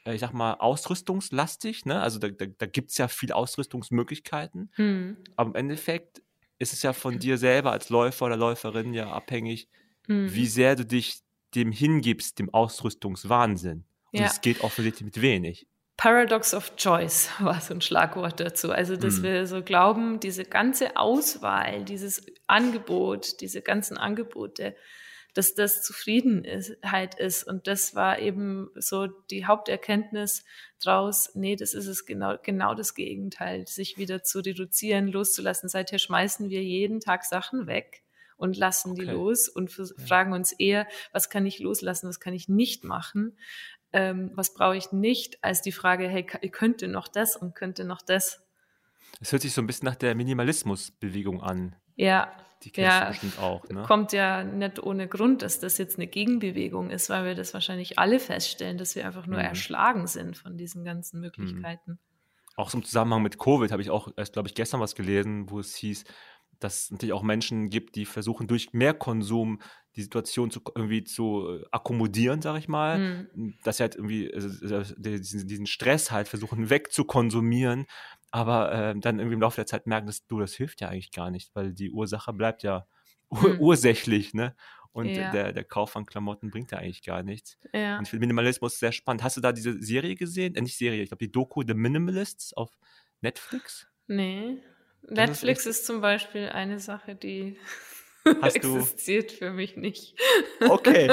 äh, 0.05 0.15
ich 0.15 0.21
sag 0.21 0.33
mal, 0.33 0.55
ausrüstungslastig, 0.55 1.85
ne? 1.87 2.01
Also 2.01 2.19
da, 2.19 2.29
da, 2.29 2.47
da 2.47 2.67
gibt 2.67 2.91
es 2.91 2.99
ja 2.99 3.09
viel 3.09 3.33
Ausrüstungsmöglichkeiten, 3.33 4.71
Hm. 4.77 5.17
aber 5.37 5.51
im 5.51 5.55
Endeffekt 5.57 6.23
ist 6.59 6.73
es 6.73 6.83
ja 6.83 6.93
von 6.93 7.19
dir 7.19 7.39
selber 7.39 7.73
als 7.73 7.89
Läufer 7.89 8.27
oder 8.27 8.37
Läuferin 8.37 8.95
ja 8.95 9.11
abhängig, 9.11 9.69
Hm. 10.07 10.33
wie 10.35 10.47
sehr 10.47 10.77
du 10.77 10.85
dich 10.85 11.21
dem 11.55 11.71
hingibst, 11.73 12.39
dem 12.39 12.53
Ausrüstungswahnsinn. 12.53 13.85
Und 14.13 14.19
Ja. 14.21 14.27
es 14.27 14.41
geht 14.41 14.61
offensichtlich 14.63 15.05
mit 15.05 15.21
wenig. 15.21 15.67
Paradox 15.97 16.55
of 16.55 16.75
Choice 16.77 17.29
war 17.41 17.61
so 17.61 17.75
ein 17.75 17.81
Schlagwort 17.81 18.41
dazu. 18.41 18.73
Also, 18.73 18.97
dass 18.97 19.19
Mhm. 19.19 19.23
wir 19.23 19.47
so 19.47 19.63
glauben, 19.63 20.19
diese 20.21 20.45
ganze 20.45 20.97
Auswahl, 20.97 21.85
dieses 21.85 22.25
Angebot, 22.47 23.41
diese 23.41 23.63
ganzen 23.63 23.97
Angebote, 23.99 24.75
dass 25.35 25.55
das 25.55 25.83
Zufriedenheit 25.83 27.15
ist. 27.19 27.45
Und 27.45 27.67
das 27.67 27.95
war 27.95 28.19
eben 28.19 28.69
so 28.75 29.07
die 29.07 29.47
Haupterkenntnis 29.47 30.45
draus, 30.83 31.31
nee, 31.35 31.57
das 31.57 31.73
ist 31.75 31.87
es 31.87 32.05
genau, 32.07 32.37
genau 32.43 32.75
das 32.75 32.95
Gegenteil, 32.95 33.67
sich 33.67 33.97
wieder 33.97 34.23
zu 34.25 34.41
reduzieren, 34.41 35.09
loszulassen. 35.09 35.69
Seither 35.69 35.99
schmeißen 35.99 36.51
wir 36.51 36.63
jeden 36.63 37.01
Tag 37.01 37.25
Sachen 37.25 37.67
weg 37.67 38.03
und 38.43 38.57
lassen 38.57 38.95
die 38.95 39.03
Okay. 39.03 39.12
los 39.12 39.49
und 39.49 39.70
f- 39.70 39.95
fragen 40.07 40.32
uns 40.34 40.53
eher, 40.53 40.86
was 41.12 41.30
kann 41.30 41.47
ich 41.47 41.59
loslassen, 41.61 42.09
was 42.09 42.20
kann 42.20 42.34
ich 42.34 42.49
nicht 42.49 42.84
machen, 42.84 43.38
ähm, 43.93 44.30
was 44.34 44.53
brauche 44.55 44.76
ich 44.76 44.93
nicht, 44.93 45.43
als 45.43 45.62
die 45.62 45.72
Frage, 45.72 46.09
hey, 46.09 46.24
könnte 46.24 46.88
noch 46.88 47.09
das 47.09 47.36
und 47.36 47.55
könnte 47.55 47.84
noch 47.84 48.03
das. 48.03 48.43
Es 49.20 49.32
hört 49.32 49.43
sich 49.43 49.53
so 49.53 49.62
ein 49.62 49.66
bisschen 49.66 49.86
nach 49.86 49.97
der 49.97 50.14
Minimalismusbewegung 50.14 51.43
an. 51.43 51.76
Ja, 51.97 52.32
Die 52.62 52.70
kennst 52.70 52.97
Ja, 52.97 53.01
du 53.01 53.07
bestimmt 53.09 53.38
auch, 53.38 53.68
ne? 53.68 53.82
kommt 53.86 54.12
ja 54.12 54.45
nicht 54.45 54.82
ohne 54.82 55.09
Grund, 55.09 55.43
dass 55.43 55.61
das 55.61 55.78
jetzt 55.78 55.97
eine 55.97 56.07
Gegenbewegung 56.07 56.90
ist, 56.90 57.11
weil 57.11 57.24
wir 57.24 57.34
das 57.34 57.55
wahrscheinlich 57.55 57.99
alle 57.99 58.20
feststellen, 58.20 58.78
dass 58.78 58.95
wir 58.95 59.05
einfach 59.07 59.26
nur 59.26 59.38
Mhm. 59.38 59.45
erschlagen 59.47 60.07
sind 60.07 60.36
von 60.36 60.57
diesen 60.57 60.84
ganzen 60.84 61.20
Möglichkeiten. 61.20 61.99
Auch 62.57 62.68
so 62.70 62.78
im 62.78 62.84
Zusammenhang 62.84 63.22
mit 63.22 63.38
Covid 63.38 63.72
habe 63.72 63.80
ich 63.82 63.90
auch 63.90 64.09
erst, 64.16 64.34
glaube 64.34 64.49
ich, 64.49 64.55
gestern 64.55 64.80
was 64.80 64.95
gelesen, 64.95 65.49
wo 65.51 65.59
es 65.59 65.74
hieß, 65.74 66.05
dass 66.65 66.85
es 66.85 66.91
natürlich 66.91 67.13
auch 67.13 67.23
Menschen 67.23 67.71
gibt, 67.71 67.97
die 67.97 68.05
versuchen, 68.07 68.47
durch 68.47 68.73
mehr 68.73 68.95
Konsum 68.95 69.61
die 69.97 70.03
Situation 70.03 70.51
zu, 70.51 70.61
irgendwie 70.75 71.05
zu 71.05 71.61
äh, 71.61 71.65
akkommodieren, 71.71 72.41
sage 72.41 72.59
ich 72.59 72.69
mal. 72.69 72.99
Mhm. 73.35 73.59
Dass 73.63 73.77
sie 73.77 73.83
halt 73.83 73.95
irgendwie 73.97 74.33
also, 74.33 74.95
diesen, 74.97 75.47
diesen 75.47 75.67
Stress 75.67 76.11
halt 76.11 76.29
versuchen 76.29 76.71
wegzukonsumieren, 76.71 77.87
aber 78.31 78.73
äh, 78.73 78.95
dann 78.99 79.19
irgendwie 79.19 79.35
im 79.35 79.41
Laufe 79.41 79.57
der 79.57 79.67
Zeit 79.67 79.87
merken, 79.87 80.07
dass 80.07 80.27
du, 80.27 80.41
das 80.41 80.55
hilft 80.55 80.81
ja 80.81 80.89
eigentlich 80.89 81.13
gar 81.13 81.31
nicht, 81.31 81.55
weil 81.55 81.73
die 81.73 81.91
Ursache 81.91 82.33
bleibt 82.33 82.63
ja 82.63 82.87
ur 83.31 83.55
Mhm. 83.55 83.61
ursächlich, 83.61 84.35
ne? 84.35 84.55
Und 84.93 85.17
Ja. 85.17 85.31
der, 85.31 85.53
der 85.53 85.65
Kauf 85.65 85.91
von 85.91 86.05
Klamotten 86.05 86.51
bringt 86.51 86.71
ja 86.71 86.79
eigentlich 86.79 87.03
gar 87.03 87.23
nichts. 87.23 87.57
Ja. 87.73 87.97
Und 87.97 88.05
ich 88.05 88.11
finde 88.11 88.27
Minimalismus 88.27 88.79
sehr 88.79 88.93
spannend. 88.93 89.23
Hast 89.23 89.37
du 89.39 89.41
da 89.41 89.53
diese 89.53 89.81
Serie 89.83 90.15
gesehen? 90.17 90.55
Äh, 90.55 90.61
nicht 90.63 90.77
Serie, 90.77 91.03
ich 91.03 91.09
glaube 91.09 91.25
die 91.25 91.33
Doku 91.33 91.63
The 91.67 91.75
Minimalists 91.75 92.53
auf 92.53 92.77
Netflix. 93.23 93.89
Nee. 94.07 94.63
Ist 95.03 95.11
Netflix 95.11 95.67
ist, 95.67 95.87
zum 95.87 96.01
Beispiel 96.01 96.49
eine 96.49 96.79
Sache, 96.81 97.15
die 97.15 97.57
existiert 98.43 99.33
für 99.33 99.51
mich 99.51 99.77
nicht. 99.77 100.15
Okay. 100.69 101.09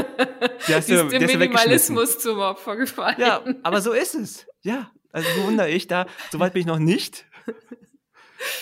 Du- 0.67 0.73
ist 0.73 0.87
die 0.89 0.95
dem 0.95 1.25
Minimalismus 1.25 2.19
zum 2.19 2.39
Opfer 2.39 2.75
gefallen. 2.75 3.15
Ja, 3.19 3.43
aber 3.63 3.81
so 3.81 3.93
ist 3.93 4.15
es. 4.15 4.47
Ja, 4.61 4.91
also 5.11 5.27
bewundere 5.35 5.69
ich 5.69 5.87
da. 5.87 6.05
Soweit 6.31 6.53
bin 6.53 6.61
ich 6.61 6.67
noch 6.67 6.79
nicht. 6.79 7.25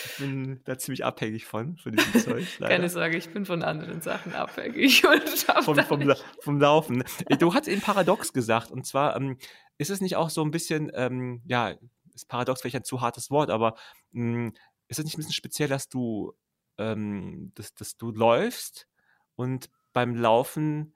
Ich 0.06 0.18
bin 0.18 0.62
da 0.66 0.78
ziemlich 0.78 1.06
abhängig 1.06 1.46
von, 1.46 1.78
von 1.78 1.92
diesem 1.96 2.14
Zeug. 2.24 2.48
leider. 2.58 2.74
Keine 2.76 2.90
Sorge, 2.90 3.18
ich 3.18 3.30
bin 3.30 3.46
von 3.46 3.62
anderen 3.62 4.02
Sachen 4.02 4.34
abhängig. 4.34 5.04
Vom, 5.64 5.76
vom, 5.84 6.14
vom 6.42 6.60
Laufen. 6.60 7.04
Du 7.38 7.54
hast 7.54 7.68
eben 7.68 7.82
Paradox 7.82 8.34
gesagt. 8.34 8.72
Und 8.72 8.88
zwar 8.88 9.16
ähm, 9.16 9.38
ist 9.78 9.92
es 9.92 10.02
nicht 10.02 10.16
auch 10.16 10.30
so 10.32 10.42
ein 10.44 10.50
bisschen, 10.52 10.92
ähm, 10.96 11.42
ja, 11.46 11.76
ist 12.16 12.28
Paradox 12.28 12.62
vielleicht 12.62 12.78
ein 12.78 12.84
zu 12.84 13.02
hartes 13.02 13.30
Wort, 13.30 13.52
aber 13.52 13.76
ähm, 14.16 14.54
ist 14.88 15.00
es 15.00 15.06
nicht 15.06 15.16
ein 15.16 15.20
bisschen 15.20 15.34
speziell, 15.34 15.70
dass 15.70 15.90
du, 15.90 16.34
ähm, 16.78 17.52
dass, 17.56 17.74
dass 17.76 17.98
du 17.98 18.12
läufst 18.12 18.88
und 19.36 19.70
beim 19.94 20.16
Laufen, 20.16 20.96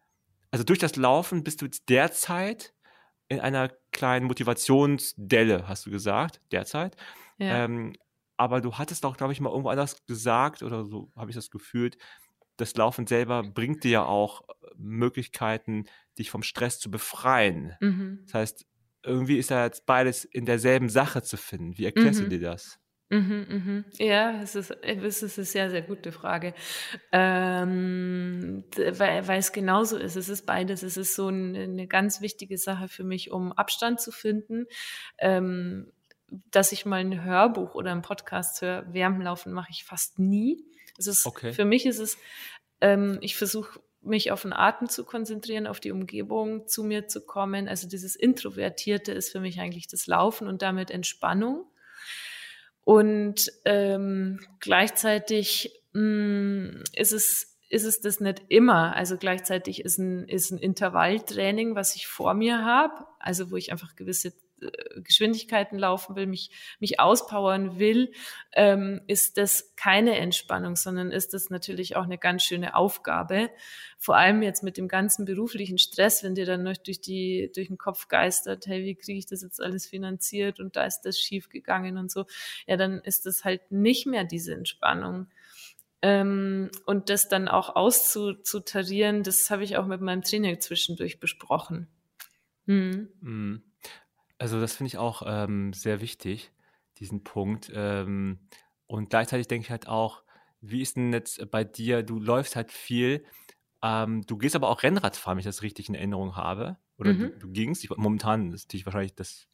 also 0.52 0.64
durch 0.64 0.80
das 0.80 0.96
Laufen 0.96 1.44
bist 1.44 1.62
du 1.62 1.66
jetzt 1.66 1.90
derzeit 1.90 2.74
in 3.30 3.40
einer 3.40 3.70
kleinen 3.92 4.28
Motivationsdelle, 4.28 5.68
hast 5.68 5.86
du 5.88 5.92
gesagt, 5.92 6.42
derzeit. 6.52 6.98
Ja. 7.40 7.66
Ähm, 7.66 7.96
aber 8.38 8.62
du 8.62 8.78
hattest 8.78 9.06
auch, 9.06 9.18
glaube 9.18 9.34
ich, 9.34 9.42
mal 9.42 9.50
irgendwo 9.52 9.70
anders 9.70 10.06
gesagt 10.08 10.64
oder 10.64 10.86
so 10.86 11.12
habe 11.16 11.32
ich 11.32 11.36
das 11.36 11.52
gefühlt, 11.52 11.98
das 12.58 12.76
Laufen 12.76 13.08
selber 13.08 13.44
bringt 13.44 13.84
dir 13.84 13.92
ja 13.92 14.06
auch 14.06 14.44
Möglichkeiten, 14.78 15.86
dich 16.20 16.32
vom 16.32 16.44
Stress 16.44 16.80
zu 16.80 16.92
befreien. 16.92 17.76
Mhm. 17.82 18.22
Das 18.26 18.34
heißt, 18.36 18.68
irgendwie 19.04 19.38
ist 19.38 19.52
da 19.52 19.66
jetzt 19.66 19.86
beides 19.88 20.26
in 20.26 20.46
derselben 20.46 20.90
Sache 20.90 21.24
zu 21.24 21.38
finden. 21.38 21.78
Wie 21.78 21.86
erklärst 21.86 22.22
Mhm. 22.22 22.26
du 22.26 22.30
dir 22.30 22.42
das? 22.42 22.81
Mhm, 23.12 23.46
mhm. 23.50 23.86
Ja, 23.98 24.42
es 24.42 24.56
ist, 24.56 24.72
es 24.82 25.22
ist 25.22 25.38
eine 25.38 25.46
sehr, 25.46 25.70
sehr 25.70 25.82
gute 25.82 26.14
Frage. 26.14 26.54
Ähm, 27.12 28.64
weil, 28.74 29.28
weil 29.28 29.40
es 29.40 29.52
genauso 29.52 29.98
ist. 29.98 30.16
Es 30.16 30.30
ist 30.30 30.46
beides. 30.46 30.82
Es 30.82 30.96
ist 30.96 31.16
so 31.16 31.28
ein, 31.28 31.54
eine 31.56 31.88
ganz 31.88 32.22
wichtige 32.22 32.58
Sache 32.58 32.88
für 32.88 33.04
mich, 33.04 33.30
um 33.30 33.52
Abstand 33.52 34.00
zu 34.00 34.12
finden. 34.12 34.66
Ähm, 35.18 35.92
dass 36.52 36.72
ich 36.72 36.86
mal 36.86 37.02
ein 37.02 37.26
Hörbuch 37.26 37.76
oder 37.76 37.92
einen 37.92 38.02
Podcast 38.02 38.62
höre, 38.62 38.86
während 38.94 39.18
dem 39.18 39.24
Laufen 39.24 39.52
mache 39.52 39.72
ich 39.72 39.84
fast 39.84 40.18
nie. 40.18 40.64
Es 40.98 41.06
ist, 41.08 41.26
Okay. 41.26 41.52
Für 41.52 41.66
mich 41.66 41.86
ist 41.86 42.00
es, 42.00 42.18
ähm, 42.80 43.18
ich 43.20 43.36
versuche 43.36 43.82
mich 44.02 44.32
auf 44.32 44.44
den 44.44 44.54
Atem 44.54 44.88
zu 44.88 45.04
konzentrieren, 45.04 45.68
auf 45.68 45.82
die 45.82 45.92
Umgebung, 45.92 46.66
zu 46.70 46.86
mir 46.86 47.10
zu 47.10 47.26
kommen. 47.26 47.68
Also 47.68 47.90
dieses 47.90 48.16
Introvertierte 48.16 49.12
ist 49.12 49.32
für 49.34 49.42
mich 49.42 49.60
eigentlich 49.60 49.90
das 49.90 50.08
Laufen 50.08 50.48
und 50.48 50.62
damit 50.62 50.90
Entspannung. 50.90 51.66
Und 52.84 53.52
ähm, 53.66 54.40
gleichzeitig 54.60 55.84
mh, 55.94 56.84
ist 56.94 57.12
es 57.12 57.48
ist 57.70 57.86
es 57.86 58.02
das 58.02 58.20
nicht 58.20 58.44
immer. 58.50 58.96
Also 58.96 59.18
gleichzeitig 59.18 59.86
ist 59.86 59.98
ein, 59.98 60.28
ist 60.28 60.52
ein 60.52 60.58
Intervalltraining, 60.58 61.74
was 61.74 61.96
ich 61.96 62.06
vor 62.06 62.34
mir 62.34 62.66
habe, 62.66 63.06
also 63.18 63.50
wo 63.50 63.56
ich 63.56 63.72
einfach 63.72 63.96
gewisse 63.96 64.34
Geschwindigkeiten 65.04 65.78
laufen 65.78 66.16
will, 66.16 66.28
mich, 66.28 66.52
mich 66.80 67.00
auspowern 67.00 67.80
will, 67.80 68.12
ähm, 68.54 69.02
ist 69.08 69.38
das 69.38 69.76
keine 69.76 70.18
Entspannung, 70.18 70.76
sondern 70.76 71.12
ist 71.12 71.34
das 71.34 71.50
natürlich 71.50 71.96
auch 71.96 72.04
eine 72.04 72.18
ganz 72.18 72.44
schöne 72.44 72.76
Aufgabe. 72.76 73.50
Vor 73.98 74.16
allem 74.16 74.42
jetzt 74.42 74.64
mit 74.64 74.78
dem 74.78 74.88
ganzen 74.88 75.26
beruflichen 75.26 75.78
Stress, 75.78 76.24
wenn 76.24 76.36
dir 76.36 76.46
dann 76.46 76.64
noch 76.64 76.78
durch, 76.78 77.02
die, 77.02 77.52
durch 77.54 77.68
den 77.68 77.78
Kopf 77.78 78.08
geistert, 78.08 78.68
hey, 78.68 78.84
wie 78.84 78.96
kriege 78.96 79.20
ich 79.20 79.26
das 79.26 79.42
jetzt 79.42 79.62
alles 79.62 79.88
finanziert 79.88 80.60
und 80.60 80.76
da 80.76 80.86
ist 80.86 81.02
das 81.02 81.20
schief 81.20 81.50
gegangen 81.50 81.98
und 81.98 82.12
so, 82.12 82.26
ja, 82.68 82.78
dann 82.78 83.00
ist 83.00 83.26
das 83.26 83.44
halt 83.44 83.72
nicht 83.72 84.06
mehr 84.06 84.24
diese 84.24 84.54
Entspannung. 84.54 85.28
Ähm, 86.04 86.72
und 86.86 87.10
das 87.10 87.28
dann 87.28 87.48
auch 87.48 87.76
auszutarieren, 87.76 89.24
das 89.24 89.50
habe 89.52 89.64
ich 89.64 89.78
auch 89.78 89.86
mit 89.86 90.02
meinem 90.02 90.24
Trainer 90.24 90.60
zwischendurch 90.60 91.20
besprochen. 91.20 91.88
Mhm. 92.66 93.64
Also 94.42 94.60
das 94.60 94.76
finde 94.76 94.88
ich 94.88 94.98
auch 94.98 95.22
ähm, 95.24 95.72
sehr 95.72 96.02
wichtig, 96.02 96.52
diesen 96.98 97.24
Punkt. 97.24 97.72
Ähm, 97.76 98.40
und 98.88 99.12
gleichzeitig 99.12 99.48
denke 99.48 99.66
ich 99.66 99.70
halt 99.70 99.88
auch, 99.88 100.24
wie 100.62 100.82
ist 100.82 100.96
denn 100.98 101.14
jetzt 101.14 101.52
bei 101.52 101.64
dir, 101.64 102.02
du 102.02 102.20
läufst 102.20 102.56
halt 102.56 102.72
viel, 102.72 103.24
ähm, 103.84 104.24
du 104.26 104.38
gehst 104.40 104.56
aber 104.56 104.70
auch 104.70 104.82
Rennrad 104.82 105.16
fahren, 105.16 105.36
wenn 105.36 105.42
ich 105.42 105.46
das 105.46 105.62
richtig 105.62 105.90
in 105.90 105.96
Erinnerung 105.96 106.36
habe. 106.36 106.78
Oder 106.98 107.14
Mhm. 107.14 107.34
du, 107.34 107.38
du 107.38 107.52
gingst, 107.52 107.84
ich, 107.84 107.92
momentan 107.92 108.52
ist 108.52 108.74
dich 108.74 108.84
wahrscheinlich 108.88 109.14
das 109.14 109.48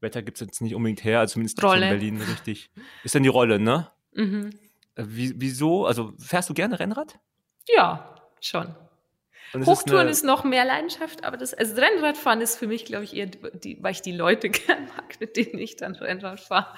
Wetter 0.00 0.22
gibt 0.22 0.38
es 0.38 0.44
jetzt 0.44 0.60
nicht 0.60 0.74
unbedingt 0.74 1.04
her, 1.04 1.20
also 1.20 1.34
zumindest 1.34 1.62
in 1.62 1.80
Berlin 1.80 2.20
richtig. 2.20 2.72
Ist 3.04 3.14
dann 3.14 3.22
die 3.22 3.28
Rolle, 3.28 3.60
ne? 3.60 3.92
Mhm. 4.12 4.50
Äh, 4.96 5.04
Wie, 5.06 5.40
wieso? 5.40 5.86
Also 5.86 6.14
fährst 6.18 6.50
du 6.50 6.54
gerne 6.54 6.80
Rennrad? 6.80 7.20
Ja, 7.68 8.16
schon. 8.40 8.74
Hochtouren 9.54 10.02
eine- 10.02 10.10
ist 10.10 10.24
noch 10.24 10.44
mehr 10.44 10.64
Leidenschaft, 10.64 11.24
aber 11.24 11.36
das, 11.36 11.54
also 11.54 11.74
Rennradfahren 11.80 12.40
ist 12.40 12.56
für 12.56 12.66
mich, 12.66 12.84
glaube 12.84 13.04
ich, 13.04 13.14
eher, 13.14 13.26
die, 13.26 13.82
weil 13.82 13.92
ich 13.92 14.02
die 14.02 14.12
Leute 14.12 14.48
gern 14.50 14.86
mag, 14.96 15.20
mit 15.20 15.36
denen 15.36 15.58
ich 15.58 15.76
dann 15.76 15.94
Rennrad 15.94 16.40
fahre. 16.40 16.74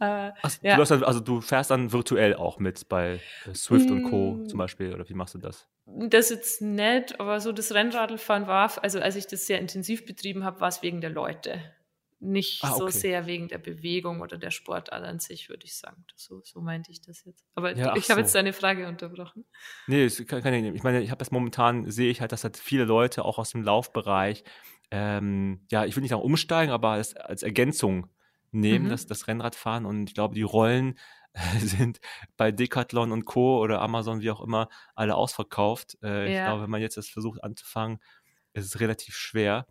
Äh, 0.00 0.32
Ach, 0.42 0.50
ja. 0.62 0.76
du 0.76 0.84
dann, 0.84 1.04
also 1.04 1.20
du 1.20 1.40
fährst 1.40 1.70
dann 1.70 1.92
virtuell 1.92 2.34
auch 2.34 2.58
mit 2.58 2.88
bei 2.88 3.20
Swift 3.54 3.90
und 3.90 4.02
Co. 4.04 4.32
Mm. 4.34 4.48
zum 4.48 4.58
Beispiel, 4.58 4.92
oder 4.94 5.08
wie 5.08 5.14
machst 5.14 5.34
du 5.34 5.38
das? 5.38 5.68
das 5.86 6.30
jetzt 6.30 6.62
nett, 6.62 7.18
aber 7.18 7.40
so 7.40 7.52
das 7.52 7.72
Rennradfahren 7.74 8.46
war, 8.46 8.70
also 8.82 9.00
als 9.00 9.16
ich 9.16 9.26
das 9.26 9.46
sehr 9.46 9.58
intensiv 9.58 10.06
betrieben 10.06 10.44
habe, 10.44 10.60
war 10.60 10.68
es 10.68 10.82
wegen 10.82 11.00
der 11.00 11.10
Leute. 11.10 11.60
Nicht 12.24 12.62
Ah, 12.62 12.76
so 12.76 12.86
okay. 12.86 13.00
sehr 13.00 13.26
wegen 13.26 13.48
der 13.48 13.58
Bewegung 13.58 14.20
oder 14.20 14.38
der 14.38 14.50
Sportart 14.52 15.04
an 15.04 15.18
sich, 15.18 15.48
würde 15.48 15.64
ich 15.66 15.76
sagen. 15.76 16.04
So, 16.14 16.40
so 16.44 16.60
meinte 16.60 16.92
ich 16.92 17.00
das 17.00 17.24
jetzt. 17.24 17.44
Aber 17.56 17.72
Ja, 17.76 17.96
ich 17.96 18.10
habe 18.10 18.20
so. 18.20 18.22
jetzt 18.22 18.34
deine 18.34 18.52
Frage 18.52 18.86
unterbrochen. 18.86 19.44
Nee, 19.86 20.04
es 20.04 20.24
kann, 20.26 20.42
kann 20.42 20.54
ich, 20.54 20.64
ich 20.74 20.82
meine, 20.84 21.02
ich 21.02 21.10
habe 21.10 21.18
das 21.18 21.30
momentan, 21.32 21.90
sehe 21.90 22.10
ich 22.10 22.20
halt, 22.20 22.32
dass 22.32 22.44
halt 22.44 22.56
viele 22.56 22.84
Leute 22.84 23.24
auch 23.24 23.38
aus 23.38 23.50
dem 23.50 23.62
Laufbereich, 23.64 24.44
ähm, 24.90 25.66
ja, 25.70 25.84
ich 25.84 25.96
will 25.96 26.02
nicht 26.02 26.10
sagen 26.10 26.22
umsteigen, 26.22 26.72
aber 26.72 26.98
das 26.98 27.14
als 27.16 27.42
Ergänzung 27.42 28.06
nehmen, 28.52 28.84
Mhm. 28.84 28.90
das, 28.90 29.06
das 29.06 29.26
Rennradfahren. 29.26 29.84
Und 29.86 30.08
ich 30.08 30.14
glaube, 30.14 30.34
die 30.34 30.42
Rollen 30.42 30.98
sind 31.58 31.98
bei 32.36 32.52
Decathlon 32.52 33.10
und 33.10 33.24
Co. 33.24 33.58
oder 33.60 33.80
Amazon, 33.80 34.20
wie 34.20 34.30
auch 34.30 34.40
immer, 34.42 34.68
alle 34.94 35.16
ausverkauft. 35.16 35.96
Äh, 36.02 36.28
Ich 36.28 36.34
Ja. 36.36 36.44
glaube, 36.44 36.62
wenn 36.62 36.70
man 36.70 36.80
jetzt 36.82 36.96
das 36.96 37.08
versucht 37.08 37.42
anzufangen, 37.42 37.98
ist 38.52 38.66
es 38.66 38.80
relativ 38.80 39.16
schwer. 39.16 39.66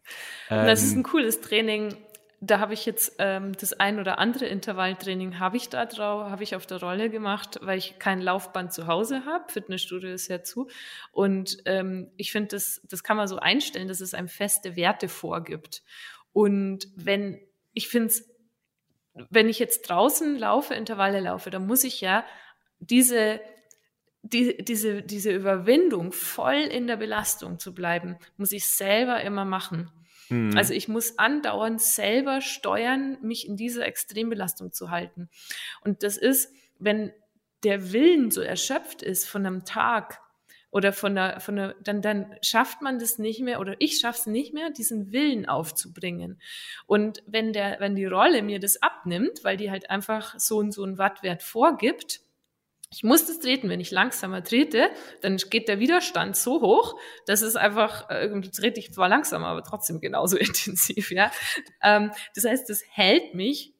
Und 0.50 0.66
das 0.66 0.84
ist 0.84 0.96
Ähm, 0.96 0.98
ein 0.98 1.04
cooles 1.04 1.40
Training. 1.42 1.96
Da 2.44 2.60
habe 2.60 2.74
ich 2.74 2.88
jetzt 2.88 3.18
ähm, 3.20 3.54
das 3.54 3.74
ein 3.74 4.00
oder 4.00 4.18
andere 4.18 4.48
Intervalltraining 4.48 5.38
habe 5.38 5.58
ich 5.58 5.70
da 5.70 5.86
drauf, 5.86 6.28
habe 6.32 6.42
ich 6.42 6.56
auf 6.56 6.66
der 6.66 6.80
Rolle 6.80 7.12
gemacht, 7.12 7.60
weil 7.62 7.78
ich 7.78 8.00
kein 8.00 8.20
Laufband 8.20 8.74
zu 8.74 8.88
Hause 8.88 9.26
habe. 9.26 9.52
Fitnessstudio 9.52 10.10
ist 10.10 10.28
ja 10.28 10.44
zu. 10.44 10.68
Und 11.12 11.58
ähm, 11.66 12.10
ich 12.18 12.32
finde, 12.32 12.50
das, 12.50 12.82
das 12.90 13.04
kann 13.04 13.16
man 13.16 13.28
so 13.28 13.38
einstellen, 13.38 13.88
dass 13.88 14.02
es 14.02 14.16
einem 14.16 14.28
feste 14.28 14.76
Werte 14.76 15.08
vorgibt. 15.08 15.84
Und 16.34 16.88
wenn, 16.96 17.40
ich 17.74 17.90
finde 17.90 18.08
es, 18.08 18.28
wenn 19.30 19.48
ich 19.48 19.60
jetzt 19.60 19.84
draußen 19.84 20.36
laufe, 20.36 20.74
Intervalle 20.74 21.20
laufe, 21.20 21.52
dann 21.52 21.68
muss 21.68 21.84
ich 21.84 22.02
ja 22.02 22.26
diese, 22.80 23.40
die, 24.24 24.58
diese, 24.64 25.04
diese 25.04 25.32
Überwindung, 25.32 26.12
voll 26.12 26.56
in 26.56 26.88
der 26.88 26.98
Belastung 26.98 27.60
zu 27.60 27.76
bleiben, 27.76 28.18
muss 28.38 28.52
ich 28.52 28.68
selber 28.68 29.22
immer 29.22 29.46
machen. 29.46 29.92
Hm. 30.32 30.56
Also 30.56 30.74
ich 30.74 30.88
muss 30.88 31.20
andauernd 31.20 31.82
selber 31.82 32.40
steuern, 32.40 33.18
mich 33.22 33.46
in 33.46 33.58
dieser 33.58 33.86
Extrembelastung 33.86 34.72
zu 34.72 34.90
halten. 34.90 35.30
Und 35.84 36.04
das 36.04 36.16
ist, 36.16 36.54
wenn 36.80 37.12
der 37.66 37.92
Willen 37.92 38.32
so 38.32 38.40
erschöpft 38.40 39.02
ist 39.02 39.28
von 39.28 39.46
einem 39.46 39.66
Tag 39.66 40.22
oder 40.72 40.94
von 40.94 41.16
der, 41.16 41.42
von 41.42 41.58
der, 41.58 41.76
dann, 41.84 42.02
dann 42.02 42.34
schafft 42.42 42.82
man 42.82 42.98
das 42.98 43.20
nicht 43.20 43.42
mehr 43.42 43.60
oder 43.60 43.76
ich 43.80 44.00
schaffe 44.00 44.20
es 44.20 44.26
nicht 44.26 44.54
mehr, 44.54 44.70
diesen 44.70 45.12
Willen 45.12 45.50
aufzubringen. 45.50 46.42
Und 46.88 47.22
wenn 47.28 47.52
der, 47.52 47.82
wenn 47.82 47.96
die 47.96 48.06
Rolle 48.06 48.42
mir 48.42 48.62
das 48.62 48.82
abnimmt, 48.82 49.44
weil 49.44 49.58
die 49.58 49.70
halt 49.70 49.90
einfach 49.90 50.40
so 50.40 50.60
und 50.60 50.72
so 50.72 50.84
einen 50.84 50.98
Wattwert 50.98 51.44
vorgibt, 51.44 52.22
ich 52.92 53.04
muss 53.04 53.26
das 53.26 53.40
treten. 53.40 53.70
Wenn 53.70 53.80
ich 53.80 53.90
langsamer 53.90 54.44
trete, 54.44 54.90
dann 55.22 55.38
geht 55.38 55.70
der 55.70 55.80
Widerstand 55.80 56.36
so 56.36 56.62
hoch, 56.62 57.00
dass 57.26 57.42
es 57.42 57.56
einfach, 57.56 58.10
äh, 58.10 58.26
irgendwie 58.26 58.52
trete 58.52 58.80
ich 58.80 58.94
zwar 58.94 59.08
langsamer, 59.08 59.48
aber 59.48 59.64
trotzdem 59.64 60.02
genauso 60.02 60.38
intensiv, 60.38 61.12
ja. 61.12 61.32
Ähm, 61.82 62.12
das 62.36 62.44
heißt, 62.44 62.70
das 62.70 62.84
hält 62.90 63.34
mich, 63.34 63.74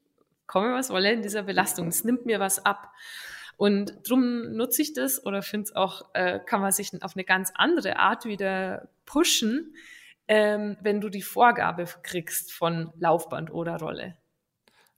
komme 0.48 0.74
was 0.74 0.90
wolle, 0.90 1.12
in 1.12 1.22
dieser 1.22 1.44
Belastung. 1.44 1.90
Es 1.90 2.04
nimmt 2.04 2.26
mir 2.26 2.40
was 2.40 2.66
ab. 2.66 2.90
Und 3.58 4.10
drum 4.10 4.54
nutze 4.54 4.82
ich 4.82 4.94
das 4.94 5.24
oder 5.24 5.42
finde 5.42 5.66
es 5.66 5.76
auch, 5.76 6.10
äh, 6.14 6.40
kann 6.40 6.62
man 6.62 6.72
sich 6.72 6.92
auf 7.04 7.16
eine 7.16 7.26
ganz 7.26 7.52
andere 7.54 7.98
Art 7.98 8.26
wieder 8.26 8.90
pushen, 9.06 9.76
ähm, 10.28 10.78
wenn 10.82 11.02
du 11.02 11.10
die 11.10 11.22
Vorgabe 11.22 11.86
kriegst 12.02 12.54
von 12.54 12.92
Laufband 12.98 13.52
oder 13.52 13.78
Rolle. 13.78 14.18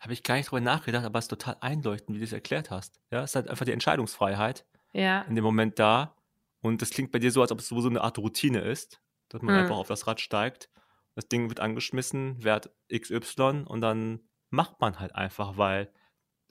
Habe 0.04 0.12
ich 0.12 0.22
gar 0.24 0.36
nicht 0.36 0.52
drüber 0.52 0.60
nachgedacht, 0.60 1.06
aber 1.06 1.18
es 1.18 1.26
ist 1.26 1.30
total 1.30 1.56
einleuchtend, 1.62 2.16
wie 2.16 2.20
du 2.20 2.26
es 2.26 2.34
erklärt 2.34 2.70
hast. 2.70 3.00
Ja, 3.10 3.24
es 3.24 3.32
ist 3.32 3.36
halt 3.36 3.48
einfach 3.48 3.64
die 3.64 3.72
Entscheidungsfreiheit 3.72 4.66
Ja. 4.92 5.22
in 5.22 5.36
dem 5.36 5.46
Moment 5.46 5.80
da. 5.80 6.18
Und 6.62 6.82
das 6.82 6.90
klingt 6.90 7.14
bei 7.14 7.20
dir 7.20 7.32
so, 7.32 7.42
als 7.42 7.54
ob 7.54 7.60
es 7.60 7.70
sowieso 7.70 7.88
eine 7.88 8.02
Art 8.02 8.18
Routine 8.18 8.60
ist, 8.60 9.02
dass 9.30 9.42
man 9.42 9.56
Hm. 9.56 9.62
einfach 9.62 9.78
auf 9.78 9.88
das 9.88 10.06
Rad 10.06 10.20
steigt, 10.20 10.70
das 11.16 11.30
Ding 11.30 11.48
wird 11.48 11.62
angeschmissen, 11.62 12.44
Wert 12.44 12.70
XY 12.90 13.64
und 13.66 13.80
dann 13.80 14.28
macht 14.50 14.82
man 14.82 15.00
halt 15.00 15.16
einfach, 15.16 15.56
weil 15.58 15.94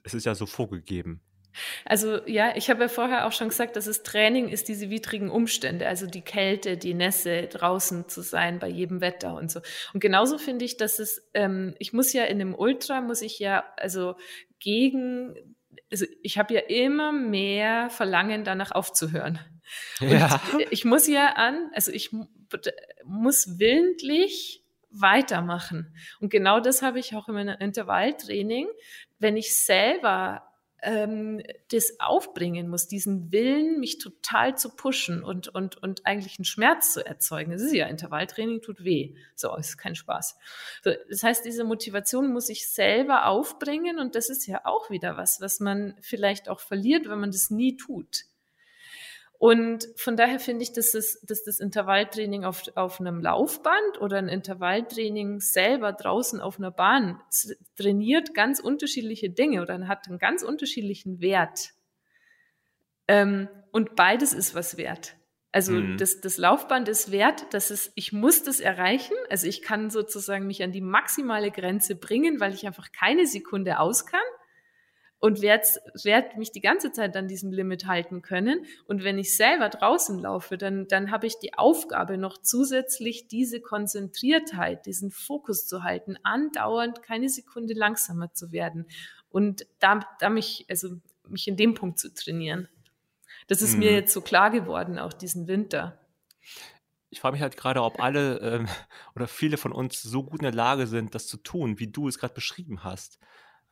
es 0.03 0.15
ist 0.15 0.25
ja 0.25 0.33
so 0.33 0.47
vorgegeben. 0.47 1.21
Also 1.85 2.25
ja, 2.27 2.55
ich 2.55 2.69
habe 2.69 2.83
ja 2.83 2.87
vorher 2.87 3.27
auch 3.27 3.31
schon 3.31 3.49
gesagt, 3.49 3.75
dass 3.75 3.87
es 3.87 4.03
Training 4.03 4.49
ist, 4.49 4.67
diese 4.67 4.89
widrigen 4.89 5.29
Umstände, 5.29 5.87
also 5.87 6.07
die 6.07 6.21
Kälte, 6.21 6.77
die 6.77 6.93
Nässe, 6.93 7.47
draußen 7.47 8.09
zu 8.09 8.21
sein 8.21 8.59
bei 8.59 8.67
jedem 8.67 9.01
Wetter 9.01 9.35
und 9.35 9.51
so. 9.51 9.61
Und 9.93 9.99
genauso 9.99 10.37
finde 10.37 10.65
ich, 10.65 10.77
dass 10.77 10.99
es, 10.99 11.29
ähm, 11.33 11.75
ich 11.79 11.93
muss 11.93 12.13
ja 12.13 12.23
in 12.23 12.41
einem 12.41 12.55
Ultra, 12.55 13.01
muss 13.01 13.21
ich 13.21 13.39
ja, 13.39 13.63
also 13.77 14.15
gegen, 14.59 15.55
also 15.91 16.05
ich 16.21 16.37
habe 16.37 16.53
ja 16.53 16.61
immer 16.61 17.11
mehr 17.11 17.89
Verlangen 17.89 18.43
danach 18.43 18.71
aufzuhören. 18.71 19.39
Ja. 19.99 20.41
Ich 20.71 20.85
muss 20.85 21.07
ja 21.07 21.33
an, 21.33 21.69
also 21.73 21.91
ich 21.91 22.11
mu- 22.11 22.27
muss 23.05 23.59
willentlich 23.59 24.63
weitermachen. 24.89 25.95
Und 26.19 26.29
genau 26.29 26.59
das 26.59 26.81
habe 26.81 26.99
ich 26.99 27.15
auch 27.15 27.27
in 27.27 27.33
meinem 27.33 27.57
Intervalltraining. 27.59 28.67
Wenn 29.17 29.37
ich 29.37 29.55
selber 29.55 30.43
ähm, 30.83 31.41
das 31.71 31.99
aufbringen 31.99 32.69
muss, 32.69 32.87
diesen 32.87 33.31
Willen, 33.31 33.79
mich 33.79 33.97
total 33.97 34.57
zu 34.57 34.75
pushen 34.75 35.23
und, 35.23 35.47
und, 35.47 35.81
und 35.81 36.05
eigentlich 36.05 36.37
einen 36.37 36.45
Schmerz 36.45 36.93
zu 36.93 37.05
erzeugen. 37.05 37.51
Das 37.51 37.61
ist 37.61 37.73
ja 37.73 37.87
Intervalltraining, 37.87 38.61
tut 38.61 38.83
weh. 38.83 39.15
So, 39.35 39.55
ist 39.55 39.77
kein 39.77 39.95
Spaß. 39.95 40.37
So, 40.83 40.91
das 41.09 41.23
heißt, 41.23 41.45
diese 41.45 41.63
Motivation 41.63 42.31
muss 42.31 42.49
ich 42.49 42.67
selber 42.67 43.27
aufbringen 43.27 43.99
und 43.99 44.15
das 44.15 44.29
ist 44.29 44.45
ja 44.45 44.61
auch 44.65 44.89
wieder 44.89 45.17
was, 45.17 45.41
was 45.41 45.59
man 45.59 45.95
vielleicht 46.01 46.49
auch 46.49 46.59
verliert, 46.59 47.09
wenn 47.09 47.19
man 47.19 47.31
das 47.31 47.49
nie 47.49 47.77
tut. 47.77 48.25
Und 49.43 49.89
von 49.97 50.15
daher 50.15 50.39
finde 50.39 50.63
ich, 50.63 50.71
dass, 50.71 50.93
es, 50.93 51.19
dass 51.19 51.43
das 51.43 51.59
Intervalltraining 51.59 52.45
auf, 52.45 52.63
auf 52.75 53.01
einem 53.01 53.19
Laufband 53.19 53.99
oder 53.99 54.17
ein 54.17 54.29
Intervalltraining 54.29 55.41
selber 55.41 55.91
draußen 55.91 56.39
auf 56.39 56.59
einer 56.59 56.71
Bahn 56.71 57.19
trainiert 57.75 58.33
ganz 58.33 58.61
unterschiedliche 58.61 59.29
Dinge 59.29 59.61
oder 59.61 59.85
hat 59.89 60.07
einen 60.07 60.17
ganz 60.17 60.43
unterschiedlichen 60.43 61.19
Wert. 61.19 61.71
Ähm, 63.09 63.49
und 63.73 63.97
beides 63.97 64.31
ist 64.31 64.55
was 64.55 64.77
wert. 64.77 65.17
Also 65.51 65.73
mhm. 65.73 65.97
das, 65.97 66.21
das 66.21 66.37
Laufband 66.37 66.87
ist 66.87 67.11
wert, 67.11 67.53
dass 67.53 67.69
es, 67.69 67.91
ich 67.95 68.13
muss 68.13 68.43
das 68.43 68.61
erreichen. 68.61 69.17
Also 69.29 69.47
ich 69.47 69.61
kann 69.61 69.89
sozusagen 69.89 70.47
mich 70.47 70.63
an 70.63 70.71
die 70.71 70.79
maximale 70.79 71.51
Grenze 71.51 71.95
bringen, 71.95 72.39
weil 72.39 72.53
ich 72.53 72.65
einfach 72.65 72.93
keine 72.93 73.27
Sekunde 73.27 73.79
aus 73.79 74.05
kann 74.05 74.21
und 75.23 75.41
werde 75.41 75.65
werd 76.03 76.35
mich 76.35 76.51
die 76.51 76.59
ganze 76.59 76.91
Zeit 76.91 77.15
an 77.15 77.29
diesem 77.29 77.53
Limit 77.53 77.85
halten 77.85 78.21
können. 78.21 78.65
Und 78.87 79.05
wenn 79.05 79.17
ich 79.17 79.37
selber 79.37 79.69
draußen 79.69 80.19
laufe, 80.19 80.57
dann, 80.57 80.85
dann 80.89 81.11
habe 81.11 81.27
ich 81.27 81.39
die 81.39 81.53
Aufgabe, 81.53 82.17
noch 82.17 82.41
zusätzlich 82.41 83.29
diese 83.29 83.61
Konzentriertheit, 83.61 84.85
diesen 84.85 85.11
Fokus 85.11 85.65
zu 85.65 85.83
halten, 85.83 86.17
andauernd 86.23 87.03
keine 87.03 87.29
Sekunde 87.29 87.73
langsamer 87.73 88.33
zu 88.33 88.51
werden 88.51 88.85
und 89.29 89.65
da, 89.79 90.01
da 90.19 90.29
mich, 90.29 90.65
also 90.67 90.97
mich 91.29 91.47
in 91.47 91.55
dem 91.55 91.73
Punkt 91.73 91.99
zu 91.99 92.13
trainieren. 92.13 92.67
Das 93.47 93.61
ist 93.61 93.75
mhm. 93.75 93.79
mir 93.79 93.93
jetzt 93.93 94.11
so 94.11 94.19
klar 94.19 94.51
geworden, 94.51 94.99
auch 94.99 95.13
diesen 95.13 95.47
Winter. 95.47 95.97
Ich 97.11 97.21
frage 97.21 97.35
mich 97.35 97.41
halt 97.41 97.55
gerade, 97.55 97.81
ob 97.81 98.01
alle 98.03 98.39
ähm, 98.39 98.67
oder 99.15 99.29
viele 99.29 99.55
von 99.55 99.71
uns 99.71 100.01
so 100.01 100.21
gut 100.21 100.41
in 100.41 100.47
der 100.47 100.53
Lage 100.53 100.85
sind, 100.85 101.15
das 101.15 101.27
zu 101.27 101.37
tun, 101.37 101.79
wie 101.79 101.87
du 101.87 102.09
es 102.09 102.19
gerade 102.19 102.33
beschrieben 102.33 102.83
hast. 102.83 103.19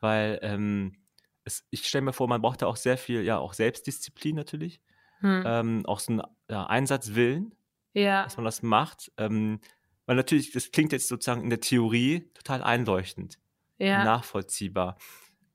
Weil 0.00 0.38
ähm, 0.42 0.96
es, 1.44 1.64
ich 1.70 1.86
stelle 1.86 2.02
mir 2.02 2.12
vor, 2.12 2.28
man 2.28 2.42
braucht 2.42 2.62
da 2.62 2.66
auch 2.66 2.76
sehr 2.76 2.96
viel, 2.96 3.22
ja, 3.22 3.38
auch 3.38 3.52
Selbstdisziplin 3.52 4.36
natürlich. 4.36 4.80
Hm. 5.20 5.42
Ähm, 5.46 5.86
auch 5.86 6.00
so 6.00 6.14
ein 6.14 6.22
ja, 6.50 6.66
Einsatzwillen, 6.66 7.54
ja. 7.94 8.24
dass 8.24 8.36
man 8.36 8.44
das 8.44 8.62
macht. 8.62 9.12
Ähm, 9.16 9.60
weil 10.06 10.16
natürlich, 10.16 10.52
das 10.52 10.72
klingt 10.72 10.92
jetzt 10.92 11.08
sozusagen 11.08 11.42
in 11.42 11.50
der 11.50 11.60
Theorie 11.60 12.30
total 12.34 12.62
einleuchtend, 12.62 13.38
ja. 13.78 14.04
nachvollziehbar. 14.04 14.96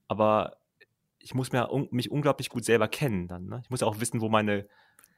Aber 0.08 0.58
ich 1.20 1.34
muss 1.34 1.52
mir, 1.52 1.70
un 1.72 1.90
mich 1.92 2.12
unglaublich 2.12 2.50
gut 2.50 2.64
selber 2.64 2.88
kennen 2.88 3.28
dann. 3.28 3.48
Ne? 3.48 3.62
Ich 3.64 3.70
muss 3.70 3.84
auch 3.84 4.00
wissen, 4.00 4.22
wo 4.22 4.30
meine, 4.30 4.68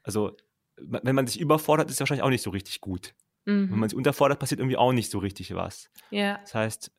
also 0.04 0.36
wenn 0.78 1.16
man 1.16 1.28
sich 1.28 1.40
überfordert, 1.40 1.90
ist 1.90 1.96
es 1.96 2.00
wahrscheinlich 2.00 2.24
auch 2.24 2.30
nicht 2.30 2.42
so 2.42 2.50
richtig 2.50 2.82
gut. 2.82 3.14
Mhm. 3.46 3.72
Wenn 3.72 3.80
man 3.80 3.90
sich 3.90 3.98
unterfordert, 3.98 4.40
passiert 4.40 4.60
irgendwie 4.60 4.78
auch 4.78 4.94
nicht 4.94 5.12
so 5.12 5.20
richtig 5.20 5.54
was. 5.54 5.92
Ja. 6.10 6.38
Das 6.40 6.56
heißt, 6.56 6.92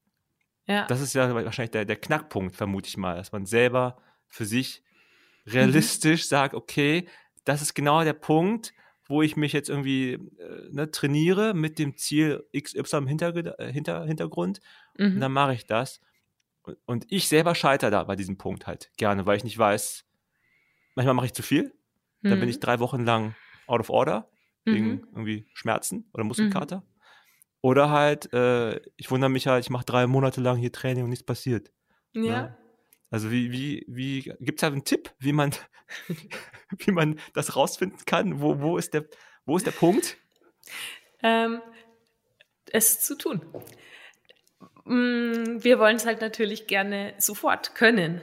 ja. 0.67 0.87
Das 0.87 1.01
ist 1.01 1.15
ja 1.15 1.33
wahrscheinlich 1.35 1.73
der, 1.73 1.85
der 1.85 1.97
Knackpunkt, 1.97 2.55
vermute 2.55 2.89
ich 2.89 2.97
mal, 2.97 3.17
dass 3.17 3.33
man 3.33 3.47
selber 3.47 3.99
für 4.29 4.45
sich 4.45 4.83
realistisch 5.47 6.25
mhm. 6.25 6.29
sagt, 6.29 6.55
okay, 6.55 7.09
das 7.45 7.63
ist 7.63 7.75
genau 7.75 8.05
der 8.05 8.13
Punkt, 8.13 8.73
wo 9.07 9.23
ich 9.23 9.37
mich 9.37 9.53
jetzt 9.53 9.69
irgendwie 9.69 10.13
äh, 10.13 10.69
ne, 10.71 10.91
trainiere 10.91 11.53
mit 11.55 11.79
dem 11.79 11.97
Ziel 11.97 12.47
XY 12.57 12.99
im 12.99 13.07
Hinter, 13.09 13.59
äh, 13.59 13.73
Hinter, 13.73 14.05
Hintergrund. 14.05 14.61
Mhm. 14.97 15.15
Und 15.15 15.21
dann 15.21 15.33
mache 15.33 15.55
ich 15.55 15.67
das. 15.67 16.01
Und, 16.63 16.77
und 16.87 17.07
ich 17.09 17.27
selber 17.27 17.55
scheitere 17.55 17.91
da 17.91 18.05
bei 18.05 18.15
diesem 18.15 18.39
Punkt 18.39 18.67
halt 18.67 18.93
gerne, 18.97 19.27
weil 19.27 19.37
ich 19.37 19.45
nicht 19.45 19.59
weiß, 19.59 20.05
manchmal 20.95 21.15
mache 21.15 21.27
ich 21.27 21.35
zu 21.35 21.43
viel. 21.43 21.75
Dann 22.23 22.39
bin 22.39 22.51
ich 22.51 22.57
mhm. 22.57 22.61
drei 22.61 22.81
Wochen 22.81 23.05
lang 23.05 23.35
out 23.67 23.81
of 23.81 23.89
order, 23.89 24.29
wegen 24.65 24.89
mhm. 24.89 25.09
irgendwie 25.13 25.47
Schmerzen 25.55 26.09
oder 26.13 26.23
Muskelkater. 26.23 26.85
Oder 27.63 27.91
halt, 27.91 28.33
äh, 28.33 28.81
ich 28.97 29.11
wundere 29.11 29.31
mich 29.31 29.47
halt, 29.47 29.65
ich 29.65 29.71
mache 29.71 29.85
drei 29.85 30.07
Monate 30.07 30.41
lang 30.41 30.57
hier 30.57 30.73
Training 30.73 31.05
und 31.05 31.11
nichts 31.11 31.25
passiert. 31.25 31.71
Ne? 32.13 32.27
Ja. 32.27 32.43
Ne? 32.43 32.57
Also 33.11 33.31
wie, 33.31 33.51
wie, 33.51 33.85
wie, 33.89 34.23
gibt 34.41 34.61
es 34.61 34.63
halt 34.63 34.73
einen 34.73 34.85
Tipp, 34.85 35.11
wie 35.19 35.33
man, 35.33 35.51
wie 36.79 36.93
man 36.93 37.19
das 37.35 37.57
rausfinden 37.57 38.05
kann? 38.07 38.41
Wo, 38.41 38.61
wo, 38.61 38.79
ist, 38.79 38.95
der, 38.95 39.05
wo 39.45 39.57
ist 39.57 39.67
der 39.67 39.73
Punkt? 39.73 40.17
Ähm, 41.23 41.61
es 42.71 43.01
zu 43.01 43.19
tun. 43.19 43.43
Mm, 44.85 45.63
wir 45.63 45.79
wollen 45.79 45.97
es 45.97 46.07
halt 46.07 46.21
natürlich 46.21 46.67
gerne 46.67 47.15
sofort 47.19 47.75
können. 47.75 48.23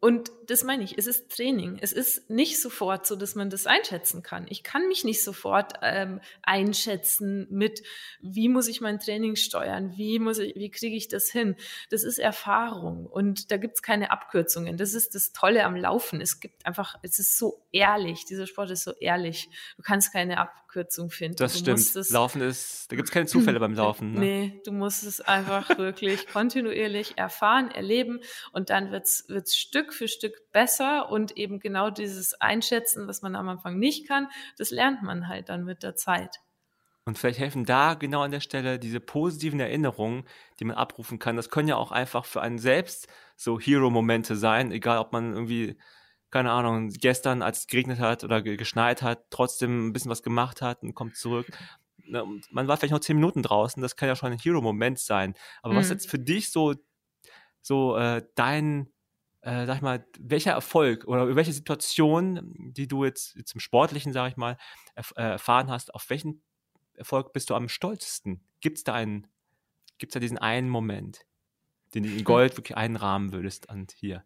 Und 0.00 0.32
das 0.52 0.64
meine 0.64 0.84
ich, 0.84 0.98
es 0.98 1.06
ist 1.06 1.30
Training. 1.30 1.78
Es 1.80 1.92
ist 1.92 2.28
nicht 2.28 2.60
sofort 2.60 3.06
so, 3.06 3.16
dass 3.16 3.34
man 3.34 3.48
das 3.48 3.66
einschätzen 3.66 4.22
kann. 4.22 4.46
Ich 4.50 4.62
kann 4.62 4.86
mich 4.86 5.02
nicht 5.02 5.24
sofort 5.24 5.72
ähm, 5.80 6.20
einschätzen 6.42 7.46
mit, 7.48 7.82
wie 8.20 8.50
muss 8.50 8.68
ich 8.68 8.82
mein 8.82 9.00
Training 9.00 9.36
steuern, 9.36 9.94
wie, 9.96 10.18
muss 10.18 10.38
ich, 10.38 10.54
wie 10.54 10.70
kriege 10.70 10.94
ich 10.94 11.08
das 11.08 11.30
hin. 11.30 11.56
Das 11.88 12.04
ist 12.04 12.18
Erfahrung 12.18 13.06
und 13.06 13.50
da 13.50 13.56
gibt 13.56 13.76
es 13.76 13.82
keine 13.82 14.10
Abkürzungen. 14.10 14.76
Das 14.76 14.92
ist 14.92 15.14
das 15.14 15.32
Tolle 15.32 15.64
am 15.64 15.74
Laufen. 15.74 16.20
Es 16.20 16.38
gibt 16.38 16.66
einfach, 16.66 16.96
es 17.00 17.18
ist 17.18 17.38
so 17.38 17.64
ehrlich, 17.72 18.26
dieser 18.26 18.46
Sport 18.46 18.72
ist 18.72 18.84
so 18.84 18.92
ehrlich. 18.92 19.48
Du 19.78 19.82
kannst 19.82 20.12
keine 20.12 20.36
Abkürzung 20.36 21.10
finden. 21.10 21.36
Das 21.36 21.54
du 21.54 21.60
stimmt. 21.60 21.96
Es, 21.96 22.10
Laufen 22.10 22.42
ist, 22.42 22.92
da 22.92 22.96
gibt 22.96 23.08
es 23.08 23.12
keine 23.12 23.24
Zufälle 23.24 23.58
beim 23.58 23.72
Laufen. 23.74 24.12
Ne? 24.12 24.20
Nee, 24.20 24.60
du 24.66 24.72
musst 24.72 25.04
es 25.04 25.22
einfach 25.22 25.78
wirklich 25.78 26.26
kontinuierlich 26.26 27.16
erfahren, 27.16 27.70
erleben 27.70 28.20
und 28.52 28.68
dann 28.68 28.92
wird 28.92 29.06
es 29.06 29.56
Stück 29.56 29.94
für 29.94 30.08
Stück 30.08 30.41
besser 30.50 31.10
und 31.10 31.36
eben 31.36 31.60
genau 31.60 31.90
dieses 31.90 32.34
Einschätzen, 32.40 33.06
was 33.06 33.22
man 33.22 33.36
am 33.36 33.48
Anfang 33.48 33.78
nicht 33.78 34.08
kann, 34.08 34.28
das 34.58 34.70
lernt 34.70 35.02
man 35.02 35.28
halt 35.28 35.48
dann 35.48 35.64
mit 35.64 35.82
der 35.82 35.94
Zeit. 35.94 36.40
Und 37.04 37.18
vielleicht 37.18 37.40
helfen 37.40 37.64
da 37.64 37.94
genau 37.94 38.22
an 38.22 38.30
der 38.30 38.40
Stelle 38.40 38.78
diese 38.78 39.00
positiven 39.00 39.58
Erinnerungen, 39.58 40.24
die 40.60 40.64
man 40.64 40.76
abrufen 40.76 41.18
kann. 41.18 41.34
Das 41.34 41.50
können 41.50 41.68
ja 41.68 41.76
auch 41.76 41.90
einfach 41.90 42.24
für 42.24 42.40
einen 42.40 42.58
selbst 42.58 43.08
so 43.34 43.58
Hero-Momente 43.58 44.36
sein, 44.36 44.70
egal 44.70 44.98
ob 44.98 45.12
man 45.12 45.32
irgendwie, 45.32 45.76
keine 46.30 46.52
Ahnung, 46.52 46.90
gestern, 46.90 47.42
als 47.42 47.60
es 47.60 47.66
geregnet 47.66 47.98
hat 47.98 48.22
oder 48.22 48.40
geschneit 48.40 49.02
hat, 49.02 49.24
trotzdem 49.30 49.88
ein 49.88 49.92
bisschen 49.92 50.12
was 50.12 50.22
gemacht 50.22 50.62
hat 50.62 50.82
und 50.82 50.94
kommt 50.94 51.16
zurück. 51.16 51.46
Man 52.06 52.68
war 52.68 52.76
vielleicht 52.76 52.92
noch 52.92 53.00
zehn 53.00 53.16
Minuten 53.16 53.42
draußen, 53.42 53.82
das 53.82 53.96
kann 53.96 54.08
ja 54.08 54.14
schon 54.14 54.30
ein 54.30 54.38
Hero-Moment 54.38 55.00
sein. 55.00 55.34
Aber 55.62 55.74
mhm. 55.74 55.78
was 55.78 55.90
jetzt 55.90 56.08
für 56.08 56.20
dich 56.20 56.52
so, 56.52 56.74
so 57.62 57.96
äh, 57.96 58.22
dein 58.36 58.92
äh, 59.42 59.66
sag 59.66 59.76
ich 59.76 59.82
mal, 59.82 60.06
welcher 60.18 60.52
Erfolg 60.52 61.04
oder 61.06 61.34
welche 61.34 61.52
Situation, 61.52 62.52
die 62.56 62.86
du 62.86 63.04
jetzt, 63.04 63.34
jetzt 63.36 63.54
im 63.54 63.60
Sportlichen, 63.60 64.12
sag 64.12 64.30
ich 64.30 64.36
mal, 64.36 64.56
erf 64.94 65.12
äh, 65.16 65.22
erfahren 65.22 65.70
hast, 65.70 65.94
auf 65.94 66.08
welchen 66.10 66.42
Erfolg 66.94 67.32
bist 67.32 67.50
du 67.50 67.54
am 67.54 67.68
stolzesten? 67.68 68.44
Gibt 68.60 68.78
es 68.78 68.84
da 68.84 68.94
einen, 68.94 69.26
gibt 69.98 70.12
es 70.12 70.14
da 70.14 70.20
diesen 70.20 70.38
einen 70.38 70.68
Moment, 70.68 71.26
den 71.94 72.04
du 72.04 72.08
in 72.08 72.24
Gold 72.24 72.56
wirklich 72.56 72.76
einrahmen 72.76 73.32
würdest 73.32 73.68
und 73.68 73.92
hier 73.92 74.24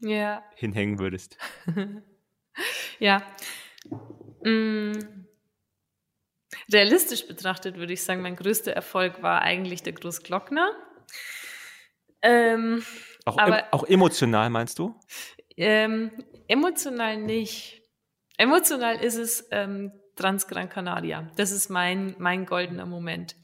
ja. 0.00 0.42
hinhängen 0.56 0.98
würdest? 0.98 1.38
ja. 2.98 3.22
Mm. 4.42 4.92
Realistisch 6.72 7.28
betrachtet 7.28 7.76
würde 7.76 7.92
ich 7.92 8.02
sagen, 8.02 8.22
mein 8.22 8.34
größter 8.34 8.72
Erfolg 8.72 9.22
war 9.22 9.42
eigentlich 9.42 9.84
der 9.84 9.92
Großglockner. 9.92 10.72
Ähm, 12.22 12.82
auch, 13.26 13.38
aber, 13.38 13.64
auch 13.72 13.84
emotional 13.84 14.48
meinst 14.50 14.78
du? 14.78 14.94
Ähm, 15.56 16.10
emotional 16.48 17.18
nicht. 17.18 17.82
Emotional 18.38 18.96
ist 18.96 19.16
es 19.16 19.48
ähm, 19.50 19.92
Transgran 20.14 20.68
Canaria. 20.68 21.30
Das 21.36 21.50
ist 21.50 21.68
mein, 21.68 22.14
mein 22.18 22.46
goldener 22.46 22.86
Moment. 22.86 23.36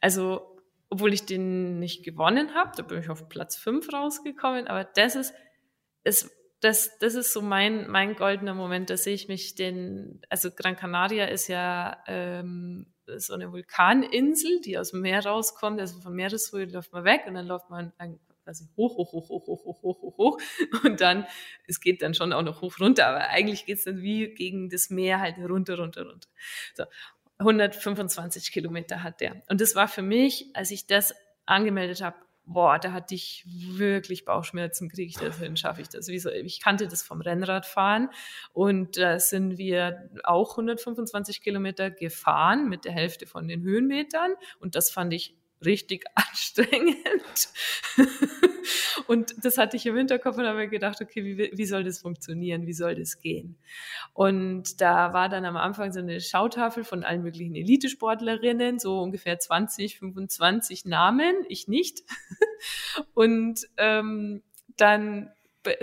Also, 0.00 0.58
obwohl 0.88 1.12
ich 1.12 1.26
den 1.26 1.78
nicht 1.78 2.04
gewonnen 2.04 2.54
habe, 2.54 2.72
da 2.76 2.82
bin 2.82 3.00
ich 3.00 3.10
auf 3.10 3.28
Platz 3.28 3.56
5 3.56 3.92
rausgekommen, 3.92 4.66
aber 4.66 4.84
das 4.84 5.14
ist, 5.14 5.34
ist 6.04 6.30
das, 6.60 6.98
das 7.00 7.14
ist 7.14 7.32
so 7.32 7.42
mein, 7.42 7.90
mein 7.90 8.14
goldener 8.14 8.54
Moment, 8.54 8.88
da 8.88 8.96
sehe 8.96 9.14
ich 9.14 9.26
mich 9.26 9.56
den, 9.56 10.22
also 10.28 10.50
Gran 10.50 10.76
Canaria 10.76 11.26
ist 11.26 11.48
ja 11.48 12.02
ähm, 12.06 12.86
so 13.16 13.34
eine 13.34 13.50
Vulkaninsel, 13.52 14.60
die 14.60 14.78
aus 14.78 14.92
dem 14.92 15.00
Meer 15.00 15.26
rauskommt, 15.26 15.80
also 15.80 16.00
von 16.00 16.14
Meereshöhe 16.14 16.66
läuft 16.66 16.92
man 16.92 17.04
weg 17.04 17.22
und 17.26 17.34
dann 17.34 17.46
läuft 17.46 17.68
man 17.68 17.92
quasi 18.44 18.68
hoch, 18.76 18.96
hoch, 18.96 19.12
hoch, 19.12 19.28
hoch, 19.28 19.46
hoch, 19.46 19.64
hoch, 19.64 19.82
hoch, 19.82 20.02
hoch, 20.02 20.18
hoch. 20.18 20.38
Und 20.84 21.00
dann, 21.00 21.26
es 21.66 21.80
geht 21.80 22.02
dann 22.02 22.14
schon 22.14 22.32
auch 22.32 22.42
noch 22.42 22.60
hoch 22.60 22.78
runter, 22.80 23.06
aber 23.06 23.28
eigentlich 23.28 23.66
geht 23.66 23.78
es 23.78 23.84
dann 23.84 24.02
wie 24.02 24.34
gegen 24.34 24.68
das 24.68 24.90
Meer 24.90 25.20
halt 25.20 25.38
runter, 25.38 25.78
runter, 25.78 26.06
runter. 26.06 26.28
So. 26.74 26.84
125 27.38 28.52
Kilometer 28.52 29.02
hat 29.02 29.20
der. 29.20 29.42
Und 29.48 29.60
das 29.60 29.74
war 29.74 29.88
für 29.88 30.02
mich, 30.02 30.50
als 30.54 30.70
ich 30.70 30.86
das 30.86 31.14
angemeldet 31.44 32.00
habe, 32.02 32.16
boah, 32.44 32.78
da 32.78 32.92
hatte 32.92 33.14
ich 33.14 33.44
wirklich 33.46 34.24
Bauchschmerzen, 34.24 34.88
kriege 34.88 35.08
ich 35.08 35.16
das 35.16 35.38
hin, 35.38 35.56
schaffe 35.56 35.82
ich 35.82 35.88
das? 35.88 36.08
Wieso? 36.08 36.30
Ich 36.30 36.60
kannte 36.60 36.88
das 36.88 37.02
vom 37.02 37.20
Rennradfahren 37.20 38.10
und 38.52 38.96
da 38.96 39.18
sind 39.18 39.58
wir 39.58 40.10
auch 40.24 40.52
125 40.52 41.40
Kilometer 41.40 41.90
gefahren 41.90 42.68
mit 42.68 42.84
der 42.84 42.92
Hälfte 42.92 43.26
von 43.26 43.46
den 43.46 43.62
Höhenmetern 43.62 44.34
und 44.58 44.74
das 44.74 44.90
fand 44.90 45.12
ich 45.12 45.36
richtig 45.64 46.04
anstrengend. 46.14 47.48
und 49.06 49.34
das 49.44 49.58
hatte 49.58 49.76
ich 49.76 49.86
im 49.86 49.96
Hinterkopf 49.96 50.38
und 50.38 50.46
habe 50.46 50.58
mir 50.58 50.68
gedacht, 50.68 51.00
okay, 51.00 51.24
wie, 51.24 51.50
wie 51.52 51.66
soll 51.66 51.84
das 51.84 52.00
funktionieren? 52.00 52.66
Wie 52.66 52.72
soll 52.72 52.94
das 52.94 53.20
gehen? 53.20 53.58
Und 54.12 54.80
da 54.80 55.12
war 55.12 55.28
dann 55.28 55.44
am 55.44 55.56
Anfang 55.56 55.92
so 55.92 56.00
eine 56.00 56.20
Schautafel 56.20 56.84
von 56.84 57.04
allen 57.04 57.22
möglichen 57.22 57.54
Elitesportlerinnen, 57.54 58.78
so 58.78 59.00
ungefähr 59.00 59.38
20, 59.38 59.98
25 59.98 60.84
Namen, 60.84 61.34
ich 61.48 61.68
nicht. 61.68 62.02
und 63.14 63.66
ähm, 63.76 64.42
dann 64.76 65.30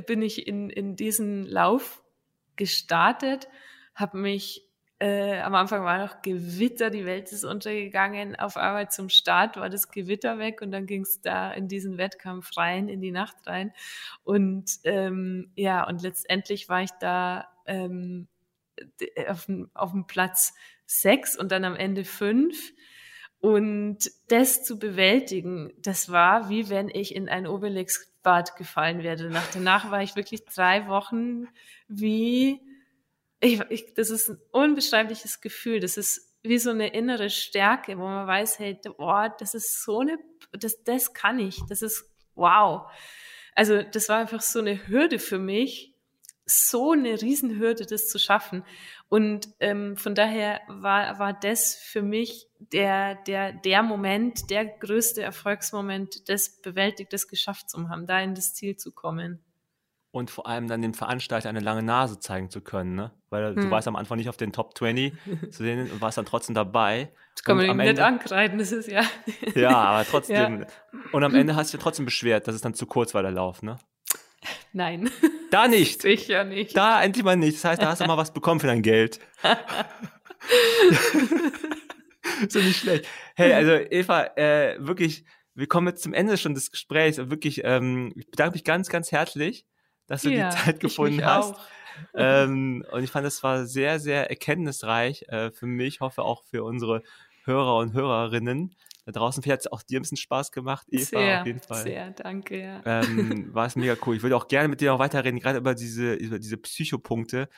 bin 0.05 0.21
ich 0.21 0.47
in, 0.47 0.69
in 0.69 0.95
diesen 0.95 1.45
Lauf 1.45 2.03
gestartet, 2.55 3.47
habe 3.95 4.17
mich 4.17 4.68
äh, 4.99 5.39
am 5.39 5.55
Anfang 5.55 5.83
war 5.85 5.97
noch 6.05 6.21
Gewitter, 6.21 6.89
die 6.89 7.05
Welt 7.05 7.31
ist 7.31 7.45
untergegangen. 7.45 8.35
Auf 8.35 8.57
Arbeit 8.57 8.91
zum 8.91 9.07
Start 9.07 9.55
war 9.55 9.69
das 9.69 9.91
Gewitter 9.91 10.39
weg 10.39 10.61
und 10.61 10.71
dann 10.71 10.85
ging 10.85 11.03
es 11.03 11.21
da 11.21 11.51
in 11.51 11.69
diesen 11.69 11.97
Wettkampf 11.97 12.57
rein, 12.57 12.89
in 12.89 12.99
die 12.99 13.11
Nacht 13.11 13.35
rein. 13.47 13.71
Und 14.23 14.79
ähm, 14.83 15.51
ja, 15.55 15.87
und 15.87 16.01
letztendlich 16.01 16.67
war 16.67 16.83
ich 16.83 16.91
da 16.99 17.47
ähm, 17.65 18.27
auf, 19.27 19.47
auf 19.73 19.91
dem 19.91 20.05
Platz 20.05 20.53
sechs 20.85 21.37
und 21.37 21.51
dann 21.53 21.63
am 21.63 21.77
Ende 21.77 22.03
fünf. 22.03 22.73
Und 23.39 24.11
das 24.27 24.65
zu 24.65 24.79
bewältigen, 24.79 25.71
das 25.77 26.11
war 26.11 26.49
wie 26.49 26.69
wenn 26.69 26.89
ich 26.89 27.15
in 27.15 27.29
ein 27.29 27.47
Obelix-Bad 27.47 28.57
gefallen 28.57 29.01
wäre. 29.01 29.29
Nach, 29.29 29.49
danach 29.53 29.91
war 29.91 30.03
ich 30.03 30.17
wirklich 30.17 30.43
drei 30.43 30.89
Wochen 30.89 31.47
wie 31.87 32.59
ich, 33.39 33.61
ich, 33.69 33.93
das 33.93 34.09
ist 34.09 34.29
ein 34.29 34.37
unbeschreibliches 34.51 35.41
Gefühl. 35.41 35.79
Das 35.79 35.97
ist 35.97 36.29
wie 36.41 36.57
so 36.57 36.69
eine 36.69 36.93
innere 36.93 37.29
Stärke, 37.29 37.97
wo 37.97 38.03
man 38.03 38.27
weiß, 38.27 38.59
hey, 38.59 38.79
oh, 38.97 39.27
das 39.37 39.53
ist 39.53 39.83
so 39.83 39.99
eine, 39.99 40.17
das, 40.53 40.83
das 40.83 41.13
kann 41.13 41.39
ich. 41.39 41.59
Das 41.67 41.81
ist 41.81 42.09
wow. 42.35 42.89
Also 43.55 43.81
das 43.83 44.09
war 44.09 44.19
einfach 44.19 44.41
so 44.41 44.59
eine 44.59 44.87
Hürde 44.87 45.19
für 45.19 45.39
mich, 45.39 45.95
so 46.45 46.93
eine 46.93 47.21
Riesenhürde, 47.21 47.85
das 47.85 48.07
zu 48.07 48.19
schaffen. 48.19 48.63
Und 49.09 49.49
ähm, 49.59 49.97
von 49.97 50.15
daher 50.15 50.61
war, 50.67 51.19
war 51.19 51.33
das 51.33 51.75
für 51.75 52.01
mich 52.01 52.47
der, 52.59 53.15
der, 53.15 53.53
der 53.53 53.83
Moment, 53.83 54.49
der 54.49 54.65
größte 54.65 55.21
Erfolgsmoment, 55.21 56.29
das 56.29 56.61
bewältigt, 56.61 57.13
das 57.13 57.27
geschafft 57.27 57.69
zu 57.69 57.89
haben, 57.89 58.07
da 58.07 58.19
in 58.19 58.33
das 58.33 58.53
Ziel 58.53 58.77
zu 58.77 58.91
kommen 58.91 59.43
und 60.11 60.31
vor 60.31 60.47
allem 60.47 60.67
dann 60.67 60.81
dem 60.81 60.93
Veranstalter 60.93 61.49
eine 61.49 61.59
lange 61.59 61.83
Nase 61.83 62.19
zeigen 62.19 62.49
zu 62.49 62.61
können, 62.61 62.95
ne? 62.95 63.11
Weil 63.29 63.55
hm. 63.55 63.63
du 63.63 63.71
warst 63.71 63.87
am 63.87 63.95
Anfang 63.95 64.17
nicht 64.17 64.29
auf 64.29 64.37
den 64.37 64.51
Top 64.51 64.77
20 64.77 65.13
zu 65.51 65.63
sehen 65.63 65.91
und 65.91 66.01
warst 66.01 66.17
dann 66.17 66.25
trotzdem 66.25 66.55
dabei. 66.55 67.11
Das 67.35 67.43
kann 67.43 67.57
man 67.57 67.77
nicht 67.77 67.99
ankreiden, 67.99 68.57
das 68.57 68.71
ist 68.71 68.87
ja. 68.87 69.03
ja, 69.55 69.75
aber 69.75 70.05
trotzdem. 70.05 70.65
Ja. 70.91 70.99
Und 71.11 71.23
am 71.23 71.35
Ende 71.35 71.55
hast 71.55 71.73
du 71.73 71.77
trotzdem 71.77 72.05
beschwert, 72.05 72.47
dass 72.47 72.55
es 72.55 72.61
dann 72.61 72.73
zu 72.73 72.85
kurz 72.85 73.13
war, 73.13 73.21
der 73.21 73.31
Lauf, 73.31 73.61
ne? 73.61 73.77
Nein. 74.73 75.09
Da 75.51 75.67
nicht. 75.67 76.03
Sicher 76.03 76.43
nicht. 76.43 76.77
Da 76.77 77.01
endlich 77.01 77.25
mal 77.25 77.35
nicht. 77.35 77.57
Das 77.57 77.65
heißt, 77.65 77.81
da 77.81 77.87
hast 77.87 78.01
du 78.01 78.05
mal 78.05 78.17
was 78.17 78.31
bekommen 78.33 78.59
für 78.59 78.67
dein 78.67 78.83
Geld. 78.83 79.19
so 82.47 82.59
nicht 82.59 82.77
schlecht. 82.77 83.07
Hey, 83.35 83.53
also 83.53 83.71
Eva, 83.71 84.25
äh, 84.35 84.75
wirklich, 84.77 85.25
wir 85.55 85.65
kommen 85.65 85.87
jetzt 85.87 86.03
zum 86.03 86.13
Ende 86.13 86.37
schon 86.37 86.53
des 86.53 86.69
Gesprächs. 86.69 87.17
Wirklich, 87.17 87.61
ähm, 87.63 88.13
ich 88.15 88.29
bedanke 88.29 88.53
mich 88.53 88.63
ganz, 88.63 88.89
ganz 88.89 89.11
herzlich 89.11 89.65
dass 90.09 90.23
du 90.23 90.31
ja, 90.31 90.49
die 90.49 90.55
Zeit 90.55 90.79
gefunden 90.81 91.23
hast. 91.23 91.55
ähm, 92.15 92.85
und 92.91 93.03
ich 93.03 93.11
fand, 93.11 93.25
es 93.25 93.41
war 93.43 93.65
sehr, 93.65 93.99
sehr 93.99 94.29
erkenntnisreich 94.29 95.23
äh, 95.29 95.51
für 95.51 95.67
mich, 95.67 96.01
hoffe 96.01 96.23
auch 96.23 96.43
für 96.43 96.63
unsere 96.63 97.03
Hörer 97.45 97.77
und 97.77 97.93
Hörerinnen. 97.93 98.75
Da 99.05 99.11
draußen 99.13 99.43
hat 99.45 99.59
es 99.59 99.71
auch 99.71 99.81
dir 99.81 99.99
ein 99.99 100.03
bisschen 100.03 100.17
Spaß 100.17 100.51
gemacht, 100.51 100.85
Eva, 100.91 101.03
sehr, 101.03 101.39
auf 101.39 101.45
jeden 101.47 101.61
Fall. 101.61 101.83
Sehr, 101.83 102.11
danke, 102.11 102.61
ja. 102.61 102.81
Ähm, 102.85 103.49
war 103.53 103.65
es 103.65 103.75
mega 103.75 103.95
cool. 104.05 104.15
Ich 104.15 104.21
würde 104.21 104.35
auch 104.35 104.47
gerne 104.47 104.67
mit 104.67 104.81
dir 104.81 104.91
noch 104.91 104.99
weiterreden, 104.99 105.39
gerade 105.39 105.57
über 105.57 105.73
diese, 105.73 106.13
über 106.13 106.37
diese 106.37 106.57
Psychopunkte, 106.57 107.49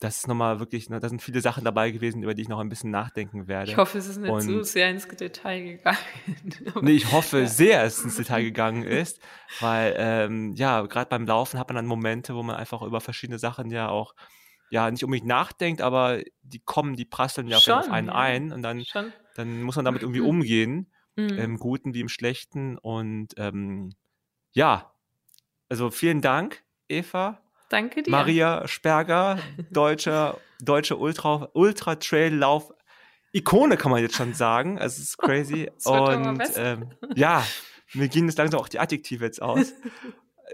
das 0.00 0.18
ist 0.18 0.28
nochmal 0.28 0.60
wirklich, 0.60 0.90
ne, 0.90 1.00
da 1.00 1.08
sind 1.08 1.22
viele 1.22 1.40
Sachen 1.40 1.64
dabei 1.64 1.90
gewesen, 1.90 2.22
über 2.22 2.34
die 2.34 2.42
ich 2.42 2.48
noch 2.48 2.58
ein 2.58 2.68
bisschen 2.68 2.90
nachdenken 2.90 3.48
werde. 3.48 3.70
Ich 3.70 3.76
hoffe, 3.78 3.96
es 3.96 4.06
ist 4.06 4.18
nicht 4.18 4.30
und, 4.30 4.42
zu 4.42 4.62
sehr 4.62 4.90
ins 4.90 5.08
Detail 5.08 5.62
gegangen. 5.62 5.98
nee, 6.82 6.92
ich 6.92 7.12
hoffe 7.12 7.40
ja. 7.40 7.46
sehr, 7.46 7.82
dass 7.84 7.98
es 7.98 8.04
ins 8.04 8.16
Detail 8.16 8.42
gegangen 8.42 8.82
ist, 8.82 9.20
weil 9.60 9.94
ähm, 9.96 10.52
ja, 10.52 10.82
gerade 10.82 11.08
beim 11.08 11.26
Laufen 11.26 11.58
hat 11.58 11.68
man 11.68 11.76
dann 11.76 11.86
Momente, 11.86 12.34
wo 12.34 12.42
man 12.42 12.56
einfach 12.56 12.82
über 12.82 13.00
verschiedene 13.00 13.38
Sachen 13.38 13.70
ja 13.70 13.88
auch 13.88 14.14
ja 14.68 14.90
nicht 14.90 15.04
unbedingt 15.04 15.28
nachdenkt, 15.28 15.80
aber 15.80 16.22
die 16.42 16.60
kommen, 16.60 16.94
die 16.94 17.04
prasseln 17.04 17.46
ja 17.46 17.58
Schon, 17.58 17.74
auf 17.74 17.90
einen 17.90 18.08
ja. 18.08 18.14
ein 18.14 18.52
und 18.52 18.62
dann, 18.62 18.84
dann 19.34 19.62
muss 19.62 19.76
man 19.76 19.84
damit 19.84 20.02
irgendwie 20.02 20.20
mhm. 20.20 20.26
umgehen, 20.26 20.92
mhm. 21.14 21.38
im 21.38 21.58
Guten 21.58 21.94
wie 21.94 22.00
im 22.00 22.08
Schlechten 22.08 22.76
und 22.76 23.28
ähm, 23.38 23.94
ja, 24.52 24.92
also 25.68 25.90
vielen 25.90 26.20
Dank, 26.20 26.64
Eva, 26.88 27.40
Danke 27.68 28.02
dir. 28.02 28.10
Maria 28.10 28.66
Sperger, 28.68 29.38
deutscher, 29.70 30.38
deutsche 30.60 30.96
Ultra, 30.96 31.48
Ultra 31.52 31.96
Trail 31.96 32.34
Lauf 32.34 32.72
Ikone 33.36 33.76
kann 33.76 33.90
man 33.90 34.00
jetzt 34.00 34.14
schon 34.14 34.32
sagen. 34.32 34.78
Es 34.78 34.98
ist 34.98 35.18
crazy. 35.18 35.70
Und 35.84 36.42
ähm, 36.56 36.90
ja, 37.14 37.46
mir 37.92 38.08
gehen 38.08 38.26
jetzt 38.26 38.38
langsam 38.38 38.60
auch 38.60 38.68
die 38.68 38.78
Adjektive 38.78 39.24
jetzt 39.24 39.42
aus. 39.42 39.74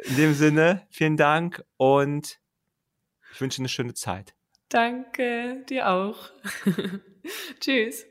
In 0.04 0.16
dem 0.16 0.34
Sinne, 0.34 0.86
vielen 0.90 1.16
Dank 1.16 1.62
und 1.76 2.40
ich 3.32 3.40
wünsche 3.40 3.60
eine 3.60 3.68
schöne 3.68 3.94
Zeit. 3.94 4.34
Danke, 4.68 5.64
dir 5.68 5.90
auch. 5.90 6.30
Tschüss. 7.60 8.06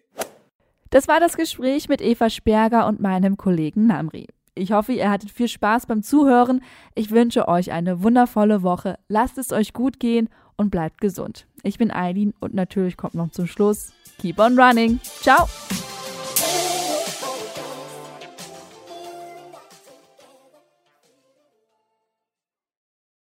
Das 0.90 1.08
war 1.08 1.20
das 1.20 1.36
Gespräch 1.38 1.90
mit 1.90 2.02
Eva 2.02 2.30
Sperger 2.30 2.88
und 2.88 3.02
meinem 3.02 3.36
Kollegen 3.36 3.88
Namri. 3.88 4.28
Ich 4.54 4.74
hoffe, 4.74 4.92
ihr 4.92 5.10
hattet 5.10 5.32
viel 5.32 5.48
Spaß 5.48 5.86
beim 5.86 6.04
Zuhören. 6.04 6.62
Ich 6.94 7.12
wünsche 7.12 7.48
euch 7.48 7.72
eine 7.72 8.04
wundervolle 8.04 8.64
Woche. 8.64 9.00
Lasst 9.08 9.38
es 9.38 9.54
euch 9.54 9.72
gut 9.72 10.00
gehen 10.00 10.28
und 10.58 10.72
bleibt 10.72 11.00
gesund. 11.00 11.48
Ich 11.64 11.78
bin 11.78 11.90
Eileen 11.90 12.34
und 12.42 12.54
natürlich 12.54 12.98
kommt 12.98 13.16
noch 13.16 13.32
zum 13.32 13.48
Schluss 13.48 13.94
Keep 14.20 14.40
on 14.40 14.60
Running. 14.60 15.00
Ciao! 15.04 15.48